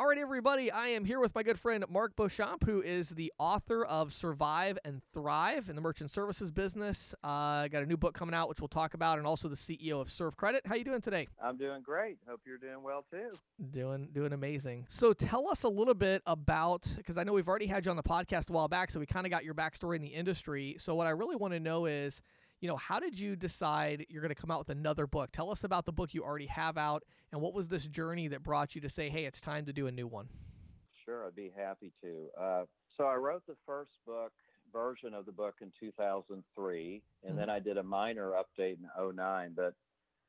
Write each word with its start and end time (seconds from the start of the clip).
All 0.00 0.08
right, 0.08 0.16
everybody, 0.16 0.72
I 0.72 0.88
am 0.88 1.04
here 1.04 1.20
with 1.20 1.34
my 1.34 1.42
good 1.42 1.58
friend 1.58 1.84
Mark 1.90 2.16
Beauchamp, 2.16 2.64
who 2.64 2.80
is 2.80 3.10
the 3.10 3.30
author 3.38 3.84
of 3.84 4.14
Survive 4.14 4.78
and 4.82 5.02
Thrive 5.12 5.68
in 5.68 5.76
the 5.76 5.82
merchant 5.82 6.10
services 6.10 6.50
business. 6.50 7.14
Uh, 7.22 7.68
got 7.68 7.82
a 7.82 7.86
new 7.86 7.98
book 7.98 8.14
coming 8.14 8.34
out, 8.34 8.48
which 8.48 8.62
we'll 8.62 8.68
talk 8.68 8.94
about, 8.94 9.18
and 9.18 9.26
also 9.26 9.46
the 9.46 9.56
CEO 9.56 10.00
of 10.00 10.10
Serve 10.10 10.38
Credit. 10.38 10.62
How 10.64 10.74
you 10.74 10.84
doing 10.84 11.02
today? 11.02 11.28
I'm 11.38 11.58
doing 11.58 11.82
great. 11.82 12.16
Hope 12.26 12.40
you're 12.46 12.56
doing 12.56 12.82
well 12.82 13.04
too. 13.10 13.32
Doing 13.72 14.08
doing 14.10 14.32
amazing. 14.32 14.86
So 14.88 15.12
tell 15.12 15.46
us 15.46 15.64
a 15.64 15.68
little 15.68 15.92
bit 15.92 16.22
about 16.26 16.90
because 16.96 17.18
I 17.18 17.24
know 17.24 17.34
we've 17.34 17.46
already 17.46 17.66
had 17.66 17.84
you 17.84 17.90
on 17.90 17.98
the 17.98 18.02
podcast 18.02 18.48
a 18.48 18.54
while 18.54 18.68
back, 18.68 18.90
so 18.90 19.00
we 19.00 19.04
kind 19.04 19.26
of 19.26 19.30
got 19.30 19.44
your 19.44 19.52
backstory 19.52 19.96
in 19.96 20.02
the 20.02 20.08
industry. 20.08 20.76
So 20.78 20.94
what 20.94 21.08
I 21.08 21.10
really 21.10 21.36
want 21.36 21.52
to 21.52 21.60
know 21.60 21.84
is 21.84 22.22
you 22.60 22.68
know, 22.68 22.76
how 22.76 23.00
did 23.00 23.18
you 23.18 23.36
decide 23.36 24.06
you're 24.08 24.22
going 24.22 24.34
to 24.34 24.40
come 24.40 24.50
out 24.50 24.58
with 24.58 24.68
another 24.68 25.06
book? 25.06 25.30
Tell 25.32 25.50
us 25.50 25.64
about 25.64 25.86
the 25.86 25.92
book 25.92 26.12
you 26.12 26.22
already 26.22 26.46
have 26.46 26.76
out 26.76 27.02
and 27.32 27.40
what 27.40 27.54
was 27.54 27.68
this 27.68 27.86
journey 27.86 28.28
that 28.28 28.42
brought 28.42 28.74
you 28.74 28.80
to 28.82 28.88
say, 28.88 29.08
hey, 29.08 29.24
it's 29.24 29.40
time 29.40 29.64
to 29.66 29.72
do 29.72 29.86
a 29.86 29.92
new 29.92 30.06
one? 30.06 30.28
Sure, 31.04 31.26
I'd 31.26 31.34
be 31.34 31.50
happy 31.56 31.92
to. 32.02 32.26
Uh, 32.38 32.64
so 32.96 33.04
I 33.04 33.14
wrote 33.14 33.42
the 33.46 33.56
first 33.66 33.92
book 34.06 34.32
version 34.72 35.14
of 35.14 35.26
the 35.26 35.32
book 35.32 35.56
in 35.62 35.72
2003, 35.80 37.02
and 37.22 37.30
mm-hmm. 37.30 37.38
then 37.38 37.50
I 37.50 37.58
did 37.58 37.78
a 37.78 37.82
minor 37.82 38.32
update 38.32 38.76
in 38.78 39.16
09. 39.16 39.52
But 39.56 39.74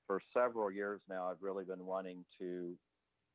for 0.08 0.22
several 0.34 0.72
years 0.72 1.02
now, 1.10 1.30
I've 1.30 1.42
really 1.42 1.66
been 1.66 1.86
wanting 1.86 2.24
to 2.40 2.76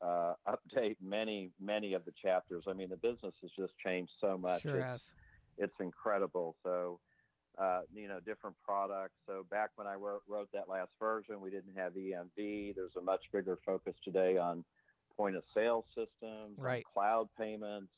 uh, 0.02 0.34
update 0.48 0.96
many, 1.02 1.50
many 1.60 1.92
of 1.92 2.04
the 2.04 2.12
chapters. 2.22 2.64
I 2.66 2.72
mean, 2.72 2.88
the 2.88 2.96
business 2.96 3.34
has 3.42 3.50
just 3.58 3.74
changed 3.84 4.12
so 4.20 4.38
much. 4.38 4.62
Sure 4.62 4.76
it's, 4.76 4.84
has. 4.84 5.02
It's 5.58 5.80
incredible. 5.80 6.56
So 6.62 6.98
uh, 7.58 7.80
you 7.94 8.08
know, 8.08 8.20
different 8.20 8.56
products. 8.64 9.14
So 9.26 9.46
back 9.50 9.70
when 9.76 9.86
I 9.86 9.94
wrote, 9.94 10.22
wrote 10.28 10.48
that 10.52 10.68
last 10.68 10.90
version, 11.00 11.40
we 11.40 11.50
didn't 11.50 11.76
have 11.76 11.94
EMV. 11.94 12.74
There's 12.74 12.96
a 12.98 13.00
much 13.00 13.22
bigger 13.32 13.58
focus 13.64 13.94
today 14.04 14.36
on 14.36 14.64
point 15.16 15.36
of 15.36 15.42
sale 15.54 15.86
systems, 15.94 16.58
right. 16.58 16.84
cloud 16.92 17.28
payments, 17.38 17.92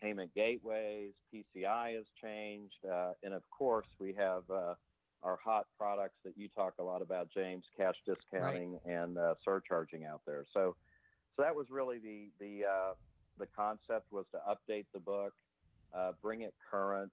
payment 0.00 0.30
gateways. 0.34 1.10
PCI 1.34 1.96
has 1.96 2.04
changed, 2.22 2.84
uh, 2.90 3.12
and 3.22 3.34
of 3.34 3.42
course 3.50 3.86
we 3.98 4.14
have 4.14 4.42
uh, 4.48 4.74
our 5.22 5.38
hot 5.44 5.66
products 5.76 6.16
that 6.24 6.34
you 6.36 6.48
talk 6.48 6.74
a 6.78 6.82
lot 6.82 7.02
about, 7.02 7.28
James, 7.34 7.64
cash 7.76 7.96
discounting 8.06 8.78
right. 8.84 8.94
and 8.94 9.18
uh, 9.18 9.34
surcharging 9.44 10.04
out 10.04 10.20
there. 10.26 10.44
So, 10.54 10.76
so 11.36 11.42
that 11.42 11.54
was 11.54 11.66
really 11.70 11.98
the 11.98 12.28
the 12.38 12.66
uh, 12.66 12.92
the 13.38 13.46
concept 13.56 14.12
was 14.12 14.26
to 14.32 14.38
update 14.48 14.86
the 14.92 15.00
book, 15.00 15.32
uh, 15.96 16.12
bring 16.22 16.42
it 16.42 16.54
current 16.70 17.12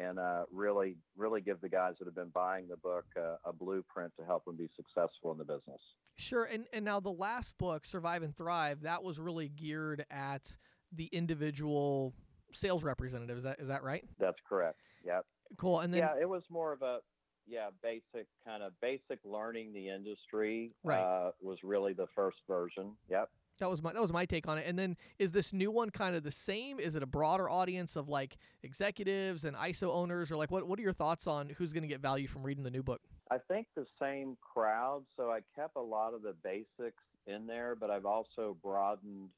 and 0.00 0.18
uh, 0.18 0.44
really, 0.50 0.96
really 1.16 1.40
give 1.40 1.60
the 1.60 1.68
guys 1.68 1.94
that 1.98 2.06
have 2.06 2.14
been 2.14 2.30
buying 2.32 2.66
the 2.68 2.76
book 2.76 3.04
uh, 3.16 3.36
a 3.44 3.52
blueprint 3.52 4.12
to 4.18 4.24
help 4.24 4.44
them 4.44 4.56
be 4.56 4.68
successful 4.76 5.32
in 5.32 5.38
the 5.38 5.44
business. 5.44 5.80
Sure, 6.16 6.44
and 6.44 6.66
and 6.72 6.84
now 6.84 7.00
the 7.00 7.12
last 7.12 7.56
book, 7.58 7.86
Survive 7.86 8.22
and 8.22 8.34
Thrive, 8.34 8.82
that 8.82 9.02
was 9.02 9.18
really 9.18 9.48
geared 9.48 10.04
at 10.10 10.56
the 10.92 11.06
individual 11.12 12.14
sales 12.52 12.82
representative. 12.82 13.36
Is 13.36 13.44
that 13.44 13.60
is 13.60 13.68
that 13.68 13.82
right? 13.82 14.04
That's 14.18 14.38
correct. 14.48 14.78
Yep. 15.04 15.24
Cool. 15.56 15.80
And 15.80 15.92
then 15.92 16.00
yeah, 16.00 16.20
it 16.20 16.28
was 16.28 16.42
more 16.50 16.72
of 16.72 16.82
a 16.82 16.98
yeah 17.46 17.70
basic 17.82 18.26
kind 18.44 18.62
of 18.62 18.72
basic 18.80 19.18
learning 19.24 19.72
the 19.72 19.88
industry. 19.88 20.72
Right. 20.82 21.00
Uh, 21.00 21.30
was 21.40 21.58
really 21.62 21.92
the 21.92 22.06
first 22.14 22.38
version. 22.48 22.96
Yep. 23.08 23.28
That 23.60 23.70
was 23.70 23.82
my 23.82 23.92
that 23.92 24.02
was 24.02 24.12
my 24.12 24.24
take 24.26 24.48
on 24.48 24.58
it. 24.58 24.64
And 24.66 24.78
then 24.78 24.96
is 25.18 25.32
this 25.32 25.52
new 25.52 25.70
one 25.70 25.90
kind 25.90 26.16
of 26.16 26.24
the 26.24 26.30
same? 26.30 26.80
Is 26.80 26.96
it 26.96 27.02
a 27.02 27.06
broader 27.06 27.48
audience 27.48 27.94
of 27.94 28.08
like 28.08 28.36
executives 28.62 29.44
and 29.44 29.56
ISO 29.56 29.90
owners, 29.94 30.30
or 30.30 30.36
like 30.36 30.50
what 30.50 30.66
what 30.66 30.78
are 30.78 30.82
your 30.82 30.92
thoughts 30.92 31.26
on 31.26 31.50
who's 31.50 31.72
going 31.72 31.82
to 31.82 31.88
get 31.88 32.00
value 32.00 32.26
from 32.26 32.42
reading 32.42 32.64
the 32.64 32.70
new 32.70 32.82
book? 32.82 33.02
I 33.30 33.38
think 33.38 33.68
the 33.76 33.86
same 34.00 34.36
crowd. 34.40 35.04
So 35.16 35.30
I 35.30 35.40
kept 35.54 35.76
a 35.76 35.80
lot 35.80 36.14
of 36.14 36.22
the 36.22 36.34
basics 36.42 37.02
in 37.26 37.46
there, 37.46 37.76
but 37.78 37.90
I've 37.90 38.06
also 38.06 38.56
broadened 38.62 39.28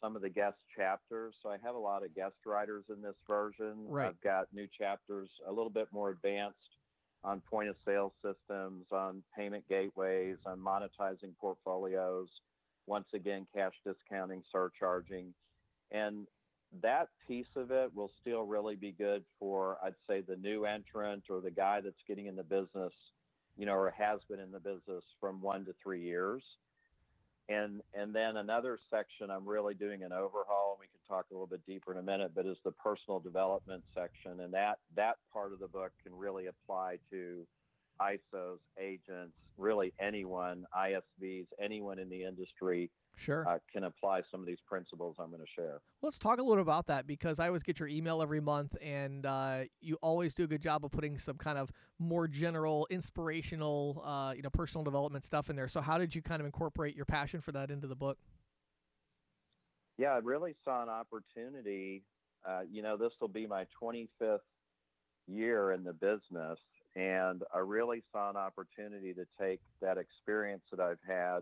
some 0.00 0.16
of 0.16 0.22
the 0.22 0.30
guest 0.30 0.56
chapters. 0.76 1.34
So 1.42 1.50
I 1.50 1.58
have 1.64 1.74
a 1.74 1.78
lot 1.78 2.04
of 2.04 2.14
guest 2.14 2.34
writers 2.44 2.84
in 2.88 3.00
this 3.02 3.14
version. 3.28 3.86
Right. 3.86 4.08
I've 4.08 4.20
got 4.22 4.48
new 4.52 4.66
chapters 4.76 5.28
a 5.46 5.52
little 5.52 5.70
bit 5.70 5.86
more 5.92 6.10
advanced 6.10 6.56
on 7.24 7.40
point 7.48 7.68
of 7.68 7.76
sale 7.84 8.12
systems, 8.24 8.86
on 8.90 9.22
payment 9.36 9.64
gateways, 9.68 10.38
on 10.44 10.58
monetizing 10.58 11.36
portfolios 11.40 12.28
once 12.86 13.06
again, 13.14 13.46
cash 13.54 13.74
discounting, 13.84 14.42
surcharging. 14.50 15.32
And 15.90 16.26
that 16.80 17.08
piece 17.26 17.54
of 17.56 17.70
it 17.70 17.94
will 17.94 18.10
still 18.20 18.42
really 18.42 18.76
be 18.76 18.92
good 18.92 19.24
for, 19.38 19.78
I'd 19.84 19.94
say, 20.08 20.20
the 20.20 20.36
new 20.36 20.64
entrant 20.64 21.24
or 21.28 21.40
the 21.40 21.50
guy 21.50 21.80
that's 21.80 22.02
getting 22.08 22.26
in 22.26 22.36
the 22.36 22.42
business, 22.42 22.92
you 23.56 23.66
know, 23.66 23.74
or 23.74 23.90
has 23.96 24.20
been 24.28 24.40
in 24.40 24.50
the 24.50 24.60
business 24.60 25.04
from 25.20 25.42
one 25.42 25.64
to 25.66 25.74
three 25.82 26.02
years. 26.02 26.42
And 27.48 27.82
and 27.92 28.14
then 28.14 28.36
another 28.36 28.78
section 28.88 29.30
I'm 29.30 29.46
really 29.46 29.74
doing 29.74 30.04
an 30.04 30.12
overhaul, 30.12 30.78
and 30.78 30.80
we 30.80 30.86
can 30.86 31.00
talk 31.08 31.26
a 31.30 31.34
little 31.34 31.48
bit 31.48 31.66
deeper 31.66 31.92
in 31.92 31.98
a 31.98 32.02
minute, 32.02 32.32
but 32.34 32.46
is 32.46 32.56
the 32.64 32.70
personal 32.70 33.18
development 33.18 33.82
section. 33.94 34.40
And 34.40 34.54
that 34.54 34.78
that 34.96 35.16
part 35.32 35.52
of 35.52 35.58
the 35.58 35.66
book 35.66 35.90
can 36.04 36.16
really 36.16 36.46
apply 36.46 36.98
to 37.10 37.44
ISOs, 38.02 38.58
agents, 38.80 39.34
really 39.56 39.92
anyone, 40.00 40.64
ISVs, 40.76 41.46
anyone 41.60 41.98
in 41.98 42.08
the 42.08 42.24
industry 42.24 42.90
sure 43.16 43.46
uh, 43.48 43.58
can 43.72 43.84
apply 43.84 44.22
some 44.30 44.40
of 44.40 44.46
these 44.46 44.58
principles 44.66 45.16
I'm 45.18 45.30
going 45.30 45.40
to 45.40 45.46
share. 45.54 45.80
Let's 46.02 46.18
talk 46.18 46.38
a 46.38 46.42
little 46.42 46.62
about 46.62 46.86
that 46.86 47.06
because 47.06 47.38
I 47.38 47.46
always 47.46 47.62
get 47.62 47.78
your 47.78 47.88
email 47.88 48.22
every 48.22 48.40
month, 48.40 48.74
and 48.82 49.24
uh, 49.26 49.60
you 49.80 49.98
always 50.02 50.34
do 50.34 50.44
a 50.44 50.46
good 50.46 50.62
job 50.62 50.84
of 50.84 50.90
putting 50.90 51.18
some 51.18 51.36
kind 51.36 51.58
of 51.58 51.70
more 51.98 52.26
general, 52.26 52.86
inspirational, 52.90 54.02
uh, 54.04 54.32
you 54.34 54.42
know, 54.42 54.50
personal 54.50 54.84
development 54.84 55.24
stuff 55.24 55.50
in 55.50 55.56
there. 55.56 55.68
So, 55.68 55.80
how 55.80 55.98
did 55.98 56.14
you 56.14 56.22
kind 56.22 56.40
of 56.40 56.46
incorporate 56.46 56.96
your 56.96 57.06
passion 57.06 57.40
for 57.40 57.52
that 57.52 57.70
into 57.70 57.86
the 57.86 57.96
book? 57.96 58.18
Yeah, 59.98 60.14
I 60.14 60.18
really 60.18 60.54
saw 60.64 60.82
an 60.82 60.88
opportunity. 60.88 62.02
Uh, 62.48 62.62
you 62.70 62.82
know, 62.82 62.96
this 62.96 63.12
will 63.20 63.28
be 63.28 63.46
my 63.46 63.66
25th 63.80 64.38
year 65.28 65.72
in 65.72 65.84
the 65.84 65.92
business 65.92 66.58
and 66.94 67.42
I 67.54 67.58
really 67.58 68.02
saw 68.12 68.30
an 68.30 68.36
opportunity 68.36 69.14
to 69.14 69.24
take 69.40 69.60
that 69.80 69.98
experience 69.98 70.62
that 70.70 70.80
I've 70.80 71.00
had, 71.06 71.40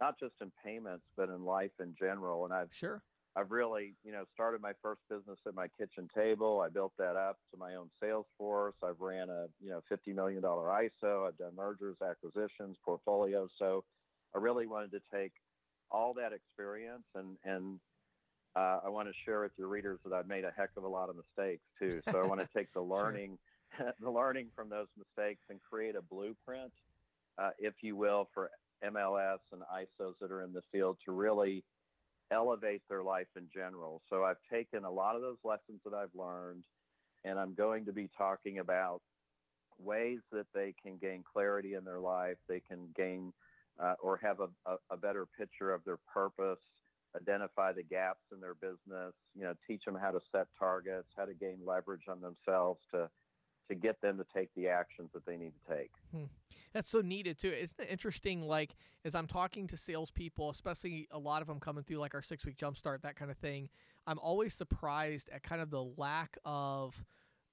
not 0.00 0.18
just 0.18 0.34
in 0.40 0.52
payments, 0.64 1.04
but 1.16 1.28
in 1.28 1.44
life 1.44 1.72
in 1.80 1.94
general. 1.98 2.44
And 2.44 2.52
I've 2.52 2.68
sure 2.72 3.02
I've 3.34 3.50
really, 3.50 3.94
you 4.04 4.12
know, 4.12 4.24
started 4.34 4.60
my 4.60 4.72
first 4.82 5.00
business 5.08 5.38
at 5.46 5.54
my 5.54 5.66
kitchen 5.78 6.08
table. 6.14 6.60
I 6.60 6.68
built 6.68 6.92
that 6.98 7.16
up 7.16 7.38
to 7.50 7.56
my 7.56 7.76
own 7.76 7.88
sales 8.02 8.26
force. 8.36 8.74
I've 8.82 9.00
ran 9.00 9.30
a, 9.30 9.46
you 9.62 9.70
know, 9.70 9.80
$50 9.90 10.14
million 10.14 10.42
ISO. 10.42 11.26
I've 11.26 11.38
done 11.38 11.56
mergers, 11.56 11.96
acquisitions, 12.06 12.76
portfolios. 12.84 13.50
So 13.58 13.84
I 14.34 14.38
really 14.38 14.66
wanted 14.66 14.90
to 14.92 15.00
take 15.14 15.32
all 15.90 16.14
that 16.14 16.32
experience 16.32 17.04
and, 17.14 17.36
and 17.44 17.80
uh, 18.54 18.80
I 18.84 18.90
want 18.90 19.08
to 19.08 19.14
share 19.24 19.40
with 19.40 19.52
your 19.56 19.68
readers 19.68 19.98
that 20.04 20.12
I've 20.12 20.28
made 20.28 20.44
a 20.44 20.52
heck 20.54 20.70
of 20.76 20.84
a 20.84 20.88
lot 20.88 21.08
of 21.08 21.16
mistakes 21.16 21.64
too. 21.78 22.02
So 22.10 22.20
I 22.20 22.26
want 22.26 22.40
to 22.40 22.48
take 22.54 22.70
the 22.74 22.80
learning 22.82 23.38
the 24.00 24.10
learning 24.10 24.48
from 24.54 24.68
those 24.68 24.88
mistakes 24.96 25.42
and 25.50 25.60
create 25.68 25.96
a 25.96 26.02
blueprint, 26.02 26.72
uh, 27.38 27.50
if 27.58 27.74
you 27.82 27.96
will, 27.96 28.28
for 28.34 28.50
MLS 28.84 29.38
and 29.52 29.62
ISOs 29.62 30.14
that 30.20 30.30
are 30.30 30.42
in 30.42 30.52
the 30.52 30.62
field 30.72 30.98
to 31.04 31.12
really 31.12 31.64
elevate 32.30 32.82
their 32.88 33.02
life 33.02 33.28
in 33.36 33.48
general. 33.54 34.02
So 34.08 34.24
I've 34.24 34.40
taken 34.50 34.84
a 34.84 34.90
lot 34.90 35.16
of 35.16 35.22
those 35.22 35.38
lessons 35.44 35.80
that 35.84 35.94
I've 35.94 36.14
learned, 36.14 36.64
and 37.24 37.38
I'm 37.38 37.54
going 37.54 37.84
to 37.86 37.92
be 37.92 38.08
talking 38.16 38.58
about 38.58 39.00
ways 39.78 40.20
that 40.32 40.46
they 40.54 40.74
can 40.82 40.96
gain 40.96 41.22
clarity 41.30 41.74
in 41.74 41.84
their 41.84 42.00
life, 42.00 42.36
they 42.48 42.60
can 42.60 42.88
gain 42.96 43.32
uh, 43.82 43.94
or 44.02 44.18
have 44.22 44.40
a, 44.40 44.48
a, 44.70 44.76
a 44.90 44.96
better 44.96 45.26
picture 45.38 45.72
of 45.72 45.82
their 45.84 45.98
purpose, 46.12 46.58
identify 47.16 47.72
the 47.72 47.82
gaps 47.82 48.20
in 48.32 48.40
their 48.40 48.54
business, 48.54 49.14
you 49.34 49.42
know, 49.42 49.54
teach 49.66 49.84
them 49.84 49.94
how 49.94 50.10
to 50.10 50.20
set 50.30 50.46
targets, 50.58 51.08
how 51.16 51.24
to 51.24 51.34
gain 51.34 51.58
leverage 51.64 52.02
on 52.08 52.20
themselves 52.20 52.80
to 52.90 53.08
to 53.68 53.74
get 53.74 54.00
them 54.00 54.18
to 54.18 54.24
take 54.34 54.50
the 54.54 54.68
actions 54.68 55.10
that 55.14 55.24
they 55.26 55.36
need 55.36 55.52
to 55.66 55.76
take. 55.76 55.90
Hmm. 56.14 56.24
That's 56.72 56.88
so 56.88 57.00
needed 57.00 57.38
too. 57.38 57.48
Isn't 57.48 57.80
it 57.80 57.88
interesting? 57.90 58.42
Like 58.42 58.74
as 59.04 59.14
I'm 59.14 59.26
talking 59.26 59.66
to 59.68 59.76
salespeople, 59.76 60.50
especially 60.50 61.08
a 61.10 61.18
lot 61.18 61.42
of 61.42 61.48
them 61.48 61.60
coming 61.60 61.84
through 61.84 61.98
like 61.98 62.14
our 62.14 62.22
six 62.22 62.46
week 62.46 62.56
jumpstart, 62.56 63.02
that 63.02 63.16
kind 63.16 63.30
of 63.30 63.36
thing. 63.36 63.68
I'm 64.06 64.18
always 64.18 64.54
surprised 64.54 65.28
at 65.32 65.42
kind 65.42 65.62
of 65.62 65.70
the 65.70 65.82
lack 65.96 66.38
of. 66.44 67.04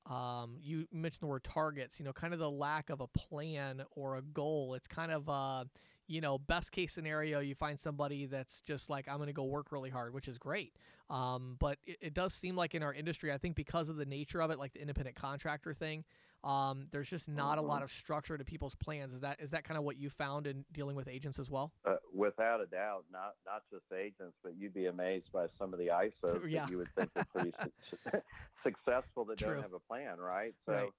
Um, 0.10 0.58
you 0.60 0.88
mentioned 0.92 1.22
the 1.22 1.28
word 1.28 1.44
targets. 1.44 2.00
You 2.00 2.06
know, 2.06 2.14
kind 2.14 2.34
of 2.34 2.40
the 2.40 2.50
lack 2.50 2.90
of 2.90 3.00
a 3.00 3.08
plan 3.08 3.84
or 3.92 4.16
a 4.16 4.22
goal. 4.22 4.74
It's 4.74 4.88
kind 4.88 5.12
of 5.12 5.30
uh, 5.30 5.66
you 6.10 6.22
know, 6.22 6.40
best 6.40 6.72
case 6.72 6.92
scenario, 6.92 7.40
you 7.40 7.54
find 7.54 7.80
somebody 7.80 8.26
that's 8.26 8.62
just 8.62 8.90
like, 8.90 9.08
I'm 9.08 9.18
going 9.18 9.28
to 9.28 9.34
go 9.34 9.44
work 9.44 9.72
really 9.72 9.92
hard, 9.92 10.12
which 10.12 10.28
is 10.28 10.40
great. 10.40 10.74
Um, 11.08 11.56
but 11.60 11.78
it, 11.86 11.98
it, 12.02 12.14
does 12.16 12.34
seem 12.34 12.56
like 12.56 12.74
in 12.74 12.82
our 12.82 12.94
industry, 12.94 13.32
I 13.32 13.38
think 13.38 13.56
because 13.56 13.90
of 13.90 13.96
the 13.96 14.06
nature 14.06 14.42
of 14.42 14.50
it, 14.50 14.58
like 14.58 14.74
the 14.74 14.82
independent 14.82 15.16
contractor 15.16 15.72
thing, 15.72 16.04
um, 16.44 16.88
there's 16.92 17.10
just 17.10 17.28
not 17.28 17.58
mm-hmm. 17.58 17.66
a 17.66 17.68
lot 17.68 17.84
of 17.84 17.92
structure 17.92 18.38
to 18.40 18.44
people's 18.44 18.74
plans. 18.74 19.14
Is 19.14 19.22
that 19.22 19.40
is 19.40 19.52
that 19.52 19.66
kind 19.66 19.78
of 19.78 19.84
what 19.84 19.98
you 19.98 20.10
found 20.10 20.48
in 20.48 20.66
dealing 20.72 20.96
with 20.96 21.08
agents 21.08 21.38
as 21.38 21.52
well? 21.52 21.74
Uh, 21.86 21.96
without 22.14 22.62
a 22.62 22.66
doubt, 22.66 23.04
not 23.12 23.34
not 23.46 23.64
just 23.72 23.84
agents, 23.92 24.38
but 24.42 24.54
you'd 24.58 24.74
be 24.74 24.86
amazed 24.86 25.32
by 25.34 25.48
some 25.58 25.74
of 25.74 25.80
the 25.80 25.88
ISOs 25.88 26.42
yeah. 26.50 26.62
that 26.62 26.72
you 26.72 26.78
would 26.78 26.90
think 26.96 27.10
are 27.18 27.26
pretty 27.26 27.52
su- 27.62 28.20
successful 28.64 29.26
that 29.26 29.38
True. 29.38 29.56
don't 29.56 29.64
have 29.64 29.74
a 29.74 29.80
plan, 29.80 30.18
right? 30.18 30.54
So, 30.66 30.74
right. 30.74 30.90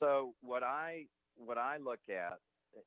so 0.00 0.34
what 0.40 0.64
I 0.64 1.04
what 1.36 1.56
I 1.56 1.76
look 1.78 2.00
at 2.10 2.38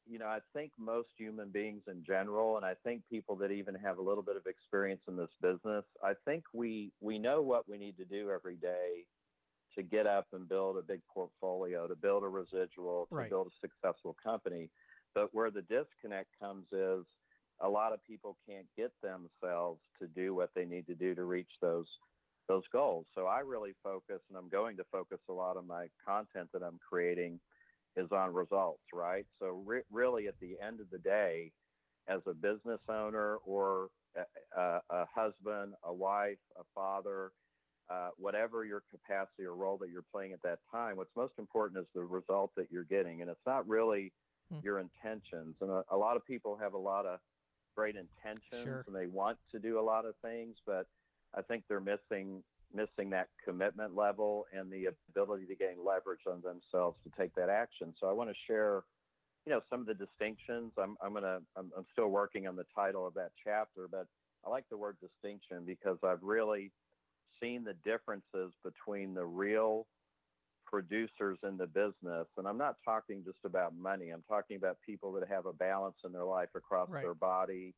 you 0.06 0.20
know, 0.20 0.28
I 0.28 0.42
think 0.54 0.74
most 0.78 1.10
human 1.18 1.52
beings 1.52 1.84
in 1.88 2.04
general, 2.04 2.58
and 2.58 2.66
I 2.66 2.76
think 2.76 3.08
people 3.08 3.36
that 3.38 3.52
even 3.52 3.76
have 3.76 3.98
a 3.98 4.02
little 4.02 4.24
bit 4.24 4.36
of 4.36 4.46
experience 4.48 5.04
in 5.08 5.16
this 5.18 5.32
business, 5.42 5.86
I 6.04 6.14
think 6.26 6.46
we 6.54 6.94
we 7.00 7.20
know 7.20 7.42
what 7.42 7.68
we 7.68 7.78
need 7.78 7.98
to 7.98 8.06
do 8.06 8.30
every 8.32 8.58
day 8.58 9.08
to 9.74 9.84
get 9.84 10.08
up 10.08 10.34
and 10.34 10.48
build 10.50 10.78
a 10.78 10.82
big 10.84 11.06
portfolio, 11.08 11.88
to 11.88 11.96
build 11.96 12.24
a 12.24 12.28
residual, 12.30 13.10
to 13.18 13.22
Right. 13.22 13.26
build 13.26 13.48
a 13.48 13.52
successful 13.62 14.14
company. 14.14 14.72
But 15.14 15.34
where 15.34 15.52
the 15.52 15.62
disconnect 15.64 16.38
comes 16.40 16.68
is 16.72 17.06
a 17.60 17.70
lot 17.70 17.94
of 17.94 18.04
people 18.04 18.38
can't 18.46 18.70
get 18.76 18.94
themselves 19.02 19.82
to 20.00 20.08
do 20.08 20.34
what 20.36 20.52
they 20.56 20.66
need 20.66 20.88
to 20.88 20.96
do 20.96 21.16
to 21.16 21.24
reach 21.26 21.52
those 21.62 21.90
those 22.48 22.68
goals. 22.70 23.08
So 23.16 23.28
I 23.28 23.40
really 23.40 23.76
focus, 23.84 24.22
and 24.30 24.38
I'm 24.38 24.50
going 24.50 24.78
to 24.78 24.86
focus 24.86 25.22
a 25.30 25.34
lot 25.34 25.58
of 25.58 25.66
my 25.66 25.90
content 26.04 26.52
that 26.54 26.64
I'm 26.64 26.80
creating 26.80 27.40
is 27.96 28.12
on 28.12 28.34
results, 28.34 28.84
right? 28.94 29.26
So 29.40 29.64
re- 29.66 29.84
really, 29.92 30.28
at 30.28 30.40
the 30.40 30.58
end 30.66 30.80
of 30.80 30.90
the 30.90 31.00
day, 31.00 31.52
as 32.08 32.22
a 32.26 32.34
business 32.34 32.80
owner 32.90 33.38
or 33.38 33.90
a, 34.16 34.60
a, 34.60 34.82
a 34.90 35.06
husband, 35.14 35.74
a 35.84 35.94
wife, 35.94 36.38
a 36.58 36.64
father, 36.74 37.32
uh, 37.90 38.10
whatever 38.18 38.64
your 38.66 38.84
capacity 38.90 39.44
or 39.44 39.56
role 39.56 39.78
that 39.78 39.90
you're 39.90 40.06
playing 40.12 40.32
at 40.34 40.42
that 40.44 40.60
time, 40.72 40.98
what's 40.98 41.16
most 41.16 41.34
important 41.38 41.80
is 41.82 41.88
the 41.94 42.02
result 42.02 42.52
that 42.56 42.72
you're 42.72 42.84
getting, 42.86 43.22
and 43.22 43.30
it's 43.30 43.46
not 43.46 43.68
really 43.68 44.14
Hmm. 44.50 44.60
your 44.62 44.80
intentions. 44.80 45.56
And 45.62 45.70
a, 45.70 45.84
a 45.92 45.98
lot 45.98 46.16
of 46.18 46.26
people 46.26 46.58
have 46.58 46.74
a 46.74 46.78
lot 46.78 47.06
of 47.06 47.20
great 47.76 47.96
intentions, 47.96 48.50
Sure. 48.64 48.84
and 48.88 48.96
they 48.96 49.08
want 49.08 49.38
to 49.52 49.60
do 49.60 49.80
a 49.80 49.82
lot 49.82 50.06
of 50.06 50.16
things, 50.22 50.58
but 50.66 50.88
I 51.34 51.42
think 51.42 51.64
they're 51.68 51.80
missing 51.82 52.44
missing 52.73 53.09
that 53.12 53.29
commitment 53.44 53.95
level 53.95 54.45
and 54.53 54.71
the 54.71 54.88
ability 55.09 55.45
to 55.47 55.56
gain 55.56 55.83
leverage 55.83 56.21
on 56.27 56.41
themselves 56.41 56.97
to 57.03 57.12
take 57.18 57.33
that 57.35 57.50
action. 57.50 57.94
So 58.00 58.07
I 58.07 58.13
want 58.13 58.29
to 58.29 58.35
share, 58.47 58.83
you 59.45 59.51
know, 59.51 59.62
some 59.69 59.81
of 59.81 59.85
the 59.88 59.94
distinctions. 59.94 60.71
I'm 60.77 60.97
I'm 61.01 61.13
gonna 61.13 61.39
I'm, 61.56 61.71
I'm 61.77 61.85
still 61.91 62.07
working 62.09 62.47
on 62.47 62.56
the 62.56 62.65
title 62.75 63.06
of 63.06 63.13
that 63.15 63.31
chapter, 63.44 63.88
but 63.89 64.07
I 64.45 64.50
like 64.50 64.65
the 64.69 64.77
word 64.77 64.97
distinction 65.00 65.65
because 65.65 65.97
I've 66.03 66.23
really 66.23 66.71
seen 67.41 67.63
the 67.63 67.73
differences 67.73 68.53
between 68.63 69.13
the 69.13 69.25
real 69.25 69.88
producers 70.65 71.38
in 71.44 71.57
the 71.57 71.68
business. 71.68 72.27
And 72.38 72.47
I'm 72.47 72.57
not 72.57 72.77
talking 72.85 73.23
just 73.25 73.39
about 73.44 73.75
money. 73.75 74.09
I'm 74.09 74.23
talking 74.23 74.56
about 74.57 74.77
people 74.85 75.12
that 75.13 75.27
have 75.27 75.45
a 75.45 75.53
balance 75.53 75.97
in 76.06 76.12
their 76.12 76.23
life 76.23 76.50
across 76.56 76.89
Right. 76.89 77.03
their 77.03 77.13
body, 77.13 77.75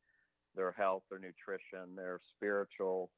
their 0.54 0.72
health, 0.72 1.02
their 1.10 1.18
nutrition, 1.18 1.96
their 1.96 2.20
spiritual 2.36 3.10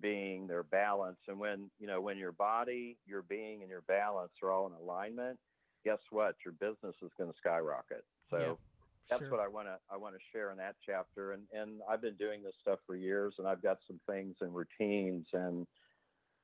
being, 0.00 0.46
their 0.46 0.62
balance. 0.62 1.18
And 1.28 1.38
when, 1.38 1.70
you 1.78 1.86
know, 1.86 2.00
when 2.00 2.18
your 2.18 2.32
body, 2.32 2.98
your 3.06 3.22
being 3.22 3.62
and 3.62 3.70
your 3.70 3.82
balance 3.82 4.32
are 4.42 4.50
all 4.50 4.66
in 4.66 4.72
alignment, 4.72 5.38
guess 5.84 6.00
what? 6.10 6.36
Your 6.44 6.52
business 6.52 6.96
is 7.02 7.10
going 7.18 7.30
to 7.30 7.38
skyrocket. 7.38 8.04
So 8.30 8.38
Yeah, 8.38 8.54
that's 9.10 9.20
sure. 9.22 9.30
what 9.30 9.40
I 9.40 9.48
want 9.48 9.68
to 9.68 9.78
I 9.90 9.96
want 9.96 10.14
to 10.14 10.20
share 10.32 10.50
in 10.50 10.58
that 10.58 10.76
chapter. 10.84 11.32
And 11.32 11.48
and 11.52 11.80
I've 11.88 12.00
been 12.02 12.16
doing 12.16 12.42
this 12.42 12.54
stuff 12.60 12.80
for 12.86 12.96
years, 12.96 13.34
and 13.38 13.46
I've 13.48 13.62
got 13.62 13.78
some 13.86 14.00
things 14.06 14.36
and 14.40 14.54
routines 14.54 15.26
and 15.32 15.66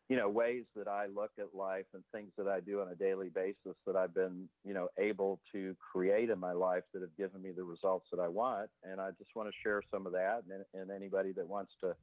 you 0.09 0.17
know 0.17 0.29
ways 0.29 0.65
that 0.77 0.87
I 0.89 1.07
look 1.07 1.33
at 1.39 1.55
life 1.55 1.87
and 1.95 2.05
things 2.13 2.33
that 2.37 2.47
I 2.49 2.61
do 2.61 2.81
on 2.83 2.89
a 2.89 2.95
daily 2.95 3.31
basis 3.31 3.77
that 3.87 3.97
I've 3.97 4.15
been 4.15 4.49
you 4.65 4.75
know 4.75 4.89
able 4.99 5.41
to 5.53 5.77
create 5.93 6.31
in 6.31 6.39
my 6.39 6.53
life 6.53 6.85
that 6.93 7.03
have 7.03 7.17
given 7.17 7.43
me 7.43 7.53
the 7.53 7.65
results 7.65 8.07
that 8.13 8.21
I 8.21 8.29
want. 8.29 8.71
And 8.83 9.01
I 9.01 9.11
just 9.13 9.31
want 9.35 9.49
to 9.49 9.55
share 9.63 9.83
some 9.91 10.07
of 10.07 10.13
that. 10.13 10.45
And, 10.49 10.65
and 10.75 10.91
anybody 10.91 11.33
that 11.33 11.49
wants 11.49 11.73
to 11.83 11.97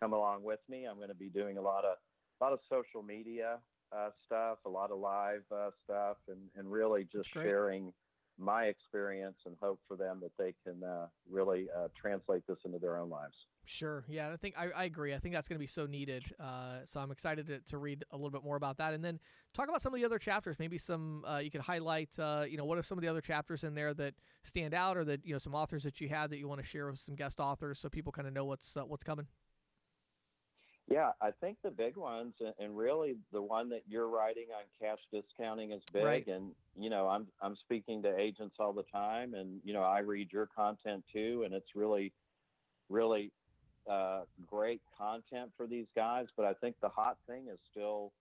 come 0.00 0.12
along 0.12 0.42
with 0.42 0.60
me, 0.68 0.86
I'm 0.86 0.96
going 0.96 1.08
to 1.08 1.14
be 1.14 1.28
doing 1.28 1.58
a 1.58 1.62
lot 1.62 1.84
of 1.84 1.96
a 2.40 2.44
lot 2.44 2.52
of 2.52 2.60
social 2.68 3.02
media 3.02 3.58
uh, 3.92 4.10
stuff, 4.24 4.58
a 4.64 4.68
lot 4.68 4.90
of 4.90 4.98
live 4.98 5.42
uh, 5.54 5.70
stuff, 5.84 6.16
and 6.28 6.38
and 6.56 6.70
really 6.70 7.06
just 7.12 7.30
sharing 7.32 7.92
my 8.38 8.64
experience 8.64 9.38
and 9.46 9.56
hope 9.60 9.80
for 9.88 9.96
them 9.96 10.20
that 10.22 10.30
they 10.38 10.54
can 10.64 10.82
uh, 10.84 11.06
really 11.28 11.66
uh, 11.76 11.88
translate 12.00 12.46
this 12.46 12.58
into 12.64 12.78
their 12.78 12.96
own 12.96 13.10
lives. 13.10 13.34
Sure. 13.64 14.04
Yeah, 14.08 14.30
I 14.32 14.36
think 14.36 14.54
I, 14.56 14.68
I 14.74 14.84
agree. 14.84 15.12
I 15.12 15.18
think 15.18 15.34
that's 15.34 15.48
going 15.48 15.58
to 15.58 15.62
be 15.62 15.66
so 15.66 15.84
needed. 15.86 16.24
Uh, 16.40 16.78
so 16.84 17.00
I'm 17.00 17.10
excited 17.10 17.46
to, 17.48 17.58
to 17.60 17.78
read 17.78 18.04
a 18.12 18.16
little 18.16 18.30
bit 18.30 18.44
more 18.44 18.56
about 18.56 18.78
that, 18.78 18.94
and 18.94 19.04
then 19.04 19.18
talk 19.52 19.68
about 19.68 19.82
some 19.82 19.92
of 19.92 20.00
the 20.00 20.06
other 20.06 20.18
chapters. 20.18 20.56
Maybe 20.58 20.78
some 20.78 21.24
uh, 21.28 21.38
you 21.38 21.50
could 21.50 21.60
highlight. 21.60 22.18
Uh, 22.18 22.44
you 22.48 22.56
know, 22.56 22.64
what 22.64 22.78
are 22.78 22.82
some 22.82 22.96
of 22.96 23.02
the 23.02 23.08
other 23.08 23.20
chapters 23.20 23.64
in 23.64 23.74
there 23.74 23.92
that 23.94 24.14
stand 24.44 24.72
out, 24.72 24.96
or 24.96 25.04
that 25.04 25.26
you 25.26 25.32
know 25.32 25.38
some 25.38 25.54
authors 25.54 25.82
that 25.82 26.00
you 26.00 26.08
had 26.08 26.30
that 26.30 26.38
you 26.38 26.48
want 26.48 26.60
to 26.60 26.66
share 26.66 26.88
with 26.88 27.00
some 27.00 27.14
guest 27.14 27.40
authors, 27.40 27.78
so 27.78 27.88
people 27.88 28.12
kind 28.12 28.26
of 28.28 28.32
know 28.32 28.44
what's 28.44 28.76
uh, 28.76 28.82
what's 28.82 29.04
coming. 29.04 29.26
Yeah, 30.90 31.12
I 31.20 31.32
think 31.32 31.58
the 31.62 31.70
big 31.70 31.96
ones, 31.96 32.34
and- 32.58 32.76
really 32.76 33.18
the 33.30 33.42
one 33.42 33.68
that 33.70 33.82
you're 33.86 34.08
writing 34.08 34.46
on 34.56 34.64
cash 34.80 35.00
discounting 35.12 35.72
is 35.72 35.82
big. 35.92 36.04
Right. 36.04 36.26
And 36.26 36.54
you 36.76 36.88
know, 36.88 37.08
I'm 37.08 37.26
I'm 37.42 37.56
speaking 37.56 38.02
to 38.02 38.18
agents 38.18 38.56
all 38.58 38.72
the 38.72 38.84
time, 38.84 39.34
and 39.34 39.60
you 39.64 39.74
know, 39.74 39.82
I 39.82 39.98
read 40.00 40.32
your 40.32 40.46
content 40.46 41.04
too, 41.12 41.42
and 41.44 41.52
it's 41.52 41.74
really, 41.74 42.12
really 42.88 43.32
uh, 43.88 44.22
great 44.46 44.80
content 44.96 45.50
for 45.56 45.66
these 45.66 45.86
guys. 45.94 46.26
But 46.36 46.46
I 46.46 46.54
think 46.54 46.76
the 46.80 46.88
hot 46.88 47.18
thing 47.26 47.48
is 47.48 47.58
still 47.70 48.12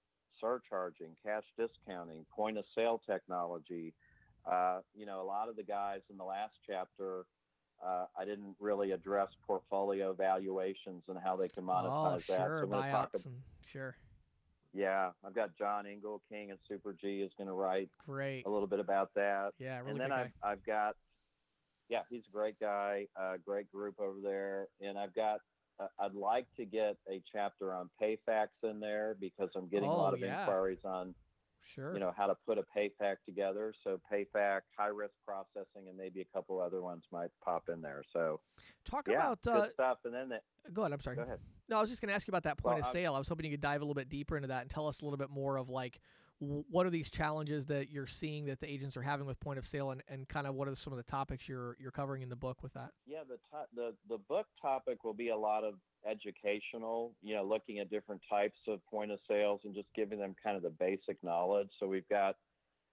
surcharging, 0.42 1.16
cash 1.24 1.44
discounting, 1.58 2.25
point 2.36 2.58
of 2.58 2.66
sale 2.75 3.02
technology. 3.06 3.94
Uh, 4.46 4.80
you 4.94 5.06
know, 5.06 5.22
a 5.22 5.24
lot 5.24 5.50
of 5.50 5.56
the 5.56 5.64
guys 5.64 6.02
in 6.10 6.18
the 6.18 6.24
last 6.25 6.54
chapter. 6.66 7.25
Uh, 7.85 8.06
I 8.18 8.25
didn't 8.25 8.56
really 8.59 8.91
address 8.91 9.29
portfolio 9.45 10.13
valuations 10.13 11.03
and 11.07 11.18
how 11.24 11.35
they 11.35 11.47
can 11.47 11.63
monetize 11.63 11.89
oh, 11.89 12.15
that. 12.15 12.24
sure, 12.24 12.59
So 12.63 12.69
talk 12.71 13.13
buyouts 13.13 13.25
and 13.25 13.35
sure, 13.71 13.95
yeah, 14.74 15.12
I've 15.25 15.35
got 15.35 15.56
John 15.57 15.85
Engel, 15.85 16.21
King 16.29 16.50
and 16.51 16.59
Super 16.68 16.95
G, 17.00 17.21
is 17.21 17.31
going 17.38 17.47
to 17.47 17.53
write 17.53 17.89
great. 18.06 18.45
a 18.45 18.50
little 18.50 18.68
bit 18.68 18.79
about 18.79 19.12
that. 19.15 19.51
Yeah, 19.59 19.77
really 19.79 19.91
and 19.91 20.00
good 20.00 20.03
then 20.03 20.09
guy. 20.09 20.31
I've, 20.44 20.51
I've 20.51 20.65
got, 20.65 20.95
yeah, 21.89 22.01
he's 22.09 22.24
a 22.27 22.31
great 22.31 22.59
guy, 22.59 23.07
uh, 23.19 23.35
great 23.45 23.71
group 23.71 24.00
over 24.00 24.19
there. 24.21 24.68
And 24.81 24.97
I've 24.97 25.13
got, 25.15 25.39
uh, 25.80 25.88
I'd 26.00 26.13
like 26.13 26.47
to 26.57 26.65
get 26.65 26.97
a 27.09 27.21
chapter 27.31 27.73
on 27.73 27.89
PayFacs 28.01 28.47
in 28.63 28.80
there 28.80 29.15
because 29.19 29.50
I'm 29.56 29.68
getting 29.68 29.89
a 29.89 29.94
Oh, 29.94 29.97
lot 29.97 30.13
of 30.13 30.19
yeah. 30.19 30.41
inquiries 30.41 30.80
on, 30.83 31.13
Sure. 31.74 31.94
you 31.94 32.00
know, 32.00 32.14
how 32.16 32.28
to 32.28 32.36
put 32.46 32.58
a 32.58 32.64
PayFac 32.75 33.18
together. 33.25 33.74
So 33.84 34.00
PayFac, 34.12 34.62
high 34.78 34.88
risk 34.88 35.14
processing, 35.25 35.88
and 35.90 35.98
maybe 35.98 36.22
a 36.22 36.25
couple 36.25 36.62
other 36.62 36.81
ones 36.81 37.04
might 37.12 37.30
pop 37.44 37.69
in 37.72 37.81
there. 37.81 38.04
So 38.14 38.40
talk 38.90 39.08
yeah, 39.08 39.16
about. 39.16 39.46
Uh, 39.46 39.69
stuff. 39.74 39.98
And 40.06 40.14
then 40.14 40.30
the, 40.30 40.40
go 40.72 40.84
ahead. 40.84 40.94
I'm 40.94 41.02
sorry. 41.02 41.18
go 41.18 41.24
ahead. 41.24 41.40
No, 41.69 41.78
I 41.78 41.81
was 41.81 41.90
just 41.90 42.02
going 42.02 42.10
to 42.10 42.16
ask 42.16 42.28
you 42.28 42.31
about 42.31 42.44
that 42.44 42.58
point 42.58 42.75
Well, 42.78 42.86
of 42.86 42.92
sale. 42.92 43.14
I 43.14 43.19
was 43.19 43.28
hoping 43.28 43.46
you 43.46 43.52
could 43.52 43.62
dive 43.62 43.81
a 43.81 43.84
little 43.84 43.94
bit 43.94 44.10
deeper 44.10 44.38
into 44.38 44.48
that 44.48 44.62
and 44.62 44.69
tell 44.69 44.88
us 44.88 45.02
a 45.02 45.06
little 45.06 45.18
bit 45.18 45.30
more 45.30 45.58
of 45.58 45.69
like 45.69 46.00
what 46.39 46.86
are 46.86 46.92
these 46.92 47.10
challenges 47.10 47.66
that 47.66 47.89
you're 47.89 48.06
seeing 48.06 48.45
that 48.45 48.60
the 48.60 48.72
agents 48.72 48.95
are 48.95 49.01
having 49.01 49.25
with 49.25 49.39
point 49.39 49.57
of 49.57 49.66
sale, 49.66 49.89
and, 49.92 50.04
and 50.07 50.30
kind 50.30 50.45
of 50.45 50.54
what 50.54 50.68
are 50.68 50.75
some 50.75 50.94
of 50.94 50.98
the 50.98 51.04
topics 51.04 51.50
you're 51.50 51.75
you're 51.80 51.92
covering 51.92 52.22
in 52.22 52.30
the 52.30 52.36
book 52.36 52.62
with 52.62 52.74
that. 52.74 52.92
Yeah, 53.07 53.22
the 53.28 53.38
to- 53.38 53.68
the 53.75 53.94
the 54.07 54.19
book 54.30 54.45
topic 54.62 55.04
will 55.04 55.16
be 55.16 55.30
a 55.30 55.38
lot 55.38 55.63
of 55.63 55.75
educational. 56.07 57.13
You 57.24 57.36
know, 57.36 57.44
looking 57.44 57.80
at 57.80 57.89
different 57.89 58.22
types 58.30 58.59
of 58.68 58.85
point 58.85 59.11
of 59.11 59.19
sales 59.28 59.61
and 59.64 59.73
just 59.73 59.88
giving 59.95 60.19
them 60.19 60.35
kind 60.44 60.56
of 60.56 60.61
the 60.61 60.69
basic 60.69 61.18
knowledge. 61.23 61.69
So 61.80 61.88
we've 61.88 62.07
got, 62.07 62.35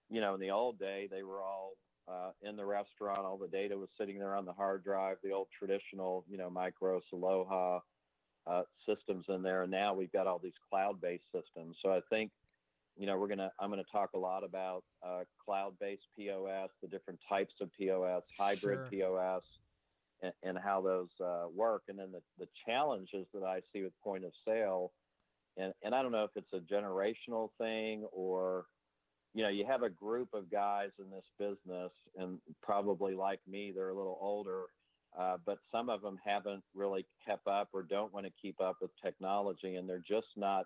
you 0.09 0.21
know, 0.21 0.33
in 0.33 0.39
the 0.39 0.49
old 0.49 0.79
day 0.79 1.07
they 1.11 1.21
were 1.21 1.41
all 1.41 1.73
uh, 2.07 2.31
in 2.41 2.55
the 2.55 2.65
restaurant. 2.65 3.19
All 3.19 3.37
the 3.37 3.47
data 3.47 3.77
was 3.77 3.89
sitting 3.99 4.17
there 4.17 4.35
on 4.35 4.45
the 4.45 4.53
hard 4.53 4.83
drive. 4.83 5.17
The 5.23 5.33
old 5.33 5.49
traditional, 5.57 6.25
you 6.27 6.37
know, 6.37 6.49
Micros, 6.49 7.01
Aloha 7.13 7.81
uh, 8.47 8.63
systems 8.87 9.25
in 9.29 9.43
there, 9.43 9.61
and 9.61 9.71
now 9.71 9.93
we've 9.93 10.11
got 10.11 10.25
all 10.25 10.39
these 10.39 10.53
cloud-based 10.71 11.25
systems. 11.31 11.77
So 11.83 11.91
I 11.91 11.99
think. 12.09 12.31
You 12.97 13.07
know, 13.07 13.17
we're 13.17 13.27
gonna. 13.27 13.51
I'm 13.59 13.69
gonna 13.69 13.83
talk 13.91 14.11
a 14.15 14.17
lot 14.17 14.43
about 14.43 14.83
uh, 15.05 15.23
cloud-based 15.43 16.07
POS, 16.17 16.69
the 16.81 16.87
different 16.87 17.19
types 17.27 17.53
of 17.59 17.69
POS, 17.77 18.23
hybrid 18.37 18.79
Sure. 18.89 19.11
POS, 19.15 19.43
and, 20.21 20.33
and 20.43 20.57
how 20.57 20.81
those 20.81 21.09
uh, 21.23 21.45
work. 21.53 21.83
And 21.89 21.99
then 21.99 22.11
the, 22.11 22.21
the 22.39 22.47
challenges 22.65 23.27
that 23.33 23.43
I 23.43 23.61
see 23.73 23.83
with 23.83 23.93
point 24.01 24.23
of 24.23 24.31
sale, 24.47 24.93
and, 25.57 25.73
and 25.83 25.93
I 25.93 26.01
don't 26.01 26.11
know 26.13 26.23
if 26.23 26.31
it's 26.35 26.53
a 26.53 26.73
generational 26.73 27.49
thing 27.57 28.05
or, 28.11 28.65
you 29.33 29.43
know, 29.43 29.49
you 29.49 29.65
have 29.65 29.83
a 29.83 29.89
group 29.89 30.29
of 30.33 30.49
guys 30.49 30.91
in 30.97 31.09
this 31.09 31.25
business, 31.37 31.91
and 32.17 32.39
probably 32.61 33.13
like 33.13 33.41
me, 33.45 33.73
they're 33.75 33.89
a 33.89 33.93
little 33.93 34.17
older, 34.21 34.63
uh, 35.19 35.35
but 35.45 35.57
some 35.69 35.89
of 35.89 36.01
them 36.01 36.17
haven't 36.23 36.63
really 36.73 37.05
kept 37.25 37.47
up 37.47 37.69
or 37.73 37.83
don't 37.83 38.13
want 38.13 38.25
to 38.25 38.31
keep 38.41 38.61
up 38.61 38.77
with 38.81 38.91
technology, 39.03 39.75
and 39.75 39.87
they're 39.89 40.03
just 40.07 40.27
not 40.37 40.65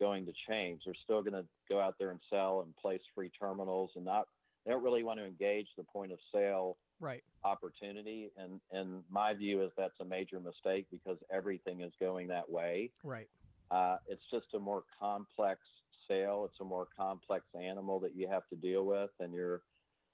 going 0.00 0.26
to 0.26 0.32
change. 0.48 0.82
They're 0.84 0.94
still 1.04 1.22
going 1.22 1.34
to 1.34 1.46
go 1.68 1.80
out 1.80 1.94
there 1.98 2.10
and 2.10 2.20
sell 2.30 2.62
and 2.62 2.74
place 2.76 3.00
free 3.14 3.30
terminals 3.38 3.90
and 3.96 4.04
not. 4.04 4.26
They 4.64 4.72
don't 4.72 4.82
really 4.84 5.02
want 5.02 5.18
to 5.18 5.26
engage 5.26 5.68
the 5.76 5.84
point 5.84 6.12
of 6.12 6.18
sale 6.34 6.76
Right. 7.00 7.24
opportunity 7.42 8.30
and 8.36 8.60
and 8.70 9.02
my 9.10 9.34
view 9.34 9.60
is 9.64 9.72
that's 9.76 9.98
a 10.00 10.04
major 10.04 10.38
mistake 10.38 10.86
because 10.92 11.18
everything 11.32 11.80
is 11.80 11.90
going 12.00 12.28
that 12.28 12.48
way 12.48 12.90
Right. 13.02 13.28
uh, 13.72 13.96
it's 14.06 14.22
just 14.30 14.46
a 14.54 14.58
more 14.60 14.84
complex 15.00 15.58
sale 16.06 16.44
it's 16.48 16.60
a 16.60 16.64
more 16.64 16.86
complex 16.96 17.44
animal 17.60 17.98
that 18.00 18.14
you 18.14 18.28
have 18.28 18.46
to 18.50 18.56
deal 18.56 18.84
with 18.86 19.10
and 19.18 19.34
you're 19.34 19.62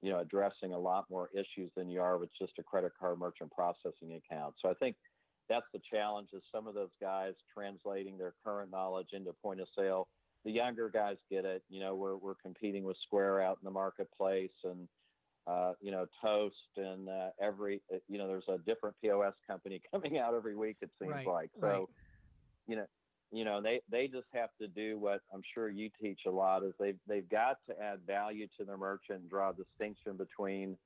you 0.00 0.10
know 0.10 0.20
addressing 0.20 0.72
a 0.72 0.78
lot 0.78 1.04
more 1.10 1.28
issues 1.34 1.70
than 1.76 1.90
you 1.90 2.00
are 2.00 2.16
with 2.16 2.30
just 2.40 2.52
a 2.58 2.62
credit 2.62 2.92
card 2.98 3.18
merchant 3.18 3.50
processing 3.52 4.14
account 4.14 4.54
so 4.62 4.70
i 4.70 4.74
think 4.74 4.96
that's 5.48 5.66
the 5.72 5.80
challenge 5.90 6.28
is 6.32 6.42
some 6.52 6.66
of 6.66 6.74
those 6.74 6.90
guys 7.00 7.34
translating 7.52 8.18
their 8.18 8.34
current 8.44 8.70
knowledge 8.70 9.08
into 9.12 9.32
point 9.42 9.60
of 9.60 9.68
sale 9.76 10.08
the 10.44 10.50
younger 10.50 10.88
guys 10.88 11.16
get 11.30 11.44
it 11.44 11.62
you 11.68 11.80
know 11.80 11.94
we're, 11.94 12.16
we're 12.16 12.34
competing 12.34 12.84
with 12.84 12.96
square 13.06 13.40
out 13.40 13.58
in 13.60 13.64
the 13.64 13.70
marketplace 13.70 14.50
and 14.64 14.88
uh, 15.48 15.72
you 15.80 15.90
know, 15.90 16.04
Toast 16.22 16.54
and 16.76 17.08
uh, 17.08 17.30
every, 17.40 17.80
you 18.06 18.18
know, 18.18 18.28
there's 18.28 18.44
a 18.48 18.58
different 18.66 18.94
POS 19.02 19.32
company 19.46 19.80
coming 19.90 20.18
out 20.18 20.34
every 20.34 20.54
week. 20.54 20.76
It 20.82 20.90
seems 21.00 21.12
Right, 21.12 21.26
like 21.26 21.50
so. 21.58 21.66
right. 21.66 21.84
You 22.66 22.76
know, 22.76 22.86
you 23.32 23.44
know, 23.46 23.62
they 23.62 23.80
they 23.90 24.08
just 24.08 24.26
have 24.34 24.50
to 24.60 24.68
do 24.68 24.98
what 24.98 25.20
I'm 25.32 25.40
sure 25.54 25.70
you 25.70 25.88
teach 26.00 26.20
a 26.26 26.30
lot 26.30 26.64
is 26.64 26.74
they've 26.78 26.98
they've 27.06 27.28
got 27.30 27.56
to 27.68 27.82
add 27.82 28.00
value 28.06 28.46
to 28.58 28.64
their 28.66 28.76
merchant 28.76 29.20
and 29.20 29.30
draw 29.30 29.50
a 29.50 29.54
distinction 29.54 30.18
between 30.18 30.76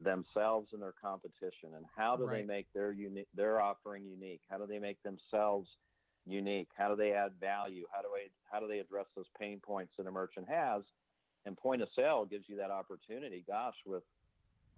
themselves 0.00 0.70
and 0.72 0.82
their 0.82 0.92
competition 0.92 1.74
and 1.74 1.86
how 1.86 2.16
do 2.16 2.28
they 2.28 2.42
make 2.42 2.72
their 2.72 2.92
unique 2.92 3.28
their 3.34 3.60
offering 3.60 4.06
unique? 4.06 4.42
How 4.48 4.58
do 4.58 4.66
they 4.66 4.78
make 4.78 5.02
themselves 5.02 5.70
unique? 6.24 6.70
How 6.76 6.88
do 6.88 6.96
they 6.96 7.12
add 7.12 7.38
value? 7.38 7.86
How 7.92 8.02
do 8.02 8.10
they 8.14 8.32
how 8.44 8.60
do 8.60 8.68
they 8.68 8.80
address 8.80 9.06
those 9.14 9.28
pain 9.38 9.60
points 9.60 9.94
that 9.98 10.06
a 10.06 10.10
merchant 10.10 10.48
has? 10.48 10.84
And 11.44 11.56
point 11.56 11.82
of 11.82 11.90
sale 11.96 12.26
gives 12.26 12.48
you 12.48 12.56
that 12.56 12.70
opportunity 12.70 13.44
gosh 13.46 13.76
with 13.86 14.04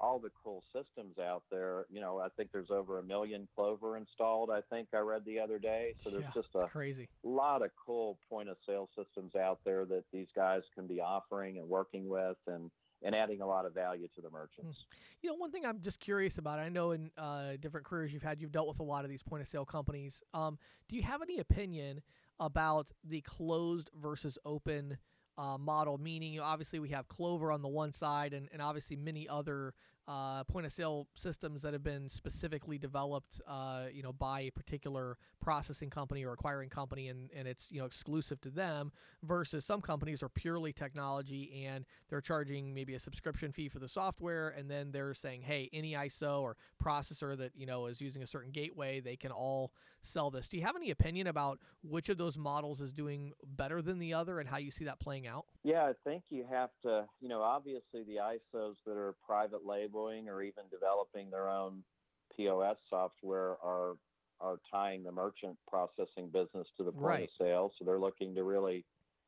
all 0.00 0.21
the 0.21 0.31
cool 0.31 0.64
systems 0.75 1.19
out 1.19 1.45
there. 1.50 1.87
You 1.91 2.00
know 2.00 2.19
i 2.19 2.29
think 2.31 2.52
there's 2.52 2.71
over 2.71 2.99
a 2.99 3.05
million 3.05 3.49
clover 3.55 3.97
installed 3.97 4.50
i 4.50 4.62
think 4.62 4.91
i 4.95 4.99
read 4.99 5.25
the 5.25 5.41
other 5.41 5.59
day. 5.61 5.97
So 6.05 6.11
there's 6.11 6.25
yeah, 6.25 6.33
just 6.35 6.55
a 6.57 6.69
crazy. 6.69 7.09
lot 7.23 7.62
of 7.62 7.73
cool 7.76 8.21
point 8.29 8.49
of 8.50 8.59
sale 8.67 8.91
systems 8.97 9.37
out 9.37 9.62
there 9.64 9.87
that 9.87 10.07
these 10.12 10.29
guys 10.35 10.62
can 10.75 10.88
be 10.88 11.00
offering 11.00 11.59
and 11.59 11.69
working 11.69 12.09
with 12.09 12.38
and 12.47 12.73
and 13.04 13.14
adding 13.14 13.40
a 13.40 13.47
lot 13.47 13.66
of 13.66 13.75
value 13.75 14.09
to 14.14 14.21
the 14.21 14.30
merchants. 14.30 14.87
You 15.23 15.30
know, 15.30 15.37
one 15.37 15.50
thing 15.50 15.64
I'm 15.64 15.80
just 15.80 16.00
curious 16.00 16.38
about. 16.38 16.59
I 16.59 16.68
know 16.68 16.92
in 16.92 17.11
uh, 17.18 17.52
different 17.61 17.87
careers 17.87 18.12
you've 18.12 18.23
had, 18.23 18.40
you've 18.40 18.52
dealt 18.52 18.68
with 18.68 18.80
a 18.80 18.85
lot 18.85 19.04
of 19.04 19.11
these 19.11 19.23
point 19.23 19.42
of 19.42 19.49
sale 19.49 19.64
companies. 19.64 20.23
Um, 20.35 20.59
do 20.88 20.97
you 20.97 21.02
have 21.02 21.23
any 21.23 21.38
opinion 21.38 22.02
about 22.40 22.92
the 23.04 23.21
closed 23.21 23.90
versus 24.00 24.38
open 24.44 24.99
uh, 25.38 25.59
model? 25.59 25.99
Meaning, 25.99 26.32
you 26.32 26.40
know, 26.40 26.47
obviously 26.47 26.78
we 26.78 26.90
have 26.90 27.09
Clover 27.09 27.52
on 27.52 27.62
the 27.62 27.68
one 27.68 27.92
side, 27.92 28.32
and, 28.32 28.49
and 28.52 28.61
obviously 28.62 28.97
many 28.97 29.28
other 29.28 29.75
uh, 30.09 30.42
point 30.44 30.66
of 30.66 30.73
sale 30.73 31.06
systems 31.14 31.62
that 31.62 31.73
have 31.73 31.85
been 31.85 32.09
specifically 32.09 32.76
developed, 32.78 33.40
uh, 33.47 33.85
you 33.92 34.02
know, 34.02 34.12
by 34.12 34.40
a 34.40 34.50
particular 34.50 35.16
processing 35.40 35.90
company 35.90 36.25
or 36.25 36.32
acquiring 36.32 36.68
company, 36.68 37.09
and, 37.09 37.30
and 37.35 37.47
it's 37.47 37.71
you 37.71 37.78
know 37.78 37.87
exclusive 37.87 38.40
to 38.40 38.50
them. 38.50 38.92
Versus 39.23 39.64
some 39.64 39.80
companies 39.80 40.23
are 40.23 40.28
purely 40.28 40.73
technology 40.73 41.64
and 41.66 41.85
they're 42.09 42.21
charging 42.21 42.75
maybe 42.75 42.94
a 42.94 42.99
subscription 42.99 43.52
fee 43.52 43.68
for 43.68 43.78
the 43.78 43.88
software, 43.88 44.49
and 44.49 44.71
then 44.71 44.90
they're 44.90 45.14
saying, 45.14 45.42
hey, 45.42 45.71
any 45.73 45.92
ISO 45.92 46.40
or 46.40 46.56
processor 46.82 47.37
that 47.37 47.52
you 47.54 47.66
know 47.66 47.87
is 47.87 48.00
using 48.00 48.23
a 48.23 48.26
certain 48.26 48.50
gateway, 48.50 49.00
they 49.00 49.16
can 49.16 49.30
all 49.30 49.73
sell 50.02 50.30
this. 50.30 50.49
Do 50.49 50.56
you 50.56 50.64
have 50.64 50.76
any 50.76 50.90
opinion 50.90 51.26
about 51.28 51.59
which 51.82 52.09
of 52.09 52.18
those 52.18 52.37
models 52.37 52.80
is 52.80 52.92
doing 52.92 53.32
better 53.44 53.80
than 53.80 53.99
the 53.99 54.14
other, 54.14 54.40
and 54.40 54.49
how 54.49 54.59
you 54.59 54.71
see 54.71 54.85
that 54.85 55.00
playing 55.00 55.26
out? 55.26 55.47
Yeah, 55.62 55.85
I 55.85 55.92
think 56.04 56.25
you 56.30 56.44
have 56.50 56.71
to, 56.82 57.06
you 57.21 57.28
know, 57.28 57.42
obviously 57.42 58.02
the 58.04 58.16
ISOs 58.16 58.75
that 58.87 58.97
are 58.97 59.14
private 59.25 59.64
labeling 59.64 60.28
or 60.28 60.42
even 60.42 60.64
developing 60.71 61.30
their 61.30 61.49
own 61.49 61.82
POS 62.37 62.76
software 62.90 63.56
are 63.62 63.94
are 64.40 64.59
tying 64.73 65.04
the 65.04 65.12
merchant 65.12 65.56
processing 65.68 66.28
business 66.32 66.66
to 66.76 66.82
the 66.82 66.90
point 66.90 67.04
Right. 67.04 67.28
of 67.28 67.47
sale. 67.47 67.73
So 67.78 67.85
they're 67.85 68.00
looking 68.00 68.35
to 68.35 68.42
really 68.42 68.85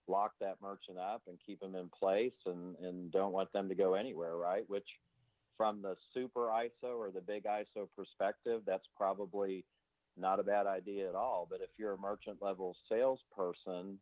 lock 0.09 0.33
that 0.41 0.57
merchant 0.61 0.99
up 0.99 1.23
and 1.29 1.39
keep 1.47 1.61
them 1.61 1.77
in 1.77 1.89
place 1.89 2.33
and, 2.47 2.75
and 2.79 3.13
don't 3.13 3.31
want 3.33 3.53
them 3.53 3.69
to 3.69 3.77
go 3.77 3.95
anywhere, 3.95 4.37
right? 4.37 4.69
Which 4.69 4.89
from 5.57 5.83
the 5.83 5.95
super 6.13 6.49
ISO 6.49 6.97
or 6.99 7.13
the 7.13 7.21
big 7.21 7.45
ISO 7.45 7.89
perspective, 7.95 8.63
that's 8.67 8.89
probably 8.97 9.65
not 10.17 10.41
a 10.41 10.45
bad 10.45 10.67
idea 10.67 11.09
at 11.09 11.15
all. 11.15 11.47
But 11.51 11.61
if 11.61 11.71
you're 11.79 11.93
a 11.95 11.99
merchant 11.99 12.39
level 12.41 12.77
salesperson, 12.89 13.99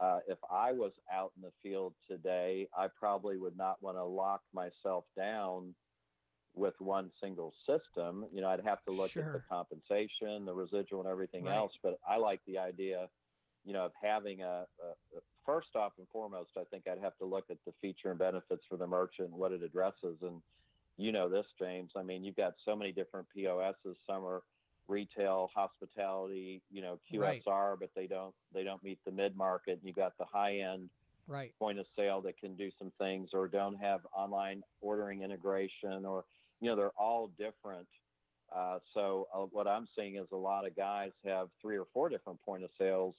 uh, 0.00 0.20
if 0.26 0.38
I 0.50 0.72
was 0.72 0.92
out 1.12 1.32
in 1.36 1.42
the 1.42 1.52
field 1.62 1.94
today, 2.08 2.68
I 2.76 2.88
probably 2.98 3.36
would 3.36 3.56
not 3.56 3.82
want 3.82 3.96
to 3.96 4.04
lock 4.04 4.42
myself 4.52 5.04
down 5.16 5.74
with 6.54 6.74
one 6.80 7.10
single 7.22 7.54
system. 7.66 8.26
You 8.32 8.40
know, 8.40 8.48
I'd 8.48 8.64
have 8.64 8.82
to 8.84 8.92
look 8.92 9.16
at 9.16 9.32
the 9.32 9.42
compensation, 9.48 10.44
the 10.44 10.54
residual, 10.54 11.00
and 11.00 11.08
everything 11.08 11.44
Right. 11.44 11.56
else. 11.56 11.72
But 11.82 11.98
I 12.06 12.16
like 12.16 12.40
the 12.46 12.58
idea, 12.58 13.08
you 13.64 13.72
know, 13.72 13.86
of 13.86 13.92
having 14.02 14.42
a, 14.42 14.66
a, 14.82 15.16
a 15.16 15.20
first 15.46 15.74
off 15.76 15.92
and 15.98 16.06
foremost, 16.08 16.50
I 16.56 16.64
think 16.64 16.86
I'd 16.86 16.98
have 17.00 17.16
to 17.18 17.24
look 17.24 17.44
at 17.50 17.58
the 17.66 17.72
feature 17.80 18.10
and 18.10 18.18
benefits 18.18 18.64
for 18.68 18.76
the 18.76 18.86
merchant 18.86 19.28
and 19.30 19.38
what 19.38 19.52
it 19.52 19.62
addresses. 19.62 20.18
And 20.22 20.42
you 20.98 21.12
know 21.12 21.28
this, 21.28 21.46
James. 21.58 21.92
I 21.96 22.02
mean, 22.02 22.22
you've 22.24 22.36
got 22.36 22.54
so 22.64 22.76
many 22.76 22.92
different 22.92 23.26
POSs. 23.34 23.96
Some 24.06 24.24
are 24.24 24.42
retail, 24.88 25.50
hospitality, 25.54 26.62
you 26.70 26.82
know, 26.82 26.98
Right. 27.12 27.42
QSR, 27.46 27.76
but 27.78 27.90
they 27.94 28.06
don't 28.06 28.34
they 28.54 28.64
don't 28.64 28.82
meet 28.82 28.98
the 29.04 29.12
mid 29.12 29.36
market. 29.36 29.80
You 29.82 29.92
got 29.92 30.16
the 30.18 30.24
high 30.24 30.58
end 30.58 30.90
Right. 31.28 31.54
point 31.58 31.78
of 31.78 31.86
sale 31.96 32.20
that 32.22 32.36
can 32.38 32.56
do 32.56 32.70
some 32.78 32.92
things 32.98 33.30
or 33.32 33.48
don't 33.48 33.76
have 33.76 34.00
online 34.16 34.62
ordering 34.80 35.22
integration 35.22 36.04
or 36.04 36.24
you 36.60 36.68
know 36.68 36.76
they're 36.76 36.90
all 36.98 37.30
different 37.38 37.86
uh, 38.54 38.78
so 38.92 39.28
uh, 39.34 39.38
what 39.50 39.66
i'm 39.68 39.86
seeing 39.96 40.16
is 40.16 40.26
a 40.32 40.36
lot 40.36 40.66
of 40.66 40.76
guys 40.76 41.10
have 41.24 41.48
three 41.60 41.76
or 41.78 41.86
four 41.92 42.08
different 42.08 42.40
point 42.42 42.64
of 42.64 42.70
sales 42.78 43.14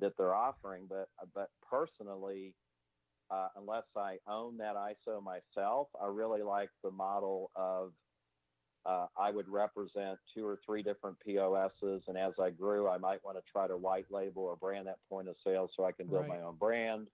that 0.00 0.12
they're 0.18 0.34
offering 0.34 0.86
but 0.88 1.08
but 1.34 1.48
personally 1.68 2.54
uh, 3.30 3.48
unless 3.56 3.84
i 3.96 4.18
own 4.28 4.56
that 4.58 4.74
iso 4.76 5.22
myself 5.22 5.88
i 6.02 6.06
really 6.06 6.42
like 6.42 6.70
the 6.84 6.90
model 6.90 7.50
of 7.56 7.92
uh, 8.88 9.06
I 9.18 9.30
would 9.30 9.48
represent 9.48 10.18
two 10.34 10.46
or 10.46 10.58
three 10.64 10.82
different 10.82 11.18
POSs, 11.20 12.04
and 12.08 12.16
as 12.16 12.32
I 12.40 12.50
grew, 12.50 12.88
I 12.88 12.96
might 12.98 13.22
want 13.24 13.36
to 13.36 13.42
try 13.52 13.68
to 13.68 13.76
white 13.76 14.06
label 14.10 14.42
or 14.44 14.56
brand 14.56 14.86
that 14.86 14.98
point 15.08 15.28
of 15.28 15.36
sale 15.44 15.68
so 15.76 15.84
I 15.84 15.92
can 15.92 16.06
build 16.06 16.22
Right. 16.22 16.40
my 16.40 16.46
own 16.46 16.56
brand 16.56 17.06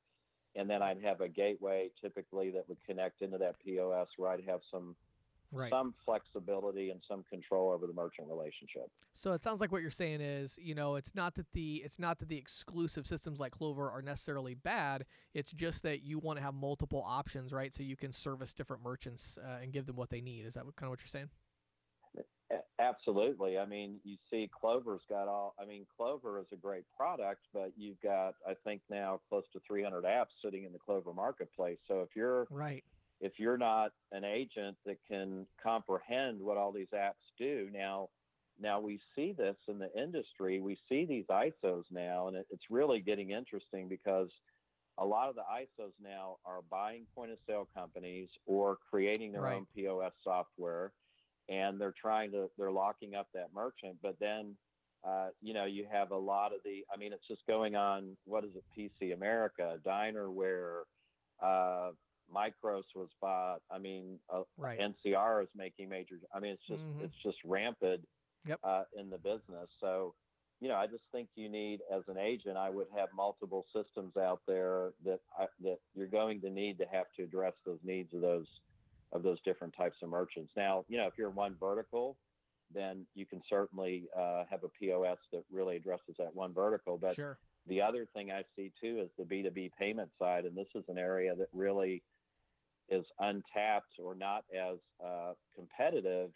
and 0.57 0.71
then 0.71 0.83
I'd 0.83 1.03
have 1.03 1.21
a 1.21 1.29
gateway 1.29 1.91
typically 2.01 2.51
that 2.53 2.69
would 2.69 2.79
connect 2.87 3.23
into 3.23 3.39
that 3.39 3.59
POS 3.59 4.09
where 4.17 4.31
I'd 4.31 4.45
have 4.45 4.61
some 4.71 4.97
Right. 5.53 5.71
some 5.71 5.95
flexibility 6.05 6.91
and 6.91 7.01
some 7.07 7.23
control 7.31 7.71
over 7.71 7.87
the 7.87 7.93
merchant 7.93 8.27
relationship. 8.29 8.91
So 9.13 9.33
it 9.33 9.45
sounds 9.45 9.61
like 9.61 9.71
what 9.71 9.83
you're 9.83 9.91
saying 9.93 10.21
is, 10.21 10.59
you 10.61 10.75
know, 10.75 10.97
it's 10.97 11.15
not 11.15 11.37
that 11.37 11.53
the 11.53 11.77
it's 11.85 12.01
not 12.01 12.19
that 12.19 12.29
the 12.29 12.37
exclusive 12.37 13.07
systems 13.07 13.39
like 13.39 13.53
Clover 13.53 13.89
are 13.89 14.03
necessarily 14.03 14.55
bad. 14.55 15.07
It's 15.33 15.53
just 15.53 15.85
that 15.85 16.03
you 16.03 16.19
want 16.19 16.39
to 16.39 16.43
have 16.43 16.55
multiple 16.55 17.05
options, 17.07 17.53
right? 17.53 17.73
So 17.73 17.85
you 17.85 17.95
can 17.97 18.13
service 18.13 18.53
different 18.53 18.83
merchants 18.83 19.39
uh, 19.45 19.59
and 19.63 19.73
give 19.73 19.87
them 19.87 19.95
what 19.95 20.11
they 20.11 20.21
need. 20.21 20.45
Is 20.45 20.55
that 20.55 20.67
what, 20.67 20.75
kind 20.75 20.89
of 20.89 20.91
what 20.91 21.01
you're 21.03 21.07
saying? 21.07 21.31
Absolutely. 22.79 23.59
I 23.59 23.67
mean, 23.67 24.01
you 24.05 24.17
see 24.31 24.51
Clover's 24.59 25.03
got 25.09 25.29
all 25.29 25.55
I 25.61 25.65
mean, 25.65 25.87
Clover 25.97 26.39
is 26.41 26.47
a 26.53 26.57
great 26.57 26.85
product, 26.97 27.43
but 27.53 27.73
you've 27.77 28.01
got 28.01 28.35
I 28.47 28.55
think 28.65 28.83
now 28.91 29.21
close 29.29 29.45
to 29.53 29.61
300 29.67 30.05
apps 30.05 30.27
sitting 30.45 30.65
in 30.65 30.73
the 30.73 30.79
Clover 30.79 31.13
marketplace. 31.13 31.79
So 31.89 32.01
if 32.03 32.11
you're 32.15 32.49
Right. 32.51 32.85
if 33.21 33.33
you're 33.39 33.59
not 33.59 33.93
an 34.13 34.25
agent 34.25 34.77
that 34.85 34.99
can 35.09 35.47
comprehend 35.63 36.41
what 36.41 36.57
all 36.57 36.73
these 36.73 36.91
apps 36.95 37.25
do 37.39 37.69
now 37.73 38.09
now 38.61 38.81
we 38.81 39.01
see 39.17 39.33
this 39.33 39.57
in 39.69 39.79
the 39.79 39.91
industry 40.01 40.61
we 40.61 40.77
see 40.89 41.05
these 41.05 41.25
isos 41.31 41.85
now 41.91 42.29
and 42.29 42.37
it, 42.37 42.47
it's 42.51 42.65
really 42.71 43.01
getting 43.01 43.31
interesting 43.31 43.89
because 43.89 44.29
a 44.99 45.05
lot 45.05 45.29
of 45.29 45.35
the 45.35 45.43
isos 45.43 45.93
now 46.01 46.37
are 46.45 46.61
buying 46.71 47.07
point 47.15 47.31
of 47.33 47.39
sale 47.47 47.69
companies 47.75 48.29
or 48.47 48.79
creating 48.91 49.33
their 49.33 49.43
Right. 49.43 49.57
own 49.57 49.67
pos 49.75 50.13
software 50.23 50.93
and 51.49 51.81
they're 51.81 51.95
trying 52.01 52.31
to 52.31 52.49
they're 52.59 52.71
locking 52.73 53.15
up 53.15 53.29
that 53.35 53.49
merchant 53.55 53.97
but 54.03 54.17
then 54.21 54.57
uh, 55.07 55.29
you 55.43 55.53
know 55.53 55.65
you 55.67 55.87
have 55.91 56.11
a 56.13 56.17
lot 56.17 56.53
of 56.55 56.61
the 56.65 56.85
i 56.93 56.97
mean 56.97 57.13
it's 57.13 57.27
just 57.29 57.47
going 57.47 57.75
on 57.77 58.17
what 58.25 58.45
is 58.45 58.51
it 58.57 58.65
pc 58.77 59.13
america 59.13 59.79
dinerware 59.87 60.83
uh, 61.43 61.91
Micros 62.33 62.85
was 62.95 63.11
bought. 63.21 63.61
I 63.71 63.79
mean, 63.79 64.19
uh, 64.33 64.45
Right. 64.57 64.81
NCR 64.81 65.43
is 65.43 65.49
making 65.55 65.91
major. 65.91 66.19
I 66.33 66.41
mean, 66.41 66.53
it's 66.53 66.67
just 66.67 66.83
Mhm. 66.83 67.03
it's 67.03 67.17
just 67.23 67.37
rampant 67.45 68.09
Yep. 68.47 68.61
uh, 68.63 68.85
in 68.95 69.11
the 69.11 69.19
business. 69.19 69.69
So, 69.79 70.15
you 70.61 70.69
know, 70.69 70.77
I 70.77 70.87
just 70.87 71.05
think 71.13 71.29
you 71.35 71.49
need, 71.51 71.83
as 71.91 72.03
an 72.09 72.17
agent, 72.17 72.57
I 72.57 72.71
would 72.71 72.89
have 72.91 73.13
multiple 73.13 73.67
systems 73.73 74.17
out 74.17 74.41
there 74.47 74.95
that 75.05 75.21
I, 75.39 75.49
that 75.61 75.81
you're 75.95 76.07
going 76.07 76.41
to 76.43 76.51
need 76.51 76.79
to 76.79 76.87
have 76.87 77.13
to 77.17 77.25
address 77.25 77.55
those 77.67 77.81
needs 77.83 78.15
of 78.15 78.23
those 78.23 78.49
of 79.15 79.23
those 79.23 79.41
different 79.43 79.75
types 79.77 79.97
of 80.03 80.11
merchants. 80.11 80.53
Now, 80.57 80.85
you 80.89 80.99
know, 80.99 81.07
if 81.07 81.15
you're 81.17 81.31
one 81.31 81.57
vertical, 81.59 82.17
then 82.75 83.07
you 83.15 83.25
can 83.25 83.41
certainly 83.49 84.09
uh, 84.19 84.45
have 84.51 84.65
a 84.65 84.69
POS 84.69 85.19
that 85.33 85.45
really 85.51 85.77
addresses 85.77 86.17
that 86.19 86.35
one 86.35 86.53
vertical. 86.53 86.99
But 86.99 87.15
sure. 87.15 87.39
the 87.67 87.81
other 87.81 88.07
thing 88.13 88.33
I 88.33 88.43
see 88.57 88.73
too 88.81 89.01
is 89.01 89.11
the 89.17 89.25
B2B 89.25 89.71
payment 89.79 90.11
side, 90.19 90.45
and 90.45 90.57
this 90.57 90.67
is 90.75 90.85
an 90.89 90.99
area 90.99 91.35
that 91.37 91.49
really 91.53 92.03
is 92.89 93.05
untapped 93.21 93.95
or 94.03 94.15
not 94.15 94.45
as 94.55 94.79
uh, 95.05 95.33
competitive 95.55 96.31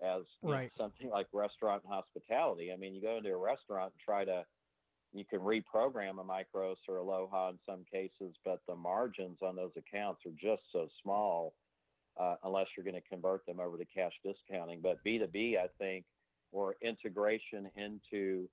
as 0.00 0.22
Right. 0.42 0.70
something 0.76 1.10
like 1.10 1.26
restaurant 1.32 1.82
and 1.84 1.92
hospitality. 1.92 2.72
I 2.72 2.76
mean, 2.76 2.94
you 2.94 3.02
go 3.02 3.16
into 3.16 3.32
a 3.32 3.36
restaurant 3.36 3.92
and 3.94 4.00
try 4.04 4.24
to, 4.24 4.44
you 5.12 5.24
can 5.24 5.40
reprogram 5.40 6.20
a 6.20 6.24
Micros 6.24 6.76
or 6.86 6.98
Aloha 6.98 7.50
in 7.50 7.58
some 7.66 7.84
cases, 7.90 8.36
but 8.44 8.60
the 8.68 8.76
margins 8.76 9.38
on 9.42 9.56
those 9.56 9.72
accounts 9.76 10.20
are 10.26 10.32
just 10.40 10.62
so 10.70 10.88
small 11.02 11.54
uh, 12.18 12.36
unless 12.44 12.66
you're 12.76 12.84
going 12.84 13.00
to 13.00 13.08
convert 13.08 13.44
them 13.46 13.60
over 13.60 13.76
to 13.78 13.84
cash 13.84 14.12
discounting. 14.24 14.80
But 14.82 14.98
B2B, 15.04 15.56
I 15.58 15.68
think, 15.78 16.04
or 16.52 16.76
integration 16.82 17.70
into 17.76 18.48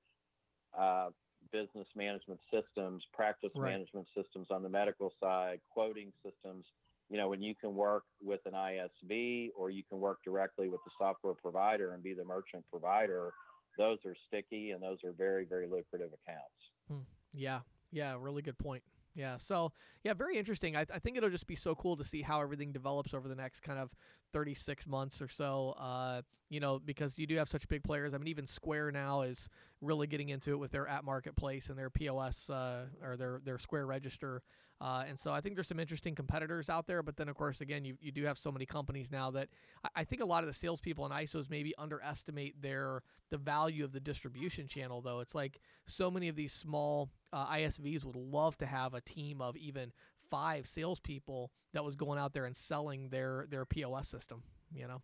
uh, 0.77 1.09
business 1.51 1.87
management 1.95 2.39
systems, 2.51 3.03
practice 3.13 3.51
Right. 3.55 3.71
management 3.71 4.07
systems 4.15 4.47
on 4.51 4.63
the 4.63 4.69
medical 4.69 5.13
side, 5.19 5.61
quoting 5.71 6.11
systems. 6.23 6.65
you 7.09 7.17
know, 7.17 7.29
when 7.29 7.39
you 7.41 7.53
can 7.53 7.75
work 7.75 8.03
with 8.19 8.39
an 8.47 8.53
ISV 8.53 9.51
or 9.55 9.69
you 9.69 9.83
can 9.83 9.99
work 9.99 10.17
directly 10.23 10.69
with 10.69 10.79
the 10.85 10.91
software 10.97 11.35
provider 11.35 11.93
and 11.93 12.01
be 12.01 12.13
the 12.15 12.23
merchant 12.25 12.65
provider, 12.71 13.31
those 13.77 13.99
are 14.05 14.15
sticky 14.27 14.71
and 14.71 14.81
those 14.81 14.97
are 15.03 15.11
very, 15.11 15.45
very 15.45 15.67
lucrative 15.67 16.09
accounts. 16.13 16.59
Hmm. 16.89 17.05
Yeah, 17.31 17.59
yeah, 17.91 18.15
really 18.19 18.41
good 18.41 18.57
point. 18.57 18.81
Yeah. 19.15 19.37
So 19.37 19.71
yeah, 20.03 20.13
very 20.13 20.37
interesting. 20.37 20.75
I, 20.75 20.83
th- 20.83 20.95
I 20.95 20.99
think 20.99 21.17
it'll 21.17 21.29
just 21.29 21.47
be 21.47 21.55
so 21.55 21.73
cool 21.73 21.95
to 21.97 22.03
see 22.03 22.21
how 22.21 22.41
everything 22.41 22.73
develops 22.73 23.13
over 23.13 23.27
the 23.27 23.35
next 23.35 23.61
kind 23.61 23.79
of 23.79 23.89
36 24.33 24.85
months 24.87 25.21
or 25.21 25.29
so. 25.29 25.73
Uh, 25.79 26.21
you 26.49 26.59
know, 26.59 26.79
because 26.83 27.17
you 27.17 27.25
do 27.25 27.37
have 27.37 27.49
such 27.49 27.67
big 27.69 27.83
players. 27.83 28.13
I 28.13 28.17
mean, 28.17 28.27
even 28.27 28.45
Square 28.45 28.91
now 28.91 29.21
is 29.21 29.47
really 29.81 30.05
getting 30.05 30.29
into 30.29 30.51
it 30.51 30.57
with 30.57 30.71
their 30.71 30.87
app 30.87 31.05
marketplace 31.05 31.69
and 31.69 31.79
their 31.79 31.89
POS 31.89 32.49
uh, 32.49 32.85
or 33.01 33.15
their 33.15 33.41
their 33.43 33.57
Square 33.57 33.87
Register. 33.87 34.43
Uh, 34.81 35.05
and 35.07 35.19
so 35.19 35.31
I 35.31 35.41
think 35.41 35.55
there's 35.55 35.67
some 35.67 35.79
interesting 35.79 36.15
competitors 36.15 36.69
out 36.69 36.85
there. 36.85 37.01
But 37.01 37.15
then, 37.15 37.29
of 37.29 37.35
course, 37.35 37.61
again, 37.61 37.85
you, 37.85 37.97
you 38.01 38.11
do 38.11 38.25
have 38.25 38.37
so 38.37 38.51
many 38.51 38.65
companies 38.65 39.11
now 39.11 39.31
that 39.31 39.47
I, 39.83 40.01
I 40.01 40.03
think 40.03 40.21
a 40.21 40.25
lot 40.25 40.43
of 40.43 40.47
the 40.47 40.53
salespeople 40.53 41.05
and 41.05 41.13
ISOs 41.13 41.49
maybe 41.49 41.73
underestimate 41.77 42.61
their 42.61 43.01
the 43.31 43.37
value 43.37 43.83
of 43.83 43.93
the 43.93 43.99
distribution 43.99 44.67
channel. 44.67 45.01
Though 45.01 45.21
it's 45.21 45.33
like 45.33 45.59
so 45.87 46.11
many 46.11 46.27
of 46.27 46.35
these 46.35 46.53
small 46.53 47.09
uh, 47.31 47.47
ISVs 47.47 48.03
would 48.03 48.15
love 48.15 48.57
to 48.57 48.65
have 48.65 48.93
a 48.93 49.01
team 49.01 49.41
of 49.41 49.55
even 49.55 49.91
five 50.29 50.67
salespeople 50.67 51.51
that 51.73 51.83
was 51.83 51.95
going 51.95 52.19
out 52.19 52.33
there 52.33 52.45
and 52.45 52.55
selling 52.55 53.09
their 53.09 53.47
their 53.49 53.65
POS 53.65 54.09
system. 54.09 54.43
You 54.73 54.87
know. 54.87 55.01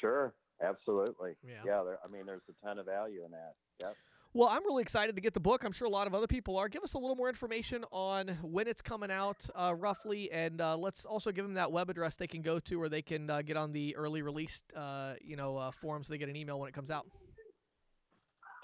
Sure. 0.00 0.34
Absolutely. 0.62 1.34
Yeah. 1.44 1.62
Yeah. 1.64 1.82
There, 1.84 1.98
I 2.04 2.08
mean, 2.08 2.26
there's 2.26 2.42
a 2.48 2.66
ton 2.66 2.78
of 2.78 2.86
value 2.86 3.24
in 3.24 3.30
that. 3.30 3.54
Yep. 3.80 3.96
Well, 4.38 4.48
I'm 4.48 4.64
really 4.64 4.82
excited 4.82 5.16
to 5.16 5.20
get 5.20 5.34
the 5.34 5.40
book. 5.40 5.64
I'm 5.64 5.72
sure 5.72 5.88
a 5.88 5.90
lot 5.90 6.06
of 6.06 6.14
other 6.14 6.28
people 6.28 6.56
are. 6.58 6.68
Give 6.68 6.84
us 6.84 6.94
a 6.94 6.98
little 6.98 7.16
more 7.16 7.28
information 7.28 7.84
on 7.90 8.28
when 8.40 8.68
it's 8.68 8.80
coming 8.80 9.10
out, 9.10 9.44
uh, 9.56 9.74
roughly, 9.76 10.30
and 10.30 10.60
uh, 10.60 10.76
let's 10.76 11.04
also 11.04 11.32
give 11.32 11.44
them 11.44 11.54
that 11.54 11.72
web 11.72 11.90
address 11.90 12.14
they 12.14 12.28
can 12.28 12.40
go 12.42 12.60
to, 12.60 12.76
where 12.76 12.88
they 12.88 13.02
can 13.02 13.28
uh, 13.28 13.42
get 13.42 13.56
on 13.56 13.72
the 13.72 13.96
early 13.96 14.22
release, 14.22 14.62
uh, 14.76 15.14
you 15.20 15.34
know, 15.34 15.56
uh, 15.56 15.72
forums. 15.72 16.06
So 16.06 16.12
they 16.12 16.18
get 16.18 16.28
an 16.28 16.36
email 16.36 16.60
when 16.60 16.68
it 16.68 16.72
comes 16.72 16.92
out. 16.92 17.04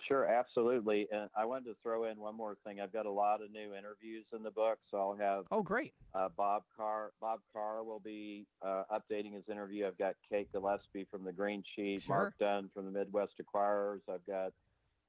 Sure, 0.06 0.26
absolutely. 0.26 1.08
And 1.10 1.28
I 1.36 1.44
wanted 1.44 1.64
to 1.70 1.74
throw 1.82 2.04
in 2.04 2.20
one 2.20 2.36
more 2.36 2.56
thing. 2.64 2.78
I've 2.80 2.92
got 2.92 3.06
a 3.06 3.10
lot 3.10 3.42
of 3.42 3.50
new 3.50 3.74
interviews 3.74 4.26
in 4.32 4.44
the 4.44 4.52
book, 4.52 4.78
so 4.92 4.98
I'll 4.98 5.16
have 5.16 5.44
Oh, 5.50 5.62
great. 5.64 5.92
uh, 6.14 6.28
Bob 6.36 6.62
Carr. 6.76 7.10
Bob 7.20 7.40
Carr 7.52 7.82
will 7.82 7.98
be 8.04 8.46
uh, 8.62 8.84
updating 8.92 9.34
his 9.34 9.42
interview. 9.50 9.88
I've 9.88 9.98
got 9.98 10.14
Kate 10.30 10.46
Gillespie 10.52 11.08
from 11.10 11.24
the 11.24 11.32
Green 11.32 11.64
Sheet, 11.74 12.02
Sure. 12.02 12.14
Mark 12.16 12.34
Dunn 12.38 12.70
from 12.72 12.84
the 12.84 12.92
Midwest 12.92 13.32
Acquirers. 13.42 14.02
I've 14.08 14.24
got 14.24 14.52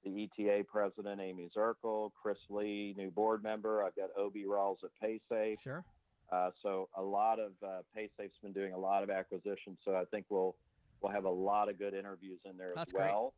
the 0.06 0.30
ETA 0.38 0.64
president, 0.66 1.20
Amy 1.20 1.50
Zirkle, 1.56 2.12
Chris 2.22 2.38
Lee, 2.50 2.94
new 2.98 3.10
board 3.12 3.44
member. 3.44 3.84
I've 3.84 3.96
got 3.96 4.10
Obi 4.18 4.46
Rawls 4.46 4.78
at 4.84 4.92
PaySafe. 5.04 5.60
Sure. 5.62 5.84
Uh, 6.32 6.52
so 6.62 6.90
a 6.96 7.02
lot 7.02 7.40
of 7.40 7.52
uh, 7.64 7.82
PaySafe's 7.96 8.38
been 8.42 8.54
doing 8.54 8.74
a 8.74 8.78
lot 8.78 9.04
of 9.04 9.10
acquisitions. 9.10 9.78
So 9.84 9.96
I 9.96 10.06
think 10.06 10.26
we'll 10.30 10.56
we'll 11.02 11.12
have 11.12 11.26
a 11.26 11.30
lot 11.30 11.70
of 11.70 11.78
good 11.78 11.94
interviews 11.94 12.40
in 12.46 12.58
there 12.58 12.72
That's 12.76 12.94
as 12.94 12.98
well. 12.98 13.34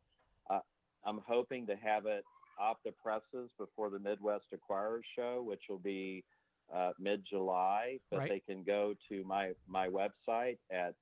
Uh, 0.48 0.60
I'm 1.04 1.20
hoping 1.26 1.66
to 1.66 1.76
have 1.76 2.06
it 2.06 2.24
off 2.58 2.78
the 2.84 2.92
presses 2.92 3.50
before 3.58 3.90
the 3.90 3.98
Midwest 3.98 4.46
Acquirers 4.54 5.02
Show, 5.16 5.42
which 5.46 5.62
will 5.68 5.78
be 5.78 6.24
uh, 6.74 6.92
mid 6.98 7.24
July. 7.28 7.98
But 8.10 8.20
Right. 8.20 8.28
they 8.28 8.40
can 8.40 8.62
go 8.62 8.94
to 9.08 9.24
my 9.24 9.52
my 9.66 9.88
website 9.88 10.58
at 10.70 10.94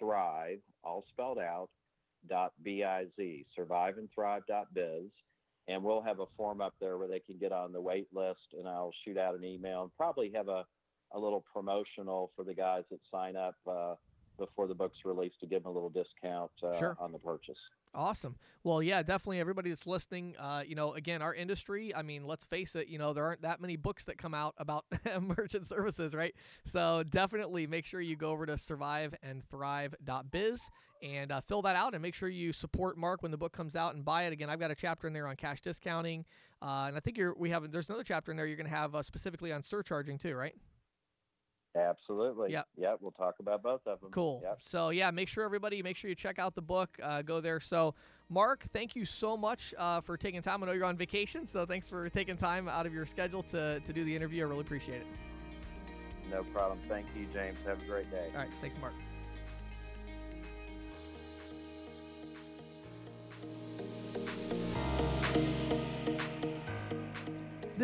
www.surviveandthrive, 0.00 0.60
all 0.82 1.04
spelled 1.10 1.38
out, 1.38 1.68
dot 2.28 2.52
biz, 2.62 3.08
survive 3.54 3.98
and 3.98 4.08
thrive 4.14 4.42
dot 4.48 4.72
biz. 4.74 5.04
And 5.66 5.82
we'll 5.82 6.02
have 6.02 6.20
a 6.20 6.26
form 6.36 6.60
up 6.60 6.74
there 6.80 6.98
where 6.98 7.08
they 7.08 7.20
can 7.20 7.38
get 7.38 7.52
on 7.52 7.72
the 7.72 7.80
wait 7.80 8.08
list 8.12 8.52
and 8.58 8.68
I'll 8.68 8.92
shoot 9.04 9.16
out 9.16 9.34
an 9.34 9.44
email 9.44 9.82
and 9.82 9.90
probably 9.96 10.30
have 10.34 10.48
a, 10.48 10.64
a 11.12 11.18
little 11.18 11.42
promotional 11.52 12.30
for 12.36 12.44
the 12.44 12.52
guys 12.52 12.82
that 12.90 13.00
sign 13.10 13.34
up 13.34 13.56
uh, 13.66 13.94
before 14.38 14.66
the 14.66 14.74
book's 14.74 14.98
released 15.04 15.40
to 15.40 15.46
give 15.46 15.62
them 15.62 15.70
a 15.70 15.74
little 15.74 15.90
discount 15.90 16.50
uh, 16.62 16.78
Sure. 16.78 16.96
on 17.00 17.12
the 17.12 17.18
purchase. 17.18 17.58
Awesome. 17.96 18.34
Well, 18.64 18.82
yeah, 18.82 19.04
definitely. 19.04 19.38
Everybody 19.38 19.68
that's 19.70 19.86
listening, 19.86 20.34
uh, 20.38 20.64
you 20.66 20.74
know, 20.74 20.94
again, 20.94 21.22
our 21.22 21.32
industry. 21.32 21.94
I 21.94 22.02
mean, 22.02 22.26
let's 22.26 22.44
face 22.44 22.74
it. 22.74 22.88
You 22.88 22.98
know, 22.98 23.12
there 23.12 23.24
aren't 23.24 23.42
that 23.42 23.60
many 23.60 23.76
books 23.76 24.04
that 24.06 24.18
come 24.18 24.34
out 24.34 24.52
about 24.58 24.84
merchant 25.20 25.68
services, 25.68 26.12
right? 26.12 26.34
So 26.64 27.04
definitely 27.08 27.68
make 27.68 27.86
sure 27.86 28.00
you 28.00 28.16
go 28.16 28.32
over 28.32 28.46
to 28.46 28.54
surviveandthrive.biz 28.54 30.70
and 31.02 31.32
uh, 31.32 31.40
fill 31.40 31.62
that 31.62 31.76
out, 31.76 31.92
and 31.92 32.02
make 32.02 32.14
sure 32.14 32.28
you 32.28 32.52
support 32.52 32.96
Mark 32.96 33.22
when 33.22 33.30
the 33.30 33.36
book 33.36 33.52
comes 33.52 33.76
out 33.76 33.94
and 33.94 34.04
buy 34.04 34.24
it. 34.24 34.32
Again, 34.32 34.48
I've 34.48 34.60
got 34.60 34.70
a 34.70 34.74
chapter 34.74 35.06
in 35.06 35.12
there 35.12 35.26
on 35.26 35.36
cash 35.36 35.60
discounting, 35.60 36.24
uh, 36.62 36.86
and 36.88 36.96
I 36.96 37.00
think 37.00 37.18
you're 37.18 37.34
we 37.34 37.50
have 37.50 37.70
there's 37.70 37.88
another 37.88 38.04
chapter 38.04 38.30
in 38.30 38.36
there 38.38 38.46
you're 38.46 38.56
going 38.56 38.70
to 38.70 38.74
have 38.74 38.94
uh, 38.94 39.02
specifically 39.02 39.52
on 39.52 39.62
surcharging 39.62 40.18
too, 40.18 40.34
right? 40.34 40.54
Absolutely. 41.76 42.52
Yeah. 42.52 42.62
Yeah. 42.76 42.94
We'll 43.00 43.12
talk 43.12 43.36
about 43.40 43.62
both 43.62 43.86
of 43.86 44.00
them. 44.00 44.10
Cool. 44.10 44.40
Yep. 44.44 44.58
So 44.62 44.90
yeah, 44.90 45.10
make 45.10 45.28
sure 45.28 45.44
everybody 45.44 45.82
make 45.82 45.96
sure 45.96 46.08
you 46.08 46.14
check 46.14 46.38
out 46.38 46.54
the 46.54 46.62
book. 46.62 46.96
Uh, 47.02 47.22
go 47.22 47.40
there. 47.40 47.60
So 47.60 47.94
Mark, 48.28 48.64
thank 48.72 48.96
you 48.96 49.04
so 49.04 49.36
much 49.36 49.74
uh, 49.78 50.00
for 50.00 50.16
taking 50.16 50.40
time. 50.40 50.62
I 50.62 50.66
know 50.66 50.72
you're 50.72 50.84
on 50.84 50.96
vacation, 50.96 51.46
so 51.46 51.66
thanks 51.66 51.88
for 51.88 52.08
taking 52.08 52.36
time 52.36 52.68
out 52.68 52.86
of 52.86 52.94
your 52.94 53.06
schedule 53.06 53.42
to 53.44 53.80
to 53.80 53.92
do 53.92 54.04
the 54.04 54.14
interview. 54.14 54.44
I 54.44 54.48
really 54.48 54.62
appreciate 54.62 55.02
it. 55.02 55.06
No 56.30 56.42
problem. 56.44 56.78
Thank 56.88 57.06
you, 57.16 57.26
James. 57.32 57.58
Have 57.66 57.82
a 57.82 57.86
great 57.86 58.10
day. 58.10 58.30
All 58.32 58.40
right, 58.40 58.50
thanks, 58.60 58.78
Mark. 58.78 58.94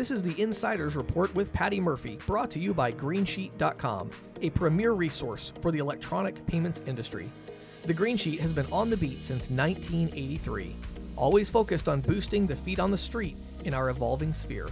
This 0.01 0.09
is 0.09 0.23
the 0.23 0.41
Insider's 0.41 0.95
Report 0.95 1.31
with 1.35 1.53
Patti 1.53 1.79
Murphy, 1.79 2.17
brought 2.25 2.49
to 2.49 2.59
you 2.59 2.73
by 2.73 2.91
Greensheet.com, 2.91 4.09
a 4.41 4.49
premier 4.49 4.93
resource 4.93 5.53
for 5.61 5.71
the 5.71 5.77
electronic 5.77 6.43
payments 6.47 6.81
industry. 6.87 7.29
The 7.85 7.93
Greensheet 7.93 8.39
has 8.39 8.51
been 8.51 8.65
on 8.71 8.89
the 8.89 8.97
beat 8.97 9.23
since 9.23 9.51
1983, 9.51 10.75
always 11.15 11.51
focused 11.51 11.87
on 11.87 12.01
boosting 12.01 12.47
the 12.47 12.55
feet 12.55 12.79
on 12.79 12.89
the 12.89 12.97
street 12.97 13.37
in 13.63 13.75
our 13.75 13.91
evolving 13.91 14.33
sphere. 14.33 14.69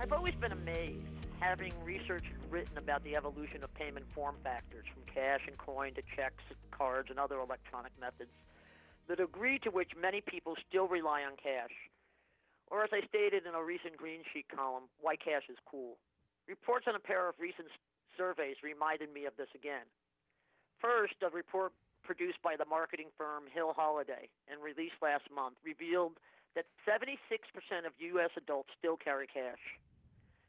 I've 0.00 0.14
always 0.14 0.34
been 0.36 0.52
amazed, 0.52 1.04
having 1.38 1.74
researched 1.84 2.32
and 2.32 2.50
written 2.50 2.78
about 2.78 3.04
the 3.04 3.16
evolution 3.16 3.62
of 3.62 3.74
payment 3.74 4.06
form 4.14 4.36
factors, 4.42 4.86
from 4.94 5.02
cash 5.14 5.42
and 5.46 5.58
coin 5.58 5.92
to 5.92 6.00
checks, 6.16 6.42
cards, 6.70 7.10
and 7.10 7.18
other 7.18 7.38
electronic 7.38 7.92
methods, 8.00 8.30
the 9.08 9.16
degree 9.16 9.58
to 9.58 9.68
which 9.68 9.90
many 10.00 10.22
people 10.22 10.54
still 10.66 10.88
rely 10.88 11.20
on 11.20 11.32
cash. 11.36 11.72
Or, 12.70 12.82
as 12.82 12.90
I 12.92 13.06
stated 13.06 13.46
in 13.46 13.54
a 13.54 13.62
recent 13.62 13.96
Green 13.96 14.22
Sheet 14.32 14.46
column, 14.50 14.90
why 15.00 15.16
cash 15.16 15.46
is 15.48 15.58
cool. 15.64 15.98
Reports 16.48 16.86
on 16.88 16.94
a 16.94 17.02
pair 17.02 17.28
of 17.28 17.38
recent 17.38 17.68
surveys 18.16 18.56
reminded 18.62 19.12
me 19.12 19.26
of 19.26 19.36
this 19.36 19.50
again. 19.54 19.86
First, 20.80 21.14
a 21.22 21.30
report 21.30 21.72
produced 22.02 22.42
by 22.42 22.54
the 22.56 22.66
marketing 22.66 23.10
firm 23.16 23.44
Hill 23.50 23.74
Holliday 23.74 24.30
and 24.50 24.62
released 24.62 24.98
last 25.02 25.26
month 25.34 25.56
revealed 25.64 26.18
that 26.54 26.66
76% 26.86 27.18
of 27.86 27.92
U.S. 27.98 28.30
adults 28.36 28.70
still 28.78 28.96
carry 28.96 29.26
cash 29.26 29.62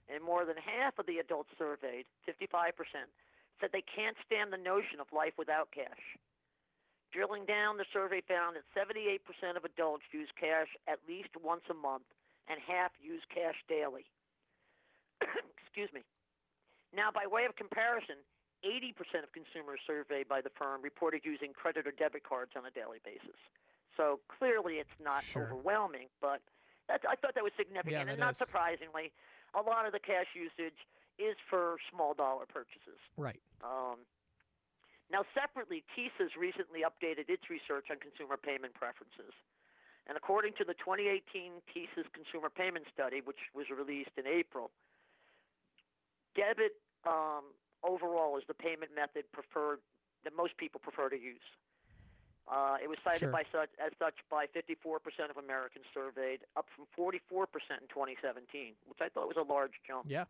and 0.07 0.23
more 0.23 0.45
than 0.45 0.55
half 0.55 0.97
of 0.99 1.05
the 1.05 1.19
adults 1.19 1.51
surveyed, 1.57 2.05
55%, 2.27 2.71
said 3.59 3.69
they 3.71 3.83
can't 3.83 4.15
stand 4.25 4.51
the 4.51 4.57
notion 4.57 4.99
of 4.99 5.07
life 5.11 5.35
without 5.37 5.71
cash. 5.71 6.17
Drilling 7.11 7.45
down, 7.45 7.77
the 7.77 7.85
survey 7.93 8.21
found 8.21 8.57
that 8.57 8.65
78% 8.75 9.21
of 9.55 9.63
adults 9.63 10.03
use 10.11 10.29
cash 10.39 10.67
at 10.87 10.99
least 11.07 11.29
once 11.41 11.63
a 11.71 11.73
month, 11.73 12.03
and 12.47 12.59
half 12.59 12.91
use 13.01 13.23
cash 13.33 13.55
daily. 13.67 14.05
Excuse 15.63 15.89
me. 15.93 16.03
Now, 16.95 17.11
by 17.11 17.27
way 17.27 17.45
of 17.45 17.55
comparison, 17.55 18.15
80% 18.65 19.23
of 19.23 19.31
consumers 19.31 19.79
surveyed 19.85 20.27
by 20.27 20.41
the 20.41 20.49
firm 20.57 20.81
reported 20.81 21.21
using 21.23 21.53
credit 21.53 21.87
or 21.87 21.91
debit 21.91 22.23
cards 22.23 22.51
on 22.55 22.65
a 22.65 22.71
daily 22.71 22.99
basis. 23.03 23.37
So 23.95 24.19
clearly, 24.27 24.75
it's 24.75 24.97
not 25.03 25.23
Sure. 25.23 25.43
overwhelming, 25.43 26.07
but 26.21 26.41
that's, 26.87 27.03
I 27.07 27.15
thought 27.15 27.35
that 27.35 27.43
was 27.43 27.53
significant. 27.57 27.91
Yeah, 27.93 28.03
that 28.05 28.11
and 28.11 28.19
not 28.19 28.31
is. 28.31 28.37
surprisingly, 28.37 29.11
a 29.55 29.61
lot 29.61 29.85
of 29.85 29.91
the 29.91 29.99
cash 29.99 30.27
usage 30.35 30.77
is 31.19 31.35
for 31.49 31.77
small 31.91 32.13
dollar 32.13 32.45
purchases. 32.45 32.99
Right. 33.17 33.41
Um, 33.63 34.05
now, 35.11 35.23
separately, 35.33 35.83
TSYS's 35.95 36.35
recently 36.35 36.83
updated 36.83 37.31
its 37.31 37.47
research 37.49 37.87
on 37.89 37.97
consumer 37.99 38.35
payment 38.35 38.73
preferences. 38.73 39.31
And 40.07 40.15
according 40.15 40.53
to 40.59 40.63
the 40.63 40.75
2018 40.75 41.63
TSYS's 41.71 42.07
consumer 42.11 42.49
payment 42.49 42.85
study, 42.93 43.21
which 43.23 43.39
was 43.55 43.67
released 43.71 44.15
in 44.17 44.27
April, 44.27 44.71
debit 46.35 46.75
um, 47.07 47.55
overall 47.83 48.37
is 48.37 48.43
the 48.47 48.53
payment 48.53 48.91
method 48.95 49.23
preferred 49.31 49.79
that 50.23 50.35
most 50.35 50.55
people 50.57 50.79
prefer 50.79 51.09
to 51.09 51.19
use. 51.19 51.43
Uh, 52.47 52.77
it 52.81 52.87
was 52.87 52.97
cited 53.03 53.27
Sure. 53.27 53.31
by 53.31 53.43
such, 53.51 53.69
as 53.75 53.91
such 53.99 54.15
by 54.31 54.47
54% 54.47 54.99
of 55.29 55.35
Americans 55.35 55.83
surveyed, 55.93 56.39
up 56.55 56.67
from 56.75 56.87
44% 56.95 57.43
in 57.81 57.87
2017, 57.91 58.75
which 58.87 58.99
I 59.01 59.09
thought 59.09 59.27
was 59.27 59.35
a 59.35 59.43
large 59.43 59.75
jump. 59.85 60.05
Yeah. 60.07 60.23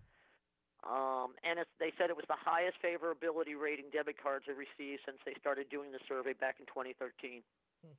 Um, 0.86 1.34
and 1.42 1.58
it's, 1.58 1.74
they 1.82 1.90
said 1.98 2.14
it 2.14 2.18
was 2.20 2.30
the 2.30 2.38
highest 2.38 2.78
favorability 2.86 3.58
rating 3.58 3.90
debit 3.90 4.22
cards 4.22 4.46
have 4.46 4.62
received 4.62 5.02
since 5.10 5.18
they 5.26 5.34
started 5.42 5.74
doing 5.74 5.90
the 5.90 6.02
survey 6.06 6.38
back 6.38 6.62
in 6.62 6.70
2013. 6.70 7.42
Hmm. 7.82 7.98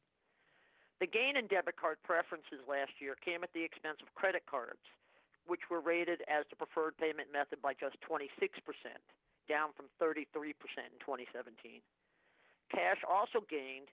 The 1.03 1.11
gain 1.11 1.35
in 1.35 1.51
debit 1.51 1.75
card 1.75 1.99
preferences 2.07 2.63
last 2.71 3.03
year 3.03 3.19
came 3.19 3.43
at 3.43 3.51
the 3.51 3.63
expense 3.67 3.99
of 3.99 4.15
credit 4.15 4.47
cards, 4.47 4.83
which 5.47 5.67
were 5.71 5.83
rated 5.83 6.23
as 6.31 6.47
the 6.51 6.59
preferred 6.59 6.95
payment 6.99 7.35
method 7.35 7.59
by 7.59 7.75
just 7.75 7.99
26%, 8.07 8.31
down 9.51 9.75
from 9.75 9.91
33% 9.99 10.55
in 10.55 10.99
2017. 11.03 11.83
Cash 12.71 13.01
also 13.09 13.43
gained, 13.49 13.91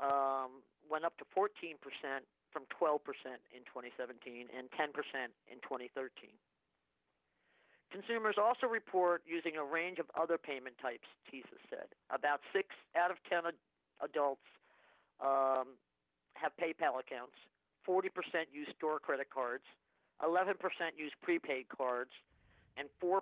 um, 0.00 0.64
went 0.88 1.04
up 1.04 1.16
to 1.20 1.26
14% 1.36 1.76
from 2.52 2.64
12% 2.76 3.00
in 3.50 3.64
2017 3.64 4.48
and 4.52 4.68
10% 4.72 4.92
in 5.48 5.58
2013. 5.64 6.36
Consumers 7.96 8.36
also 8.40 8.66
report 8.66 9.22
using 9.26 9.56
a 9.56 9.64
range 9.64 9.98
of 9.98 10.06
other 10.18 10.38
payment 10.38 10.76
types, 10.80 11.06
TSYS 11.28 11.60
said. 11.68 11.88
About 12.10 12.40
6 12.52 12.64
out 12.96 13.10
of 13.10 13.18
10 13.28 13.44
ad- 13.52 13.60
adults 14.00 14.40
um, 15.20 15.76
have 16.32 16.52
PayPal 16.56 16.98
accounts, 16.98 17.36
40% 17.86 18.08
use 18.50 18.68
store 18.76 18.98
credit 18.98 19.28
cards, 19.28 19.64
11% 20.24 20.56
use 20.96 21.12
prepaid 21.22 21.68
cards, 21.68 22.10
and 22.78 22.88
4% 23.02 23.20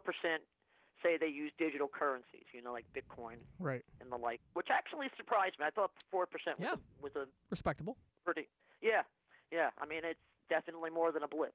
say 1.03 1.17
they 1.19 1.27
use 1.27 1.51
digital 1.59 1.89
currencies, 1.89 2.45
you 2.53 2.63
know, 2.63 2.73
like 2.73 2.85
Bitcoin 2.95 3.37
Right. 3.59 3.83
and 4.01 4.13
the 4.13 4.17
like, 4.17 4.41
which 4.53 4.69
actually 4.71 5.09
surprised 5.17 5.59
me. 5.59 5.65
I 5.67 5.71
thought 5.71 5.91
4% 6.15 6.21
was, 6.23 6.29
Yeah. 6.61 6.75
a, 6.75 7.03
was 7.03 7.17
a 7.17 7.27
Respectable. 7.51 7.97
pretty, 8.25 8.47
yeah, 8.81 9.03
yeah. 9.51 9.71
I 9.81 9.87
mean, 9.87 10.03
it's 10.05 10.21
definitely 10.49 10.91
more 10.91 11.11
than 11.11 11.23
a 11.25 11.29
blip. 11.29 11.55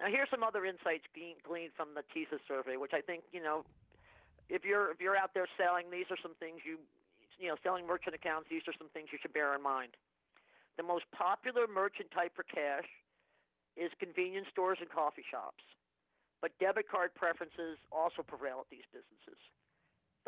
Now, 0.00 0.06
here's 0.10 0.30
some 0.30 0.42
other 0.42 0.64
insights 0.64 1.04
gleaned 1.14 1.72
from 1.76 1.94
the 1.94 2.02
TSYS 2.10 2.42
survey, 2.48 2.76
which 2.76 2.92
I 2.92 3.00
think, 3.00 3.24
you 3.32 3.42
know, 3.42 3.64
if 4.48 4.64
you're 4.64 4.90
if 4.90 5.00
you're 5.00 5.16
out 5.16 5.32
there 5.34 5.46
selling, 5.56 5.90
these 5.90 6.10
are 6.10 6.20
some 6.20 6.34
things 6.36 6.60
you, 6.66 6.76
you 7.38 7.48
know, 7.48 7.56
selling 7.62 7.86
merchant 7.86 8.14
accounts. 8.14 8.50
These 8.50 8.66
are 8.66 8.76
some 8.76 8.90
things 8.90 9.08
you 9.12 9.18
should 9.20 9.32
bear 9.32 9.54
in 9.54 9.62
mind. 9.62 9.96
The 10.76 10.82
most 10.82 11.04
popular 11.12 11.68
merchant 11.68 12.10
type 12.10 12.32
for 12.34 12.42
cash 12.42 12.88
is 13.76 13.90
convenience 14.00 14.48
stores 14.50 14.78
and 14.80 14.90
coffee 14.90 15.24
shops, 15.24 15.64
but 16.40 16.52
debit 16.60 16.88
card 16.88 17.14
preferences 17.14 17.80
also 17.92 18.20
prevail 18.20 18.60
at 18.60 18.68
these 18.68 18.84
businesses. 18.92 19.40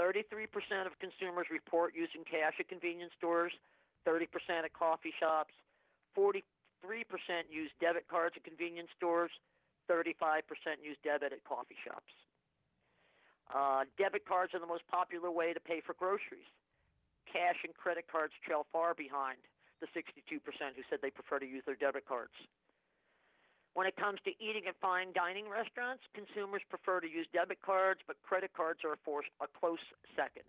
33% 0.00 0.50
of 0.87 0.98
consumers 0.98 1.46
report 1.53 1.94
using 1.94 2.24
cash 2.24 2.59
at 2.59 2.68
convenience 2.68 3.12
stores, 3.16 3.53
30% 4.09 4.27
at 4.64 4.72
coffee 4.72 5.14
shops, 5.18 5.55
43% 6.18 6.42
use 7.48 7.70
debit 7.81 8.09
cards 8.09 8.35
at 8.37 8.44
convenience 8.44 8.90
stores, 8.96 9.31
35% 9.90 10.44
use 10.83 10.97
debit 11.05 11.33
at 11.33 11.44
coffee 11.44 11.79
shops. 11.85 12.12
Uh, 13.53 13.85
debit 13.99 14.25
cards 14.25 14.55
are 14.55 14.61
the 14.61 14.66
most 14.66 14.87
popular 14.88 15.31
way 15.31 15.53
to 15.53 15.61
pay 15.61 15.81
for 15.85 15.94
groceries. 15.94 16.49
Cash 17.29 17.61
and 17.64 17.75
credit 17.75 18.07
cards 18.11 18.33
trail 18.44 18.66
far 18.73 18.94
behind 18.94 19.38
the 19.81 19.88
62% 19.92 20.40
who 20.40 20.83
said 20.88 21.01
they 21.03 21.11
prefer 21.11 21.38
to 21.38 21.47
use 21.47 21.62
their 21.66 21.77
debit 21.77 22.07
cards. 22.09 22.35
When 23.75 23.90
it 23.90 23.99
comes 23.99 24.23
to 24.23 24.31
eating 24.38 24.70
at 24.70 24.79
fine 24.79 25.11
dining 25.12 25.51
restaurants, 25.51 26.07
consumers 26.14 26.62
prefer 26.70 27.03
to 27.03 27.11
use 27.11 27.27
debit 27.35 27.59
cards, 27.61 28.01
but 28.07 28.23
credit 28.23 28.55
cards 28.55 28.87
are 28.87 28.94
a, 28.94 29.01
a 29.42 29.49
close 29.51 29.83
second. 30.14 30.47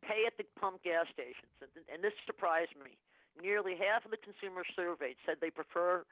Pay 0.00 0.24
at 0.24 0.40
the 0.40 0.48
pump 0.56 0.82
gas 0.82 1.04
stations, 1.12 1.52
and 1.60 2.00
this 2.00 2.16
surprised 2.24 2.72
me. 2.80 2.96
Nearly 3.36 3.76
half 3.76 4.08
of 4.08 4.10
the 4.10 4.16
consumers 4.16 4.66
surveyed 4.74 5.20
said 5.28 5.36
they 5.40 5.52
prefer 5.52 6.02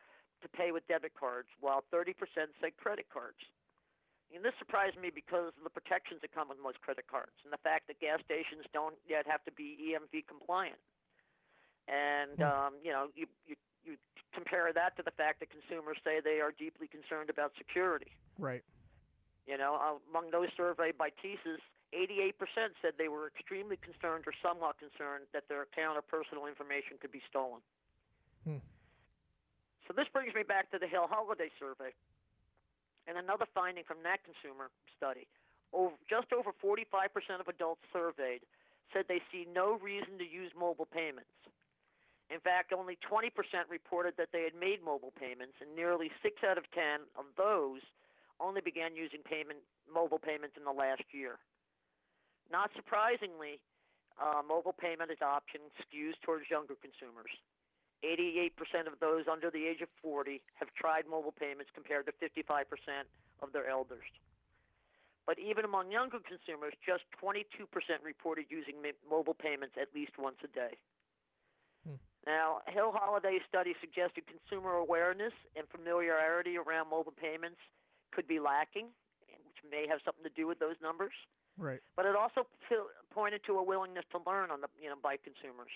to 0.42 0.48
pay 0.48 0.72
with 0.72 0.87
debit 0.88 1.12
cards, 1.18 1.48
while 1.61 1.85
30% 1.92 2.14
said 2.61 2.77
credit 2.77 3.07
cards. 3.12 3.38
And 4.35 4.44
this 4.44 4.53
surprised 4.59 5.01
me 5.01 5.09
because 5.09 5.57
of 5.57 5.64
the 5.64 5.72
protections 5.72 6.20
that 6.20 6.37
come 6.37 6.53
with 6.53 6.61
most 6.61 6.81
credit 6.85 7.09
cards 7.09 7.33
and 7.44 7.53
the 7.53 7.62
fact 7.64 7.88
that 7.88 7.98
gas 7.98 8.20
stations 8.24 8.68
don't 8.77 8.96
yet 9.09 9.24
have 9.27 9.42
to 9.48 9.53
be 9.53 9.92
EMV 9.96 10.29
compliant. 10.29 10.77
And 11.88 12.37
Hmm. 12.37 12.44
um, 12.44 12.72
you 12.85 12.92
know, 12.92 13.09
you, 13.16 13.27
you 13.48 13.57
you 13.85 13.96
compare 14.35 14.70
that 14.72 14.96
to 14.96 15.03
the 15.03 15.16
fact 15.16 15.40
that 15.40 15.48
consumers 15.48 15.96
say 16.05 16.20
they 16.20 16.40
are 16.44 16.53
deeply 16.53 16.87
concerned 16.87 17.31
about 17.31 17.57
security. 17.57 18.12
Right. 18.38 18.62
You 19.46 19.57
know, 19.57 19.81
uh, 19.81 19.96
among 20.11 20.31
those 20.31 20.53
surveyed 20.57 20.98
by 20.98 21.09
TSYS, 21.09 21.64
88% 21.96 22.37
said 22.83 22.92
they 22.98 23.09
were 23.09 23.33
extremely 23.33 23.79
concerned 23.81 24.29
or 24.29 24.35
somewhat 24.44 24.77
concerned 24.77 25.24
that 25.33 25.48
their 25.48 25.62
account 25.62 25.96
or 25.96 26.03
personal 26.05 26.44
information 26.44 27.01
could 27.01 27.12
be 27.12 27.22
stolen. 27.31 27.64
Hmm. 28.44 28.61
So 29.88 29.96
this 29.96 30.07
brings 30.12 30.37
me 30.37 30.44
back 30.44 30.70
to 30.70 30.79
the 30.79 30.87
Hill 30.87 31.09
Holliday 31.09 31.48
survey. 31.57 31.96
And 33.09 33.16
another 33.16 33.48
finding 33.57 33.88
from 33.88 34.05
that 34.05 34.20
consumer 34.20 34.68
study, 34.92 35.24
over, 35.72 35.96
just 36.05 36.29
over 36.37 36.53
45% 36.53 37.09
of 37.40 37.48
adults 37.48 37.81
surveyed 37.88 38.44
said 38.92 39.09
they 39.09 39.24
see 39.33 39.48
no 39.48 39.81
reason 39.81 40.20
to 40.20 40.29
use 40.29 40.53
mobile 40.53 40.88
payments. 40.88 41.33
In 42.29 42.40
fact, 42.40 42.77
only 42.77 43.01
20% 43.01 43.33
reported 43.72 44.12
that 44.20 44.29
they 44.33 44.44
had 44.44 44.53
made 44.53 44.85
mobile 44.85 45.12
payments, 45.16 45.57
and 45.64 45.72
nearly 45.72 46.12
6 46.20 46.37
out 46.44 46.61
of 46.61 46.68
10 46.77 47.09
of 47.16 47.24
those 47.40 47.81
only 48.40 48.61
began 48.61 48.92
using 48.92 49.24
payment 49.24 49.64
mobile 49.88 50.20
payments 50.20 50.57
in 50.61 50.64
the 50.64 50.72
last 50.72 51.09
year. 51.12 51.40
Not 52.53 52.70
surprisingly, 52.77 53.61
uh, 54.20 54.44
mobile 54.44 54.77
payment 54.77 55.11
adoption 55.11 55.72
skews 55.81 56.16
towards 56.20 56.48
younger 56.53 56.77
consumers. 56.77 57.33
88% 58.05 58.87
of 58.87 59.01
those 59.01 59.25
under 59.31 59.51
the 59.51 59.67
age 59.67 59.81
of 59.83 59.89
40 60.03 60.41
have 60.55 60.69
tried 60.75 61.05
mobile 61.11 61.35
payments 61.35 61.71
compared 61.75 62.07
to 62.07 62.13
55% 62.13 62.65
of 63.43 63.53
their 63.53 63.69
elders. 63.69 64.07
But 65.27 65.39
even 65.39 65.65
among 65.65 65.93
younger 65.93 66.19
consumers, 66.25 66.73
just 66.81 67.05
22% 67.21 67.45
reported 68.03 68.47
using 68.49 68.81
mobile 69.05 69.35
payments 69.35 69.77
at 69.77 69.89
least 69.95 70.13
once 70.17 70.41
a 70.43 70.49
day. 70.49 70.79
Hmm. 71.85 72.01
Now, 72.25 72.65
Hill 72.67 72.93
Holliday's 72.97 73.45
study 73.47 73.75
suggested 73.81 74.25
consumer 74.25 74.81
awareness 74.81 75.37
and 75.55 75.69
familiarity 75.69 76.57
around 76.57 76.89
mobile 76.89 77.13
payments 77.13 77.61
could 78.11 78.27
be 78.27 78.41
lacking, 78.41 78.89
which 79.29 79.61
may 79.69 79.87
have 79.87 80.01
something 80.05 80.25
to 80.25 80.33
do 80.33 80.47
with 80.47 80.59
those 80.59 80.81
numbers. 80.81 81.13
Right. 81.59 81.83
But 81.97 82.07
it 82.07 82.17
also 82.17 82.47
p- 82.69 82.89
pointed 83.13 83.43
to 83.47 83.59
a 83.59 83.63
willingness 83.63 84.05
to 84.13 84.23
learn 84.25 84.51
on 84.51 84.63
the 84.63 84.69
you 84.81 84.89
know 84.89 84.97
by 85.03 85.19
consumers. 85.19 85.75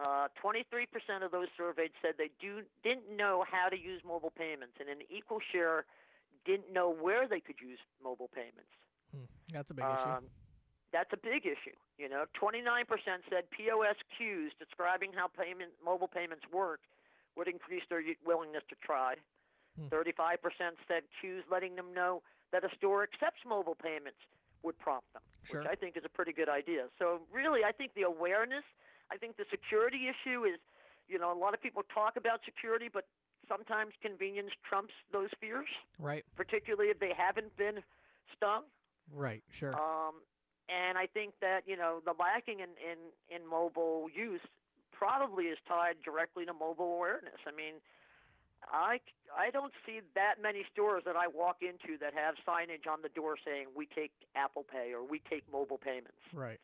Uh, 0.00 0.28
23% 0.42 1.22
of 1.22 1.30
those 1.30 1.48
surveyed 1.56 1.90
said 2.00 2.14
they 2.16 2.30
do 2.40 2.62
didn't 2.82 3.14
know 3.14 3.44
how 3.50 3.68
to 3.68 3.76
use 3.78 4.00
mobile 4.06 4.32
payments, 4.32 4.74
and 4.80 4.88
an 4.88 5.04
equal 5.10 5.40
share 5.52 5.84
didn't 6.46 6.72
know 6.72 6.88
where 6.90 7.28
they 7.28 7.40
could 7.40 7.60
use 7.60 7.78
mobile 8.02 8.30
payments. 8.34 8.72
Hmm. 9.14 9.28
That's 9.52 9.70
a 9.70 9.74
big 9.74 9.84
issue. 9.84 10.08
Um, 10.08 10.24
that's 10.92 11.12
a 11.12 11.18
big 11.18 11.44
issue. 11.44 11.76
You 11.98 12.08
know, 12.08 12.24
29% 12.40 12.86
said 13.28 13.44
POS 13.50 13.96
cues 14.16 14.52
describing 14.58 15.12
how 15.12 15.28
payment 15.28 15.72
mobile 15.84 16.08
payments 16.08 16.44
work 16.50 16.80
would 17.36 17.46
increase 17.46 17.82
their 17.90 18.02
willingness 18.24 18.62
to 18.70 18.76
try. 18.82 19.14
Hmm. 19.78 19.86
35% 19.88 20.40
said 20.88 21.02
cues 21.20 21.44
letting 21.50 21.76
them 21.76 21.92
know 21.94 22.22
that 22.52 22.64
a 22.64 22.74
store 22.74 23.02
accepts 23.02 23.40
mobile 23.46 23.76
payments 23.76 24.18
would 24.62 24.78
prompt 24.78 25.12
them, 25.12 25.22
Sure. 25.44 25.60
which 25.60 25.68
I 25.70 25.74
think 25.74 25.96
is 25.96 26.04
a 26.04 26.08
pretty 26.08 26.32
good 26.32 26.48
idea. 26.48 26.88
So 26.98 27.20
really, 27.32 27.64
I 27.64 27.72
think 27.72 27.94
the 27.94 28.02
awareness, 28.02 28.64
I 29.12 29.16
think 29.16 29.36
the 29.36 29.44
security 29.50 30.08
issue 30.08 30.44
is, 30.44 30.58
you 31.08 31.18
know, 31.18 31.32
a 31.32 31.38
lot 31.38 31.54
of 31.54 31.62
people 31.62 31.82
talk 31.92 32.16
about 32.16 32.40
security, 32.44 32.88
but 32.92 33.06
sometimes 33.48 33.92
convenience 34.00 34.50
trumps 34.68 34.94
those 35.12 35.30
fears, 35.40 35.68
Right. 35.98 36.24
particularly 36.36 36.90
if 36.90 36.98
they 37.00 37.12
haven't 37.16 37.56
been 37.56 37.82
stung. 38.36 38.62
Right. 39.12 39.42
Sure. 39.50 39.74
Um, 39.74 40.22
and 40.68 40.96
I 40.96 41.06
think 41.06 41.34
that 41.40 41.62
you 41.66 41.76
know 41.76 42.00
the 42.04 42.12
lacking 42.18 42.60
in, 42.60 42.70
in, 42.78 42.98
in 43.34 43.44
mobile 43.48 44.06
use 44.14 44.40
probably 44.92 45.46
is 45.46 45.58
tied 45.66 45.96
directly 46.04 46.44
to 46.44 46.52
mobile 46.52 46.94
awareness. 46.94 47.40
I 47.44 47.50
mean, 47.50 47.74
I 48.70 49.00
I 49.36 49.50
don't 49.50 49.72
see 49.84 49.98
that 50.14 50.34
many 50.40 50.64
stores 50.72 51.02
that 51.06 51.16
I 51.16 51.26
walk 51.26 51.56
into 51.62 51.98
that 51.98 52.14
have 52.14 52.36
signage 52.46 52.86
on 52.88 53.02
the 53.02 53.08
door 53.08 53.36
saying 53.44 53.66
we 53.74 53.86
take 53.86 54.12
Apple 54.36 54.62
Pay 54.70 54.92
or 54.94 55.02
we 55.02 55.20
take 55.28 55.42
mobile 55.50 55.78
payments. 55.78 56.22
right. 56.32 56.60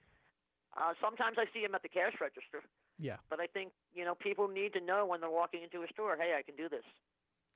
Uh, 0.76 0.92
sometimes 1.00 1.36
I 1.38 1.46
see 1.54 1.62
them 1.62 1.74
at 1.74 1.82
the 1.82 1.88
cash 1.88 2.12
register, 2.20 2.62
Yeah. 2.98 3.16
but 3.30 3.40
I 3.40 3.46
think 3.46 3.72
you 3.94 4.04
know 4.04 4.14
people 4.14 4.46
need 4.48 4.72
to 4.74 4.80
know 4.80 5.06
when 5.06 5.20
they're 5.20 5.30
walking 5.30 5.62
into 5.62 5.82
a 5.82 5.88
store, 5.92 6.16
hey, 6.16 6.34
I 6.38 6.42
can 6.42 6.54
do 6.56 6.68
this. 6.68 6.84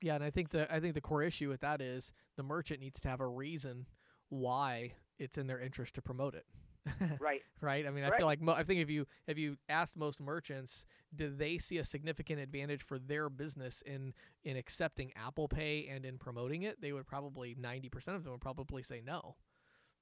Yeah, 0.01 0.15
and 0.15 0.23
I 0.23 0.31
think 0.31 0.49
the 0.49 0.71
I 0.73 0.79
think 0.79 0.95
the 0.95 1.01
core 1.01 1.21
issue 1.21 1.49
with 1.49 1.61
that 1.61 1.81
is 1.81 2.11
the 2.35 2.43
merchant 2.43 2.79
needs 2.79 2.99
to 3.01 3.09
have 3.09 3.19
a 3.19 3.27
reason 3.27 3.85
why 4.29 4.93
it's 5.19 5.37
in 5.37 5.45
their 5.47 5.59
interest 5.59 5.93
to 5.95 6.01
promote 6.01 6.33
it. 6.35 6.45
Right. 7.19 7.41
right? 7.61 7.85
I 7.85 7.91
mean, 7.91 8.03
I 8.03 8.09
Right. 8.09 8.17
feel 8.17 8.25
like 8.25 8.41
mo- 8.41 8.53
I 8.53 8.63
think 8.63 8.81
if 8.81 8.89
you 8.89 9.05
if 9.27 9.37
you 9.37 9.57
asked 9.69 9.95
most 9.95 10.19
merchants, 10.19 10.83
do 11.15 11.29
they 11.29 11.59
see 11.59 11.77
a 11.77 11.85
significant 11.85 12.39
advantage 12.39 12.81
for 12.81 12.97
their 12.97 13.29
business 13.29 13.83
in 13.83 14.15
in 14.43 14.57
accepting 14.57 15.11
Apple 15.15 15.47
Pay 15.47 15.85
and 15.87 16.03
in 16.07 16.17
promoting 16.17 16.63
it? 16.63 16.81
They 16.81 16.91
would 16.91 17.05
probably 17.05 17.53
ninety 17.55 17.87
percent 17.89 18.17
of 18.17 18.23
them 18.23 18.31
would 18.31 18.41
probably 18.41 18.81
say 18.81 18.99
no, 19.05 19.35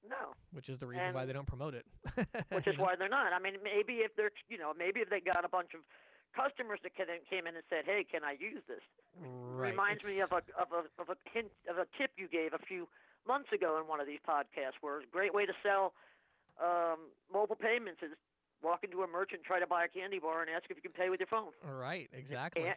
No. 0.08 0.34
which 0.52 0.68
is 0.68 0.78
the 0.78 0.86
reason 0.86 1.12
why 1.14 1.24
they 1.24 1.32
don't 1.32 1.46
promote 1.46 1.74
it. 1.74 1.86
which 2.50 2.66
is 2.66 2.78
why 2.78 2.96
they're 2.96 3.08
not. 3.08 3.32
I 3.32 3.38
mean, 3.38 3.54
maybe 3.62 4.02
if 4.02 4.16
they're, 4.16 4.32
you 4.48 4.58
know, 4.58 4.72
maybe 4.76 5.00
if 5.00 5.10
they 5.10 5.20
got 5.20 5.44
a 5.44 5.48
bunch 5.48 5.74
of 5.74 5.80
customers 6.34 6.80
that 6.82 6.94
came 6.94 7.46
in, 7.46 7.54
and 7.54 7.64
said, 7.68 7.84
"Hey, 7.84 8.04
can 8.08 8.22
I 8.24 8.36
use 8.38 8.62
this?" 8.68 8.82
right. 9.20 9.70
Reminds 9.70 10.04
me 10.04 10.20
of 10.20 10.32
a 10.32 10.42
of 10.58 10.72
a 10.72 10.86
of 11.00 11.08
a 11.10 11.16
hint 11.32 11.50
of 11.68 11.78
a 11.78 11.86
tip 11.98 12.10
you 12.16 12.28
gave 12.28 12.54
a 12.54 12.58
few 12.58 12.88
months 13.26 13.52
ago 13.52 13.78
in 13.80 13.86
one 13.88 14.00
of 14.00 14.06
these 14.06 14.20
podcasts, 14.26 14.78
where 14.80 15.00
a 15.00 15.06
great 15.10 15.34
way 15.34 15.46
to 15.46 15.52
sell 15.62 15.92
um, 16.62 17.10
mobile 17.32 17.56
payments 17.56 18.00
is 18.02 18.10
walk 18.62 18.84
into 18.84 19.02
a 19.02 19.06
merchant, 19.08 19.42
try 19.44 19.58
to 19.60 19.66
buy 19.66 19.84
a 19.84 19.88
candy 19.88 20.18
bar, 20.18 20.40
and 20.42 20.50
ask 20.50 20.64
if 20.70 20.76
you 20.76 20.82
can 20.82 20.92
pay 20.92 21.10
with 21.10 21.20
your 21.20 21.26
phone. 21.26 21.52
right. 21.64 22.08
Exactly. 22.12 22.66
And, 22.66 22.76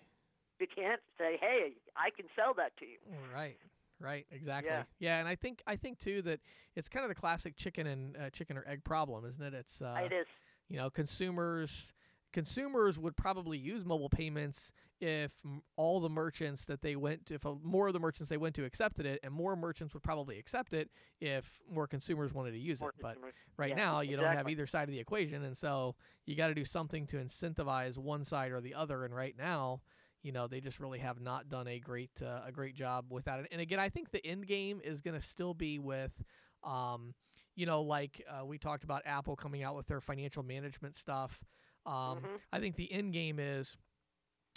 you 0.59 0.67
can't 0.67 1.01
say, 1.17 1.37
"Hey, 1.41 1.73
I 1.97 2.09
can 2.09 2.25
sell 2.35 2.53
that 2.55 2.77
to 2.77 2.85
you." 2.85 2.97
Right. 3.35 3.57
Right. 4.03 4.27
Exactly. 4.31 4.69
Yeah. 4.69 4.83
Yeah. 4.99 5.19
and 5.19 5.27
I 5.27 5.35
think 5.35 5.63
I 5.65 5.77
think 5.77 5.97
too 5.97 6.21
that 6.23 6.41
it's 6.75 6.89
kind 6.89 7.03
of 7.05 7.09
the 7.09 7.15
classic 7.15 7.55
chicken 7.55 7.87
and 7.87 8.17
uh, 8.17 8.29
chicken 8.29 8.57
or 8.57 8.65
egg 8.67 8.83
problem, 8.83 9.25
isn't 9.25 9.41
it? 9.41 9.53
It's 9.53 9.81
uh, 9.81 10.01
it 10.03 10.11
is. 10.13 10.27
you 10.67 10.77
know 10.77 10.89
consumers 10.89 11.93
consumers 12.33 12.97
would 12.99 13.15
probably 13.15 13.57
use 13.57 13.85
mobile 13.85 14.09
payments 14.09 14.71
if 14.99 15.31
all 15.75 15.99
the 15.99 16.09
merchants 16.09 16.65
that 16.65 16.81
they 16.81 16.95
went 16.95 17.25
to 17.27 17.35
if 17.35 17.45
uh, 17.45 17.53
more 17.61 17.87
of 17.87 17.93
the 17.93 17.99
merchants 17.99 18.27
they 18.29 18.37
went 18.37 18.55
to 18.55 18.65
accepted 18.65 19.05
it 19.05 19.19
and 19.23 19.31
more 19.31 19.55
merchants 19.55 19.93
would 19.93 20.01
probably 20.01 20.39
accept 20.39 20.73
it 20.73 20.89
if 21.21 21.59
more 21.71 21.85
consumers 21.87 22.33
wanted 22.33 22.51
to 22.51 22.57
use 22.57 22.81
More 22.81 22.89
it 22.89 22.95
but 23.01 23.17
right 23.57 23.69
Yeah, 23.69 23.75
now 23.75 24.01
you 24.01 24.17
don't 24.17 24.35
have 24.35 24.49
either 24.49 24.65
side 24.65 24.89
of 24.89 24.91
the 24.91 24.99
equation 24.99 25.43
and 25.43 25.55
so 25.55 25.95
you 26.25 26.35
got 26.35 26.47
to 26.47 26.55
do 26.55 26.65
something 26.65 27.05
to 27.07 27.17
incentivize 27.17 27.97
one 27.97 28.23
side 28.23 28.51
or 28.51 28.61
the 28.61 28.73
other 28.73 29.05
and 29.05 29.13
right 29.15 29.35
now 29.37 29.81
you 30.23 30.31
know 30.31 30.47
they 30.47 30.59
just 30.61 30.79
really 30.79 30.99
have 30.99 31.21
not 31.21 31.49
done 31.49 31.67
a 31.67 31.79
great 31.79 32.11
uh, 32.21 32.41
a 32.45 32.51
great 32.51 32.75
job 32.75 33.05
without 33.09 33.39
it. 33.39 33.47
And 33.51 33.61
again 33.61 33.79
i 33.79 33.89
think 33.89 34.11
the 34.11 34.25
end 34.25 34.47
game 34.47 34.81
is 34.83 35.01
going 35.01 35.19
to 35.19 35.25
still 35.25 35.53
be 35.53 35.79
with 35.79 36.23
um, 36.63 37.13
you 37.55 37.65
know 37.65 37.81
like 37.81 38.23
uh, 38.29 38.45
we 38.45 38.57
talked 38.57 38.83
about 38.83 39.01
apple 39.05 39.35
coming 39.35 39.63
out 39.63 39.75
with 39.75 39.87
their 39.87 40.01
financial 40.01 40.43
management 40.43 40.95
stuff. 40.95 41.43
Um, 41.85 41.93
Mhm. 42.23 42.39
i 42.53 42.59
think 42.59 42.75
the 42.77 42.91
end 42.91 43.13
game 43.13 43.39
is 43.39 43.77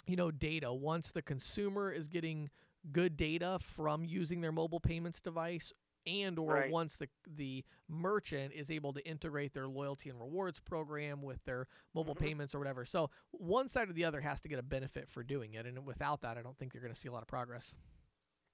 you 0.07 0.15
know 0.15 0.31
data. 0.31 0.71
Once 0.73 1.11
the 1.11 1.21
consumer 1.21 1.91
is 1.91 2.07
getting 2.07 2.49
good 2.91 3.17
data 3.17 3.57
from 3.61 4.05
using 4.05 4.41
their 4.41 4.51
mobile 4.53 4.79
payments 4.79 5.19
device 5.19 5.73
and 6.07 6.39
or 6.39 6.53
Right. 6.53 6.71
once 6.71 6.97
the 6.97 7.09
the 7.27 7.63
merchant 7.87 8.53
is 8.53 8.71
able 8.71 8.93
to 8.93 9.05
integrate 9.07 9.53
their 9.53 9.67
loyalty 9.67 10.09
and 10.09 10.19
rewards 10.19 10.59
program 10.59 11.21
with 11.21 11.43
their 11.45 11.67
mobile 11.93 12.15
Mhm. 12.15 12.19
payments 12.19 12.55
or 12.55 12.59
whatever. 12.59 12.85
So 12.85 13.11
one 13.31 13.69
side 13.69 13.89
or 13.89 13.93
the 13.93 14.05
other 14.05 14.21
has 14.21 14.41
to 14.41 14.47
get 14.49 14.57
a 14.59 14.63
benefit 14.63 15.09
for 15.09 15.23
doing 15.23 15.53
it 15.53 15.65
and 15.65 15.85
without 15.85 16.21
that 16.21 16.37
I 16.37 16.41
don't 16.41 16.57
think 16.57 16.73
you're 16.73 16.81
going 16.81 16.93
to 16.93 16.99
see 16.99 17.09
a 17.09 17.11
lot 17.11 17.21
of 17.21 17.27
progress. 17.27 17.73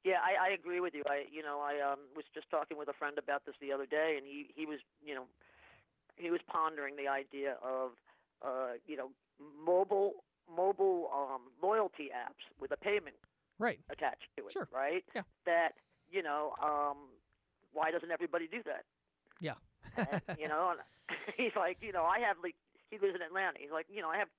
Yeah, 0.04 0.20
I, 0.22 0.50
I 0.50 0.54
agree 0.54 0.82
with 0.82 0.94
you. 0.94 1.04
I, 1.08 1.24
you 1.32 1.42
know, 1.42 1.62
I 1.62 1.80
um, 1.80 2.00
was 2.14 2.26
just 2.34 2.50
talking 2.50 2.78
with 2.78 2.90
a 2.90 2.94
friend 2.94 3.18
about 3.18 3.46
this 3.46 3.56
the 3.62 3.72
other 3.72 3.86
day, 3.86 4.16
and 4.18 4.26
he 4.28 4.52
he 4.54 4.66
was, 4.66 4.80
you 5.02 5.16
know, 5.16 5.26
he 6.18 6.30
was 6.30 6.42
pondering 6.46 6.96
the 6.98 7.08
idea 7.08 7.56
of, 7.64 7.92
uh, 8.42 8.74
you 8.86 8.98
know, 8.98 9.12
mobile 9.66 10.26
mobile 10.54 11.10
um, 11.14 11.44
loyalty 11.62 12.10
apps 12.14 12.44
with 12.60 12.72
a 12.72 12.78
payment 12.78 13.16
Right. 13.60 13.80
attached 13.90 14.28
to 14.38 14.46
it, 14.48 14.52
Sure. 14.52 14.68
right? 14.74 15.06
Yeah. 15.16 15.24
That 15.46 15.76
you 16.12 16.22
know, 16.22 16.54
um, 16.62 16.98
why 17.74 17.92
doesn't 17.92 18.12
everybody 18.12 18.48
do 18.48 18.62
that? 18.66 18.86
Yeah. 19.42 19.60
and, 19.98 20.22
you 20.40 20.48
know, 20.48 20.72
and 20.72 20.80
he's 21.38 21.56
like, 21.56 21.78
you 21.82 21.92
know, 21.92 22.04
I 22.04 22.20
have 22.20 22.38
like 22.42 22.56
he 22.90 22.98
lives 22.98 23.16
in 23.16 23.22
Atlanta. 23.22 23.58
He's 23.60 23.72
like, 23.74 23.88
you 23.90 24.02
know, 24.02 24.10
I 24.10 24.18
have 24.18 24.30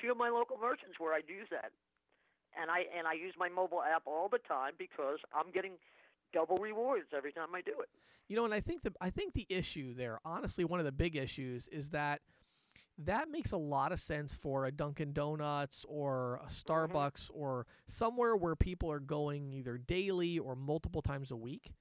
two 0.00 0.10
of 0.10 0.16
my 0.16 0.28
local 0.28 0.56
merchants 0.56 0.98
where 0.98 1.12
I 1.12 1.18
use 1.28 1.48
that, 1.50 1.70
and 2.60 2.70
I 2.70 2.84
and 2.96 3.06
I 3.06 3.14
use 3.14 3.34
my 3.38 3.48
mobile 3.48 3.82
app 3.82 4.02
all 4.06 4.28
the 4.28 4.38
time 4.38 4.72
because 4.78 5.18
I'm 5.32 5.52
getting 5.52 5.72
double 6.32 6.58
rewards 6.58 7.08
every 7.16 7.32
time 7.32 7.54
I 7.54 7.60
do 7.60 7.72
it. 7.80 7.88
You 8.28 8.36
know, 8.36 8.44
and 8.44 8.52
I 8.52 8.60
think 8.60 8.82
the 8.82 8.92
I 9.00 9.10
think 9.10 9.34
the 9.34 9.46
issue 9.48 9.94
there, 9.94 10.18
honestly, 10.24 10.64
one 10.64 10.80
of 10.80 10.86
the 10.86 10.92
big 10.92 11.16
issues 11.16 11.68
is 11.68 11.90
that 11.90 12.20
that 12.98 13.30
makes 13.30 13.52
a 13.52 13.56
lot 13.56 13.92
of 13.92 14.00
sense 14.00 14.34
for 14.34 14.64
a 14.66 14.72
Dunkin' 14.72 15.12
Donuts 15.12 15.84
or 15.88 16.40
a 16.42 16.46
mm-hmm. 16.46 16.72
Starbucks 16.72 17.30
or 17.32 17.66
somewhere 17.86 18.36
where 18.36 18.56
people 18.56 18.90
are 18.90 19.00
going 19.00 19.52
either 19.52 19.78
daily 19.78 20.38
or 20.38 20.56
multiple 20.56 21.02
times 21.02 21.30
a 21.30 21.36
week. 21.36 21.72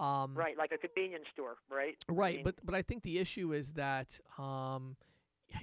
Um, 0.00 0.32
Right, 0.34 0.56
like 0.56 0.72
a 0.72 0.78
convenience 0.78 1.26
store, 1.32 1.56
right? 1.70 1.96
I 2.08 2.12
Right, 2.12 2.34
mean, 2.36 2.44
but 2.44 2.54
but 2.64 2.74
I 2.74 2.82
think 2.82 3.02
the 3.02 3.18
issue 3.18 3.52
is 3.52 3.74
that 3.74 4.18
um, 4.38 4.96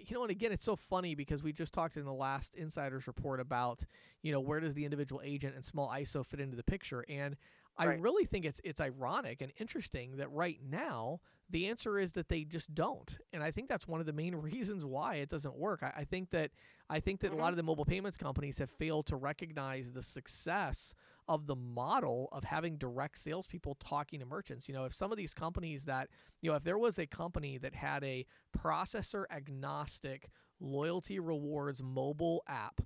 you 0.05 0.15
know, 0.15 0.21
and 0.21 0.31
again, 0.31 0.51
it's 0.51 0.65
so 0.65 0.75
funny 0.75 1.15
because 1.15 1.41
we 1.43 1.51
just 1.51 1.73
talked 1.73 1.97
in 1.97 2.05
the 2.05 2.13
last 2.13 2.55
insiders 2.55 3.07
report 3.07 3.39
about 3.39 3.83
you 4.21 4.31
know 4.31 4.39
where 4.39 4.59
does 4.59 4.75
the 4.75 4.85
individual 4.85 5.21
agent 5.23 5.55
and 5.55 5.65
small 5.65 5.89
ISO 5.89 6.25
fit 6.25 6.39
into 6.39 6.55
the 6.55 6.63
picture, 6.63 7.03
and 7.09 7.35
I 7.77 7.85
Right. 7.85 7.99
really 8.01 8.25
think 8.25 8.45
it's 8.45 8.61
it's 8.63 8.81
ironic 8.81 9.41
and 9.41 9.51
interesting 9.59 10.17
that 10.17 10.31
right 10.31 10.59
now 10.63 11.19
the 11.49 11.67
answer 11.67 11.97
is 11.97 12.11
that 12.13 12.27
they 12.29 12.43
just 12.43 12.73
don't, 12.75 13.17
and 13.31 13.41
I 13.43 13.51
think 13.51 13.69
that's 13.69 13.87
one 13.87 13.99
of 13.99 14.05
the 14.05 14.13
main 14.13 14.35
reasons 14.35 14.85
why 14.85 15.15
it 15.15 15.29
doesn't 15.29 15.55
work. 15.55 15.81
I, 15.83 15.93
I 15.97 16.03
think 16.05 16.29
that 16.31 16.51
I 16.89 16.99
think 16.99 17.21
that 17.21 17.31
a 17.31 17.35
lot 17.35 17.49
Mhm. 17.49 17.51
of 17.51 17.57
the 17.57 17.63
mobile 17.63 17.85
payments 17.85 18.17
companies 18.17 18.57
have 18.59 18.69
failed 18.69 19.05
to 19.07 19.15
recognize 19.15 19.91
the 19.91 20.03
success 20.03 20.93
of 21.27 21.45
the 21.47 21.55
model 21.55 22.29
of 22.31 22.43
having 22.43 22.77
direct 22.77 23.17
salespeople 23.19 23.75
talking 23.75 24.19
to 24.19 24.25
merchants. 24.25 24.67
You 24.67 24.73
know, 24.73 24.85
if 24.85 24.93
some 24.93 25.11
of 25.11 25.17
these 25.17 25.33
companies 25.33 25.85
that, 25.85 26.09
you 26.41 26.49
know, 26.49 26.55
if 26.55 26.63
there 26.63 26.77
was 26.77 26.97
a 26.99 27.05
company 27.05 27.57
that 27.57 27.75
had 27.75 28.03
a 28.03 28.25
processor 28.57 29.25
agnostic 29.29 30.29
loyalty 30.59 31.19
rewards 31.19 31.81
mobile 31.83 32.43
app 32.47 32.81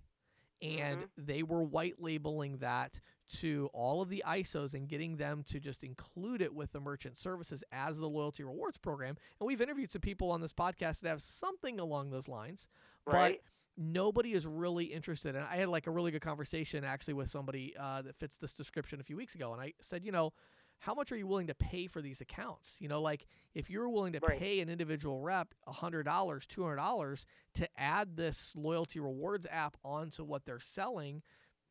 and 0.62 1.08
they 1.18 1.44
were 1.44 1.64
white 1.64 1.96
labeling 2.00 2.58
that 2.58 3.00
to 3.40 3.70
all 3.74 4.02
of 4.02 4.10
the 4.10 4.24
ISOs 4.28 4.74
and 4.74 4.88
getting 4.88 5.18
them 5.18 5.44
to 5.48 5.60
just 5.60 5.84
include 5.84 6.42
it 6.42 6.54
with 6.54 6.72
the 6.74 6.80
merchant 6.80 7.18
services 7.18 7.64
as 7.72 7.98
the 7.98 8.08
loyalty 8.08 8.44
rewards 8.44 8.78
program. 8.78 9.16
And 9.40 9.48
we've 9.48 9.62
interviewed 9.62 9.92
some 9.92 10.02
people 10.02 10.32
on 10.32 10.42
this 10.42 10.54
podcast 10.54 11.00
that 11.02 11.10
have 11.10 11.22
something 11.22 11.80
along 11.80 12.10
those 12.10 12.28
lines 12.28 12.68
right. 13.06 13.40
but 13.42 13.52
nobody 13.78 14.34
is 14.34 14.46
really 14.46 14.86
interested. 14.86 15.36
And 15.36 15.46
I 15.46 15.56
had 15.56 15.70
like 15.70 15.88
a 15.88 15.92
really 15.92 16.12
good 16.12 16.22
conversation 16.22 16.84
actually 16.84 17.14
with 17.14 17.30
somebody 17.30 17.74
uh, 17.80 18.02
that 18.04 18.18
fits 18.18 18.38
this 18.38 18.54
description 18.54 19.00
a 19.00 19.04
few 19.04 19.18
weeks 19.18 19.36
ago, 19.36 19.54
and 19.54 19.62
I 19.62 19.74
said, 19.82 20.06
you 20.06 20.12
know, 20.12 20.34
how 20.82 20.96
much 20.96 21.12
are 21.12 21.16
you 21.16 21.28
willing 21.28 21.46
to 21.48 21.54
pay 21.54 21.86
for 21.86 22.02
these 22.02 22.22
accounts? 22.22 22.76
You 22.80 22.90
know, 22.90 23.02
like 23.02 23.28
if 23.54 23.70
you're 23.70 23.88
willing 23.88 24.14
to 24.14 24.20
Right. 24.20 24.40
pay 24.40 24.60
an 24.62 24.68
individual 24.70 25.20
rep 25.20 25.54
hundred 25.68 26.04
dollars, 26.04 26.46
two 26.48 26.64
hundred 26.64 26.78
dollars 26.78 27.26
to 27.56 27.68
add 27.80 28.18
this 28.18 28.36
loyalty 28.56 29.00
rewards 29.00 29.46
app 29.50 29.78
onto 29.86 30.24
what 30.24 30.44
they're 30.46 30.60
selling. 30.60 31.22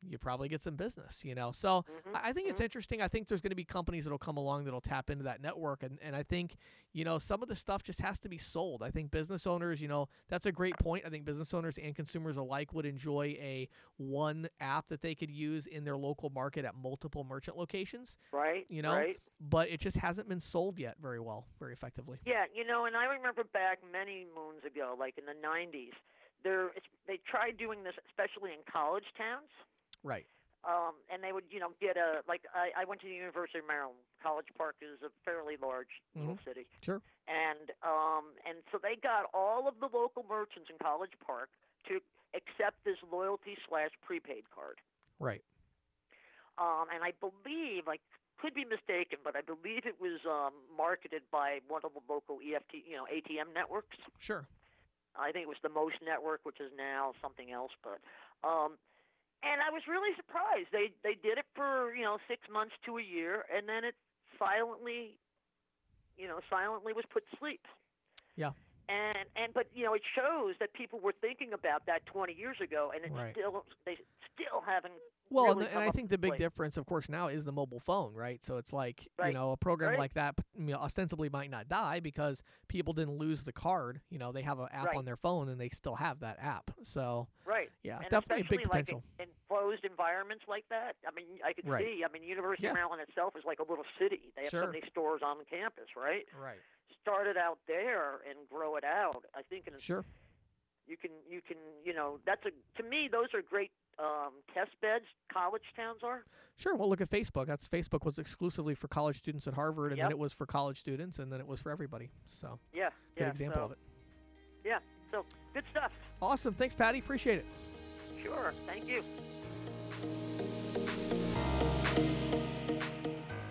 You 0.08 0.16
probably 0.16 0.48
get 0.48 0.62
some 0.62 0.76
business, 0.76 1.24
you 1.24 1.34
know. 1.34 1.52
So 1.52 1.84
Mhm, 1.88 2.12
I 2.14 2.32
think 2.32 2.48
it's 2.48 2.60
mhm. 2.60 2.64
interesting. 2.64 3.02
I 3.02 3.08
think 3.08 3.28
there's 3.28 3.42
going 3.42 3.50
to 3.50 3.56
be 3.56 3.64
companies 3.64 4.04
that'll 4.04 4.18
come 4.18 4.38
along 4.38 4.64
that'll 4.64 4.80
tap 4.80 5.10
into 5.10 5.24
that 5.24 5.42
network, 5.42 5.82
and, 5.82 5.98
and 6.00 6.16
I 6.16 6.22
think 6.22 6.56
you 6.92 7.04
know 7.04 7.18
some 7.18 7.42
of 7.42 7.48
the 7.48 7.56
stuff 7.56 7.82
just 7.82 8.00
has 8.00 8.18
to 8.20 8.28
be 8.28 8.38
sold. 8.38 8.82
I 8.82 8.90
think 8.90 9.10
business 9.10 9.46
owners, 9.46 9.80
you 9.80 9.88
know, 9.88 10.08
that's 10.28 10.46
a 10.46 10.52
great 10.52 10.76
point. 10.78 11.04
I 11.06 11.10
think 11.10 11.24
business 11.24 11.52
owners 11.52 11.76
and 11.78 11.94
consumers 11.94 12.36
alike 12.38 12.72
would 12.72 12.86
enjoy 12.86 13.36
a 13.40 13.68
one 13.98 14.48
app 14.60 14.88
that 14.88 15.02
they 15.02 15.14
could 15.14 15.30
use 15.30 15.66
in 15.66 15.84
their 15.84 15.98
local 15.98 16.30
market 16.30 16.64
at 16.64 16.74
multiple 16.74 17.24
merchant 17.24 17.58
locations, 17.58 18.16
right. 18.32 18.66
you 18.68 18.82
know? 18.82 18.94
right. 18.94 19.20
but 19.38 19.68
it 19.68 19.80
just 19.80 19.98
hasn't 19.98 20.28
been 20.28 20.40
sold 20.40 20.78
yet 20.78 20.96
very 21.00 21.20
well, 21.20 21.46
very 21.58 21.72
effectively. 21.72 22.18
Yeah, 22.24 22.44
you 22.54 22.64
know, 22.66 22.86
and 22.86 22.96
I 22.96 23.04
remember 23.04 23.44
back 23.44 23.80
many 23.92 24.26
moons 24.34 24.64
ago, 24.64 24.96
like 24.98 25.18
in 25.18 25.26
the 25.26 25.36
'90s, 25.46 25.92
there 26.42 26.70
they 27.06 27.18
tried 27.28 27.58
doing 27.58 27.84
this, 27.84 27.94
especially 28.08 28.52
in 28.52 28.60
college 28.70 29.04
towns. 29.16 29.48
Right. 30.02 30.26
um, 30.64 30.94
and 31.12 31.22
they 31.24 31.32
would, 31.32 31.44
you 31.50 31.60
know, 31.60 31.72
get 31.80 31.96
a 31.96 32.20
like. 32.28 32.42
I, 32.54 32.82
I 32.82 32.84
went 32.84 33.00
to 33.02 33.06
the 33.08 33.14
University 33.14 33.58
of 33.60 33.66
Maryland. 33.66 34.00
College 34.22 34.48
Park 34.56 34.76
is 34.82 35.00
a 35.02 35.08
fairly 35.24 35.56
large 35.60 35.92
little 36.14 36.38
city, 36.44 36.66
Sure. 36.82 37.00
and 37.28 37.72
um, 37.82 38.36
and 38.48 38.58
so 38.70 38.76
they 38.82 38.96
got 39.00 39.28
all 39.32 39.68
of 39.68 39.74
the 39.80 39.88
local 39.92 40.24
merchants 40.28 40.68
in 40.68 40.76
College 40.80 41.12
Park 41.24 41.48
to 41.88 42.00
accept 42.36 42.76
this 42.84 42.96
loyalty 43.10 43.56
slash 43.68 43.90
prepaid 44.04 44.44
card. 44.54 44.76
Right. 45.18 45.42
Um, 46.58 46.86
and 46.92 47.02
I 47.02 47.12
believe, 47.20 47.88
I 47.88 47.96
could 48.36 48.52
be 48.52 48.64
mistaken, 48.64 49.18
but 49.24 49.36
I 49.36 49.40
believe 49.40 49.86
it 49.88 49.96
was 50.00 50.20
um, 50.28 50.52
marketed 50.76 51.22
by 51.32 51.60
one 51.68 51.80
of 51.84 51.92
the 51.96 52.04
local 52.08 52.38
EFT, 52.44 52.84
you 52.88 52.96
know, 52.96 53.04
ATM 53.08 53.54
networks. 53.54 53.96
Sure. 54.18 54.46
I 55.18 55.32
think 55.32 55.44
it 55.44 55.48
was 55.48 55.60
the 55.62 55.68
Most 55.72 55.96
Network, 56.04 56.40
which 56.44 56.60
is 56.60 56.70
now 56.76 57.12
something 57.20 57.50
else. 57.50 57.72
But 57.82 57.98
um, 58.46 58.76
and 59.42 59.60
I 59.60 59.70
was 59.70 59.82
really 59.88 60.14
surprised. 60.16 60.68
They 60.72 60.92
they 61.02 61.14
did 61.14 61.38
it 61.38 61.46
for 61.54 61.94
you 61.94 62.04
know 62.04 62.18
six 62.28 62.42
months 62.52 62.74
to 62.86 62.98
a 62.98 63.02
year, 63.02 63.44
and 63.54 63.68
then 63.68 63.84
it 63.84 63.94
silently, 64.38 65.18
you 66.16 66.28
know, 66.28 66.40
silently 66.48 66.92
was 66.92 67.04
put 67.12 67.24
to 67.30 67.36
sleep. 67.38 67.64
Yeah. 68.36 68.52
And 68.90 69.28
and 69.36 69.54
but 69.54 69.66
you 69.72 69.84
know 69.84 69.94
it 69.94 70.02
shows 70.16 70.56
that 70.58 70.72
people 70.74 70.98
were 70.98 71.14
thinking 71.20 71.52
about 71.52 71.86
that 71.86 72.04
20 72.06 72.32
years 72.34 72.56
ago, 72.60 72.90
and 72.94 73.04
it's 73.04 73.14
Right. 73.14 73.32
still 73.32 73.64
they 73.86 73.96
still 74.34 74.60
haven't. 74.66 74.94
Well, 75.32 75.54
really 75.54 75.66
and, 75.66 75.76
and 75.76 75.84
I 75.84 75.92
think 75.92 76.10
the 76.10 76.18
big 76.18 76.30
plate. 76.32 76.40
difference, 76.40 76.76
of 76.76 76.86
course, 76.86 77.08
now 77.08 77.28
is 77.28 77.44
the 77.44 77.52
mobile 77.52 77.78
phone, 77.78 78.14
right? 78.14 78.42
So 78.42 78.56
it's 78.56 78.72
like 78.72 79.06
you 79.24 79.32
know 79.32 79.52
a 79.52 79.56
program 79.56 79.90
Right. 79.90 79.98
like 80.00 80.14
that, 80.14 80.34
you 80.58 80.72
know, 80.72 80.78
ostensibly 80.78 81.28
might 81.28 81.50
not 81.50 81.68
die 81.68 82.00
because 82.00 82.42
people 82.66 82.92
didn't 82.94 83.16
lose 83.16 83.44
the 83.44 83.52
card. 83.52 84.00
You 84.10 84.18
know, 84.18 84.32
they 84.32 84.42
have 84.42 84.58
an 84.58 84.66
app 84.72 84.86
Right. 84.86 84.96
on 84.96 85.04
their 85.04 85.16
phone 85.16 85.48
and 85.48 85.60
they 85.60 85.68
still 85.68 85.94
have 85.94 86.18
that 86.20 86.38
app. 86.40 86.72
So 86.82 87.28
Right. 87.44 87.70
yeah, 87.84 87.98
and 88.00 88.10
definitely 88.10 88.40
a 88.42 88.50
big 88.50 88.64
potential. 88.64 89.04
like 89.18 89.28
in, 89.28 89.32
closed 89.48 89.84
environments 89.84 90.44
like 90.48 90.64
that. 90.70 90.96
I 91.06 91.12
mean, 91.12 91.26
I 91.44 91.52
could 91.52 91.68
Right. 91.68 91.84
see. 91.84 92.04
I 92.04 92.08
mean, 92.12 92.24
University 92.24 92.64
Yeah. 92.64 92.70
of 92.70 92.74
Maryland 92.74 93.02
itself 93.02 93.36
is 93.36 93.44
like 93.44 93.60
a 93.60 93.64
little 93.64 93.84
city. 94.00 94.32
They 94.34 94.42
have 94.42 94.50
Sure. 94.50 94.62
so 94.64 94.66
many 94.72 94.82
stores 94.90 95.22
on 95.22 95.44
campus, 95.44 95.94
right? 95.94 96.26
right. 96.34 96.58
Start 97.02 97.26
it 97.26 97.36
out 97.36 97.58
there 97.66 98.20
and 98.28 98.38
grow 98.50 98.76
it 98.76 98.84
out. 98.84 99.24
I 99.34 99.42
think 99.42 99.66
in 99.66 99.74
a, 99.74 99.80
Sure. 99.80 100.04
you 100.86 100.96
can 100.96 101.10
you 101.28 101.40
can 101.46 101.56
you 101.84 101.94
know 101.94 102.18
that's 102.26 102.44
a 102.46 102.50
to 102.82 102.88
me 102.88 103.08
those 103.10 103.28
are 103.34 103.42
great 103.42 103.70
um, 103.98 104.32
test 104.54 104.70
beds. 104.80 105.04
College 105.32 105.62
towns 105.76 106.00
are. 106.02 106.24
Sure. 106.56 106.74
Well, 106.74 106.88
look 106.90 107.00
at 107.00 107.08
Facebook. 107.10 107.46
That's 107.46 107.66
Facebook 107.66 108.04
was 108.04 108.18
exclusively 108.18 108.74
for 108.74 108.86
college 108.88 109.16
students 109.18 109.46
at 109.46 109.54
Harvard, 109.54 109.92
and 109.92 110.00
then 110.00 110.10
it 110.10 110.18
was 110.18 110.32
for 110.32 110.44
college 110.46 110.78
students, 110.78 111.18
and 111.18 111.32
then 111.32 111.40
it 111.40 111.46
was 111.46 111.60
for 111.60 111.70
everybody. 111.70 112.10
So 112.28 112.58
Yeah. 112.74 112.90
good 113.16 113.22
yeah. 113.24 113.30
example 113.30 113.60
so, 113.60 113.64
of 113.66 113.72
it. 113.72 113.78
Yeah. 114.64 114.78
So 115.10 115.24
good 115.54 115.64
stuff. 115.70 115.92
Awesome. 116.20 116.52
Thanks, 116.54 116.74
Patti. 116.74 116.98
Appreciate 116.98 117.38
it. 117.38 117.46
Sure. 118.22 118.52
Thank 118.66 118.86
you. 118.86 119.02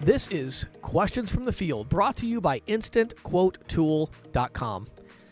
This 0.02 0.30
is 0.30 0.66
Questions 0.82 1.30
from 1.30 1.44
the 1.44 1.52
Field, 1.52 1.90
brought 1.90 2.16
to 2.18 2.26
you 2.26 2.40
by 2.40 2.62
InstantQuoteTool.com. 2.62 4.88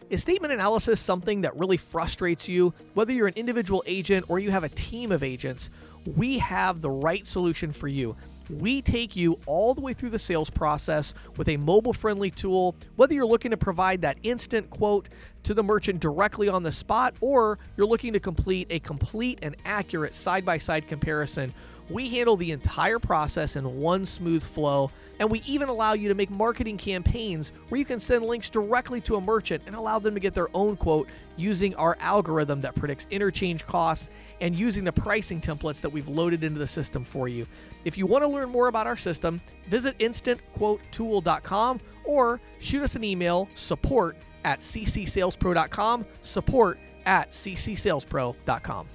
Is 0.10 0.22
statement 0.22 0.54
analysis 0.54 1.00
something 1.00 1.40
that 1.42 1.58
really 1.58 1.78
frustrates 1.78 2.50
you? 2.50 2.74
Whether 2.94 3.14
you're 3.14 3.28
an 3.28 3.34
individual 3.38 3.82
agent 3.86 4.26
or 4.28 4.40
you 4.40 4.52
have 4.52 4.66
a 4.66 4.70
team 4.70 5.14
of 5.14 5.24
agents, 5.24 5.70
we 6.06 6.40
have 6.40 6.82
the 6.82 6.92
right 6.92 7.26
solution 7.26 7.72
for 7.72 7.88
you. 7.88 8.18
We 8.50 8.82
take 8.82 9.16
you 9.16 9.40
all 9.46 9.74
the 9.74 9.80
way 9.80 9.94
through 9.94 10.10
the 10.10 10.20
sales 10.20 10.50
process 10.50 11.14
with 11.38 11.48
a 11.48 11.56
mobile 11.56 11.94
friendly 11.94 12.32
tool, 12.32 12.76
whether 12.98 13.14
you're 13.14 13.26
looking 13.26 13.52
to 13.52 13.58
provide 13.58 14.02
that 14.02 14.18
instant 14.24 14.70
quote 14.70 15.08
to 15.44 15.54
the 15.54 15.64
merchant 15.64 16.02
directly 16.02 16.50
on 16.50 16.64
the 16.64 16.74
spot 16.74 17.16
or 17.22 17.58
you're 17.78 17.88
looking 17.88 18.12
to 18.12 18.20
complete 18.20 18.68
a 18.70 18.80
complete 18.80 19.40
and 19.42 19.56
accurate 19.64 20.14
side 20.14 20.44
by 20.44 20.58
side 20.58 20.90
comparison 20.90 21.54
we 21.90 22.10
handle 22.10 22.36
the 22.36 22.52
entire 22.52 23.00
process 23.00 23.56
in 23.56 23.80
one 23.80 24.06
smooth 24.06 24.44
flow, 24.44 24.92
and 25.20 25.32
we 25.32 25.42
even 25.46 25.70
allow 25.70 25.94
you 25.94 26.10
to 26.10 26.16
make 26.16 26.30
marketing 26.30 26.78
campaigns 26.78 27.52
where 27.70 27.80
you 27.80 27.86
can 27.86 28.00
send 28.00 28.26
links 28.26 28.50
directly 28.50 29.00
to 29.02 29.16
a 29.16 29.22
merchant 29.22 29.64
and 29.66 29.76
allow 29.76 29.98
them 30.00 30.14
to 30.14 30.20
get 30.20 30.34
their 30.34 30.50
own 30.54 30.76
quote 30.76 31.08
using 31.38 31.74
our 31.76 31.98
algorithm 32.00 32.62
that 32.62 32.76
predicts 32.76 33.08
interchange 33.10 33.66
costs 33.66 34.10
and 34.42 34.56
using 34.56 34.84
the 34.84 34.92
pricing 34.92 35.40
templates 35.40 35.82
that 35.82 35.90
we've 35.90 36.10
loaded 36.10 36.44
into 36.44 36.60
the 36.60 36.68
system 36.68 37.04
for 37.04 37.28
you. 37.28 37.48
If 37.86 37.98
you 37.98 38.06
want 38.06 38.24
to 38.24 38.28
learn 38.28 38.50
more 38.50 38.68
about 38.68 38.88
our 38.88 38.98
system, 38.98 39.42
visit 39.70 39.98
instantquotetool.com 40.00 41.80
or 42.04 42.42
shoot 42.60 42.84
us 42.84 42.96
an 42.96 43.04
email 43.04 43.48
support 43.56 44.18
at 44.44 44.60
ccsalespro.com, 44.60 46.06
support 46.22 46.80
at 47.06 47.32
ccsalespro.com. 47.32 48.88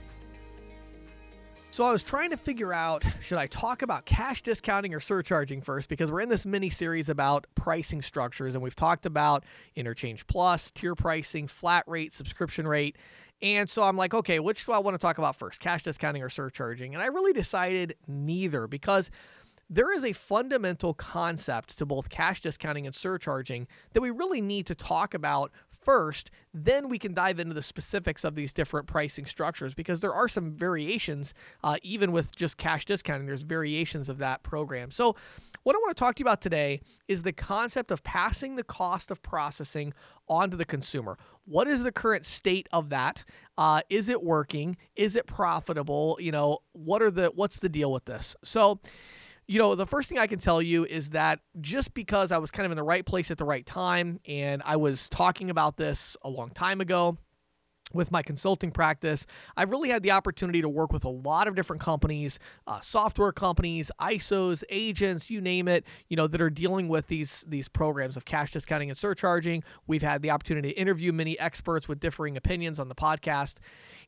So 1.73 1.87
I 1.87 1.91
was 1.91 2.05
trying 2.05 2.29
to 2.33 2.37
figure 2.37 2.75
out 2.75 3.03
should 3.23 3.39
I 3.39 3.47
talk 3.47 3.81
about 3.81 4.05
cash 4.05 4.43
discounting 4.43 4.93
or 4.93 5.01
surcharging 5.01 5.63
first 5.63 5.89
because 5.89 6.13
we're 6.13 6.21
in 6.21 6.29
this 6.29 6.45
mini 6.45 6.69
series 6.69 7.09
about 7.09 7.47
pricing 7.55 8.03
structures 8.03 8.53
and 8.55 8.63
we've 8.63 8.77
talked 8.77 9.07
about 9.07 9.45
interchange 9.75 10.27
plus, 10.27 10.71
tier 10.71 10.95
pricing, 10.95 11.47
flat 11.47 11.85
rate, 11.87 12.13
subscription 12.13 12.69
rate. 12.69 12.97
And 13.41 13.71
so 13.71 13.85
I'm 13.85 13.97
like, 13.97 14.13
okay, 14.13 14.39
which 14.39 14.67
do 14.67 14.73
I 14.73 14.81
want 14.81 14.97
to 14.97 14.99
talk 14.99 15.17
about 15.17 15.35
first, 15.35 15.61
cash 15.61 15.83
discounting 15.83 16.23
or 16.23 16.29
surcharging? 16.29 16.93
And 16.93 17.03
I 17.03 17.07
really 17.07 17.33
decided 17.33 17.97
neither 18.07 18.67
because 18.67 19.11
there 19.71 19.91
is 19.91 20.05
a 20.05 20.13
fundamental 20.13 20.93
concept 20.93 21.79
to 21.79 21.87
both 21.87 22.11
cash 22.11 22.43
discounting 22.43 22.85
and 22.85 22.95
surcharging 22.95 23.67
that 23.95 24.03
we 24.03 24.11
really 24.11 24.43
need 24.43 24.67
to 24.67 24.75
talk 24.75 25.15
about 25.15 25.51
first, 25.83 26.31
then 26.55 26.89
we 26.89 26.99
can 26.99 27.15
dive 27.15 27.39
into 27.39 27.55
the 27.55 27.63
specifics 27.63 28.25
of 28.25 28.35
these 28.35 28.53
different 28.53 28.87
pricing 28.87 29.27
structures 29.27 29.75
because 29.75 30.01
there 30.01 30.13
are 30.13 30.29
some 30.29 30.53
variations, 30.53 31.35
uh, 31.65 31.77
even 31.83 32.13
with 32.13 32.35
just 32.35 32.57
cash 32.57 32.85
discounting, 32.85 33.27
there's 33.27 33.43
variations 33.43 34.09
of 34.09 34.19
that 34.19 34.43
program. 34.43 34.91
So, 34.91 35.17
what 35.65 35.77
I 35.77 35.79
want 35.79 35.97
to 35.97 36.01
talk 36.01 36.17
to 36.17 36.21
you 36.21 36.25
about 36.25 36.41
today 36.41 36.81
is 37.07 37.23
the 37.23 37.33
concept 37.33 37.93
of 37.93 38.03
passing 38.03 38.57
the 38.57 38.65
cost 38.65 39.13
of 39.13 39.23
processing 39.23 39.93
onto 40.29 40.57
the 40.57 40.65
consumer. 40.65 41.17
What 41.45 41.69
is 41.69 41.85
the 41.85 41.93
current 41.93 42.27
state 42.27 42.69
of 42.73 42.89
that? 42.91 43.25
Uh, 43.57 43.83
is 43.89 44.09
it 44.09 44.25
working? 44.25 44.77
Is 44.97 45.15
it 45.15 45.27
profitable? 45.27 46.19
You 46.21 46.33
know, 46.33 46.59
what 46.73 47.01
are 47.01 47.13
the 47.13 47.27
what's 47.35 47.61
the 47.61 47.69
deal 47.69 47.93
with 47.93 48.07
this? 48.07 48.35
So, 48.43 48.81
you 49.47 49.59
know, 49.59 49.75
the 49.75 49.87
first 49.87 50.09
thing 50.09 50.19
I 50.19 50.27
can 50.27 50.39
tell 50.39 50.63
you 50.63 50.85
is 50.85 51.11
that 51.11 51.41
just 51.61 51.95
because 51.95 52.33
I 52.33 52.39
was 52.39 52.51
kind 52.51 52.65
of 52.65 52.73
in 52.73 52.77
the 52.77 52.83
right 52.83 53.05
place 53.05 53.31
at 53.31 53.39
the 53.39 53.45
right 53.45 53.67
time, 53.67 54.21
and 54.27 54.63
I 54.65 54.77
was 54.77 55.09
talking 55.09 55.51
about 55.51 55.77
this 55.77 56.17
a 56.23 56.29
long 56.29 56.51
time 56.51 56.81
ago, 56.81 57.19
with 57.95 58.11
my 58.11 58.23
consulting 58.23 58.71
practice, 58.71 59.27
I've 59.57 59.71
really 59.71 59.91
had 59.91 60.03
the 60.03 60.13
opportunity 60.13 60.63
to 60.63 60.69
work 60.69 60.93
with 60.93 61.05
a 61.05 61.11
lot 61.11 61.49
of 61.49 61.55
different 61.55 61.83
companies, 61.83 62.39
uh, 62.67 62.81
software 62.81 63.33
companies, 63.33 63.91
ISOs, 64.01 64.65
agents, 64.71 65.31
you 65.31 65.41
name 65.41 65.69
it, 65.69 65.85
you 66.09 66.17
know, 66.17 66.27
that 66.27 66.41
are 66.41 66.51
dealing 66.51 66.89
with 66.89 67.09
these 67.09 67.45
these 67.49 67.69
programs 67.69 68.17
of 68.17 68.25
cash 68.25 68.53
discounting 68.53 68.89
and 68.89 68.99
surcharging. 68.99 69.63
We've 69.87 70.03
had 70.03 70.23
the 70.23 70.31
opportunity 70.31 70.73
to 70.73 70.81
interview 70.81 71.13
many 71.13 71.39
experts 71.39 71.89
with 71.89 72.01
differing 72.01 72.37
opinions 72.37 72.79
on 72.79 72.89
the 72.89 72.95
podcast. 72.95 73.57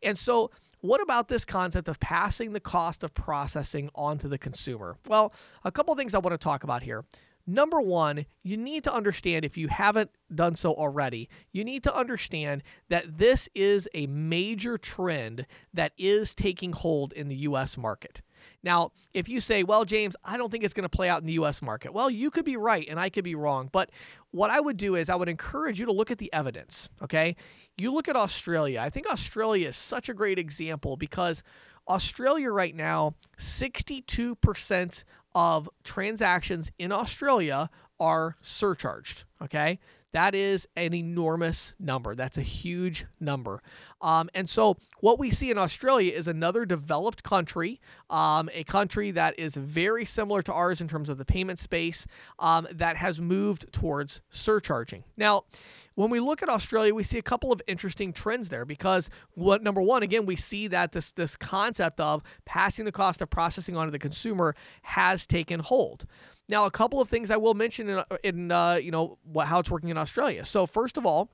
And 0.02 0.18
so 0.18 0.50
what 0.84 1.00
about 1.00 1.28
this 1.28 1.46
concept 1.46 1.88
of 1.88 1.98
passing 1.98 2.52
the 2.52 2.60
cost 2.60 3.02
of 3.02 3.14
processing 3.14 3.88
onto 3.94 4.28
the 4.28 4.36
consumer? 4.36 4.98
Well, 5.08 5.32
a 5.64 5.72
couple 5.72 5.94
things 5.94 6.14
I 6.14 6.18
want 6.18 6.34
to 6.34 6.38
talk 6.38 6.62
about 6.62 6.82
here. 6.82 7.06
Number 7.46 7.80
one, 7.80 8.26
you 8.42 8.58
need 8.58 8.84
to 8.84 8.92
understand 8.92 9.46
if 9.46 9.56
you 9.56 9.68
haven't 9.68 10.10
done 10.34 10.56
so 10.56 10.74
already, 10.74 11.30
you 11.52 11.64
need 11.64 11.84
to 11.84 11.96
understand 11.96 12.62
that 12.90 13.16
this 13.16 13.48
is 13.54 13.88
a 13.94 14.06
major 14.08 14.76
trend 14.76 15.46
that 15.72 15.92
is 15.96 16.34
taking 16.34 16.72
hold 16.74 17.14
in 17.14 17.28
the 17.28 17.36
US 17.36 17.78
market. 17.78 18.20
Now, 18.64 18.92
if 19.12 19.28
you 19.28 19.40
say, 19.40 19.62
well, 19.62 19.84
James, 19.84 20.16
I 20.24 20.38
don't 20.38 20.50
think 20.50 20.64
it's 20.64 20.74
going 20.74 20.88
to 20.88 20.88
play 20.88 21.08
out 21.08 21.20
in 21.20 21.26
the 21.26 21.34
US 21.34 21.60
market, 21.60 21.92
well, 21.92 22.08
you 22.08 22.30
could 22.30 22.46
be 22.46 22.56
right 22.56 22.86
and 22.88 22.98
I 22.98 23.10
could 23.10 23.22
be 23.22 23.34
wrong. 23.34 23.68
But 23.70 23.90
what 24.30 24.50
I 24.50 24.58
would 24.58 24.78
do 24.78 24.96
is 24.96 25.10
I 25.10 25.16
would 25.16 25.28
encourage 25.28 25.78
you 25.78 25.86
to 25.86 25.92
look 25.92 26.10
at 26.10 26.18
the 26.18 26.32
evidence, 26.32 26.88
okay? 27.02 27.36
You 27.76 27.92
look 27.92 28.08
at 28.08 28.16
Australia. 28.16 28.80
I 28.80 28.88
think 28.88 29.06
Australia 29.06 29.68
is 29.68 29.76
such 29.76 30.08
a 30.08 30.14
great 30.14 30.38
example 30.38 30.96
because 30.96 31.42
Australia 31.88 32.50
right 32.50 32.74
now, 32.74 33.14
62% 33.38 35.04
of 35.34 35.68
transactions 35.82 36.72
in 36.78 36.90
Australia 36.90 37.68
are 38.00 38.36
surcharged, 38.40 39.24
okay? 39.42 39.78
That 40.14 40.36
is 40.36 40.68
an 40.76 40.94
enormous 40.94 41.74
number. 41.80 42.14
That's 42.14 42.38
a 42.38 42.42
huge 42.42 43.04
number. 43.18 43.60
Um, 44.00 44.30
and 44.32 44.48
so, 44.48 44.76
what 45.00 45.18
we 45.18 45.32
see 45.32 45.50
in 45.50 45.58
Australia 45.58 46.12
is 46.12 46.28
another 46.28 46.64
developed 46.64 47.24
country, 47.24 47.80
um, 48.08 48.48
a 48.54 48.62
country 48.62 49.10
that 49.10 49.36
is 49.40 49.56
very 49.56 50.04
similar 50.04 50.40
to 50.42 50.52
ours 50.52 50.80
in 50.80 50.86
terms 50.86 51.08
of 51.08 51.18
the 51.18 51.24
payment 51.24 51.58
space, 51.58 52.06
um, 52.38 52.68
that 52.70 52.96
has 52.96 53.20
moved 53.20 53.72
towards 53.72 54.20
surcharging. 54.30 55.02
Now, 55.16 55.46
when 55.94 56.10
we 56.10 56.20
look 56.20 56.42
at 56.42 56.48
Australia, 56.48 56.94
we 56.94 57.02
see 57.02 57.18
a 57.18 57.22
couple 57.22 57.52
of 57.52 57.62
interesting 57.66 58.12
trends 58.12 58.48
there 58.48 58.64
because 58.64 59.10
what 59.32 59.62
number 59.62 59.80
one, 59.80 60.02
again, 60.02 60.26
we 60.26 60.36
see 60.36 60.66
that 60.68 60.92
this 60.92 61.12
this 61.12 61.36
concept 61.36 62.00
of 62.00 62.22
passing 62.44 62.84
the 62.84 62.92
cost 62.92 63.20
of 63.20 63.30
processing 63.30 63.76
onto 63.76 63.90
the 63.90 63.98
consumer 63.98 64.54
has 64.82 65.26
taken 65.26 65.60
hold. 65.60 66.06
Now, 66.48 66.66
a 66.66 66.70
couple 66.70 67.00
of 67.00 67.08
things 67.08 67.30
I 67.30 67.36
will 67.36 67.54
mention 67.54 67.88
in, 67.88 68.02
in 68.22 68.52
uh, 68.52 68.74
you 68.74 68.90
know 68.90 69.18
how 69.44 69.60
it's 69.60 69.70
working 69.70 69.88
in 69.88 69.98
Australia. 69.98 70.44
So 70.44 70.66
first 70.66 70.96
of 70.96 71.06
all, 71.06 71.30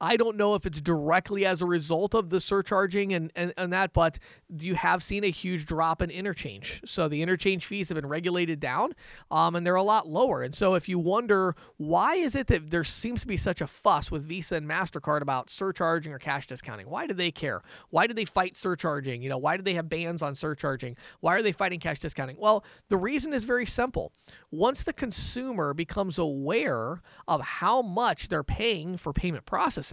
I 0.00 0.16
don't 0.16 0.36
know 0.36 0.54
if 0.54 0.64
it's 0.64 0.80
directly 0.80 1.44
as 1.44 1.60
a 1.60 1.66
result 1.66 2.14
of 2.14 2.30
the 2.30 2.40
surcharging 2.40 3.12
and, 3.12 3.30
and, 3.36 3.52
and 3.58 3.70
that, 3.72 3.92
but 3.92 4.18
you 4.58 4.74
have 4.74 5.02
seen 5.02 5.24
a 5.24 5.30
huge 5.30 5.66
drop 5.66 6.00
in 6.00 6.10
interchange. 6.10 6.80
So 6.86 7.06
the 7.06 7.20
interchange 7.20 7.66
fees 7.66 7.90
have 7.90 7.96
been 7.96 8.06
regulated 8.06 8.60
down 8.60 8.94
um, 9.30 9.54
and 9.54 9.66
they're 9.66 9.74
a 9.74 9.82
lot 9.82 10.08
lower. 10.08 10.42
And 10.42 10.54
so 10.54 10.74
if 10.74 10.88
you 10.88 10.98
wonder 10.98 11.54
why 11.76 12.14
is 12.14 12.34
it 12.34 12.46
that 12.46 12.70
there 12.70 12.82
seems 12.82 13.20
to 13.20 13.26
be 13.26 13.36
such 13.36 13.60
a 13.60 13.66
fuss 13.66 14.10
with 14.10 14.24
Visa 14.26 14.56
and 14.56 14.66
MasterCard 14.66 15.20
about 15.20 15.50
surcharging 15.50 16.14
or 16.14 16.18
cash 16.18 16.46
discounting? 16.46 16.88
Why 16.88 17.06
do 17.06 17.12
they 17.12 17.30
care? 17.30 17.60
Why 17.90 18.06
do 18.06 18.14
they 18.14 18.24
fight 18.24 18.56
surcharging? 18.56 19.22
You 19.22 19.28
know, 19.28 19.38
why 19.38 19.58
do 19.58 19.62
they 19.62 19.74
have 19.74 19.90
bans 19.90 20.22
on 20.22 20.34
surcharging? 20.34 20.96
Why 21.20 21.36
are 21.36 21.42
they 21.42 21.52
fighting 21.52 21.78
cash 21.78 21.98
discounting? 21.98 22.36
Well, 22.38 22.64
the 22.88 22.96
reason 22.96 23.34
is 23.34 23.44
very 23.44 23.66
simple. 23.66 24.12
Once 24.50 24.82
the 24.82 24.94
consumer 24.94 25.74
becomes 25.74 26.16
aware 26.18 27.02
of 27.28 27.42
how 27.42 27.82
much 27.82 28.28
they're 28.28 28.42
paying 28.42 28.96
for 28.96 29.12
payment 29.12 29.44
processing, 29.44 29.89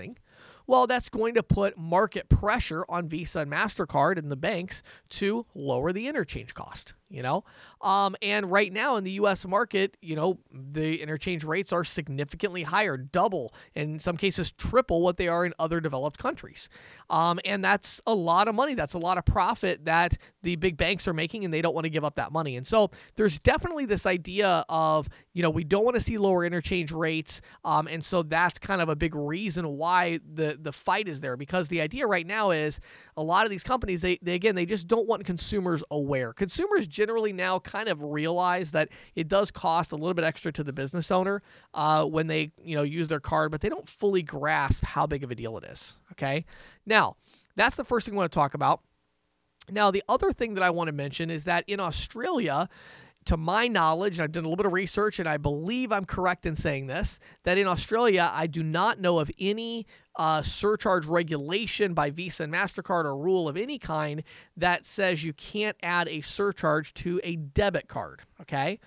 well, 0.68 0.86
that's 0.86 1.10
going 1.10 1.36
to 1.36 1.44
put 1.44 1.78
market 1.78 2.28
pressure 2.28 2.86
on 2.90 3.08
Visa 3.08 3.40
and 3.40 3.52
MasterCard 3.52 4.18
and 4.18 4.30
the 4.30 4.36
banks 4.36 4.84
to 5.10 5.46
lower 5.56 5.94
the 5.94 6.08
interchange 6.08 6.54
cost 6.54 6.94
you 7.10 7.22
know? 7.22 7.44
Um, 7.82 8.16
and 8.22 8.52
right 8.52 8.72
now 8.72 8.96
in 8.98 9.04
the 9.04 9.12
us 9.12 9.46
market 9.46 9.98
you 10.02 10.16
know 10.16 10.40
the 10.52 11.02
interchange 11.02 11.44
rates 11.44 11.72
are 11.72 11.84
significantly 11.84 12.64
higher 12.64 12.98
double 12.98 13.54
in 13.76 14.00
some 14.00 14.18
cases 14.18 14.52
triple 14.52 15.02
what 15.02 15.18
they 15.18 15.28
are 15.28 15.46
in 15.46 15.54
other 15.60 15.80
developed 15.80 16.18
countries. 16.18 16.70
Um, 17.10 17.40
and 17.46 17.64
that's 17.64 18.02
a 18.06 18.14
lot 18.14 18.48
of 18.48 18.56
money. 18.56 18.74
That's 18.74 18.94
a 18.94 19.00
lot 19.00 19.18
of 19.18 19.26
profit 19.26 19.86
that 19.86 20.18
the 20.44 20.56
big 20.56 20.78
banks 20.78 21.08
are 21.08 21.14
making 21.14 21.46
and 21.46 21.54
they 21.54 21.62
don't 21.62 21.74
want 21.74 21.86
to 21.86 21.90
give 21.90 22.04
up 22.04 22.16
that 22.16 22.32
money. 22.32 22.58
And 22.58 22.66
so 22.66 22.90
there's 23.16 23.40
definitely 23.40 23.86
this 23.86 24.06
idea 24.06 24.66
of 24.70 25.08
you 25.34 25.44
know 25.44 25.50
we 25.50 25.64
don't 25.64 25.86
want 25.86 25.96
to 25.96 26.02
see 26.02 26.18
lower 26.18 26.44
interchange 26.44 26.92
rates 26.92 27.42
um, 27.64 27.88
and 27.88 28.04
so 28.04 28.24
that's 28.24 28.60
kind 28.60 28.82
of 28.82 28.90
a 28.90 28.96
big 28.96 29.16
reason 29.16 29.68
why 29.78 30.20
the 30.34 30.58
the 30.60 30.72
fight 30.72 31.08
is 31.08 31.22
there. 31.22 31.38
Because 31.38 31.70
the 31.70 31.82
idea 31.82 32.08
right 32.08 32.26
now 32.26 32.52
is 32.52 32.80
a 33.16 33.24
lot 33.24 33.46
of 33.46 33.52
these 33.52 33.64
companies 33.64 34.02
they, 34.02 34.18
they 34.22 34.34
again 34.34 34.56
they 34.56 34.66
just 34.66 34.88
don't 34.88 35.08
want 35.08 35.26
consumers 35.26 35.84
aware. 35.92 36.34
Consumers 36.34 36.88
generally 36.98 37.32
now 37.32 37.60
kind 37.60 37.88
of 37.88 38.02
realize 38.02 38.72
that 38.72 38.90
it 39.14 39.28
does 39.28 39.52
cost 39.52 39.92
a 39.92 39.96
little 39.96 40.16
bit 40.16 40.26
extra 40.26 40.52
to 40.52 40.64
the 40.64 40.74
business 40.74 41.12
owner 41.12 41.44
uh, 41.76 42.04
when 42.04 42.26
they 42.26 42.52
you 42.64 42.76
know 42.76 42.82
use 42.82 43.08
their 43.08 43.20
card, 43.20 43.52
but 43.52 43.62
they 43.62 43.70
don't 43.70 43.88
fully 43.88 44.24
grasp 44.24 44.84
how 44.84 45.06
big 45.06 45.24
of 45.24 45.30
a 45.30 45.36
deal 45.36 45.56
it 45.60 45.64
is. 45.64 45.94
Okay, 46.14 46.44
now 46.88 47.16
that's 47.56 47.76
the 47.76 47.84
first 47.84 48.08
thing 48.08 48.16
I 48.16 48.18
want 48.18 48.32
to 48.32 48.36
talk 48.36 48.56
about. 48.56 48.82
Now, 49.70 49.92
the 49.92 50.04
other 50.10 50.32
thing 50.32 50.56
that 50.56 50.64
I 50.64 50.72
want 50.72 50.88
to 50.88 50.94
mention 50.94 51.30
is 51.30 51.44
that 51.44 51.66
in 51.68 51.80
Australia, 51.80 52.68
to 53.26 53.38
my 53.38 53.68
knowledge, 53.68 54.20
I've 54.20 54.32
done 54.32 54.46
a 54.46 54.48
little 54.48 54.56
bit 54.56 54.66
of 54.66 54.74
research 54.74 55.20
and 55.20 55.30
I 55.30 55.38
believe 55.38 55.92
I'm 55.92 56.06
correct 56.06 56.46
in 56.46 56.56
saying 56.56 56.88
this, 56.88 57.20
that 57.44 57.58
in 57.58 57.68
Australia, 57.68 58.32
I 58.34 58.48
do 58.48 58.64
not 58.64 59.00
know 59.00 59.20
of 59.20 59.30
any 59.38 59.86
uh, 60.18 60.42
surcharge 60.42 61.06
regulation 61.06 61.94
by 61.94 62.10
Visa 62.10 62.44
and 62.44 62.54
MasterCard 62.54 63.06
or 63.06 63.18
rule 63.18 63.48
of 63.48 63.56
any 63.56 63.78
kind 63.78 64.24
that 64.56 64.86
says 64.86 65.24
you 65.24 65.34
can't 65.34 65.78
add 65.82 66.08
a 66.08 66.22
surcharge 66.22 66.94
to 66.96 67.22
a 67.24 67.36
debit 67.36 67.88
card. 67.88 68.24
Okay. 68.42 68.80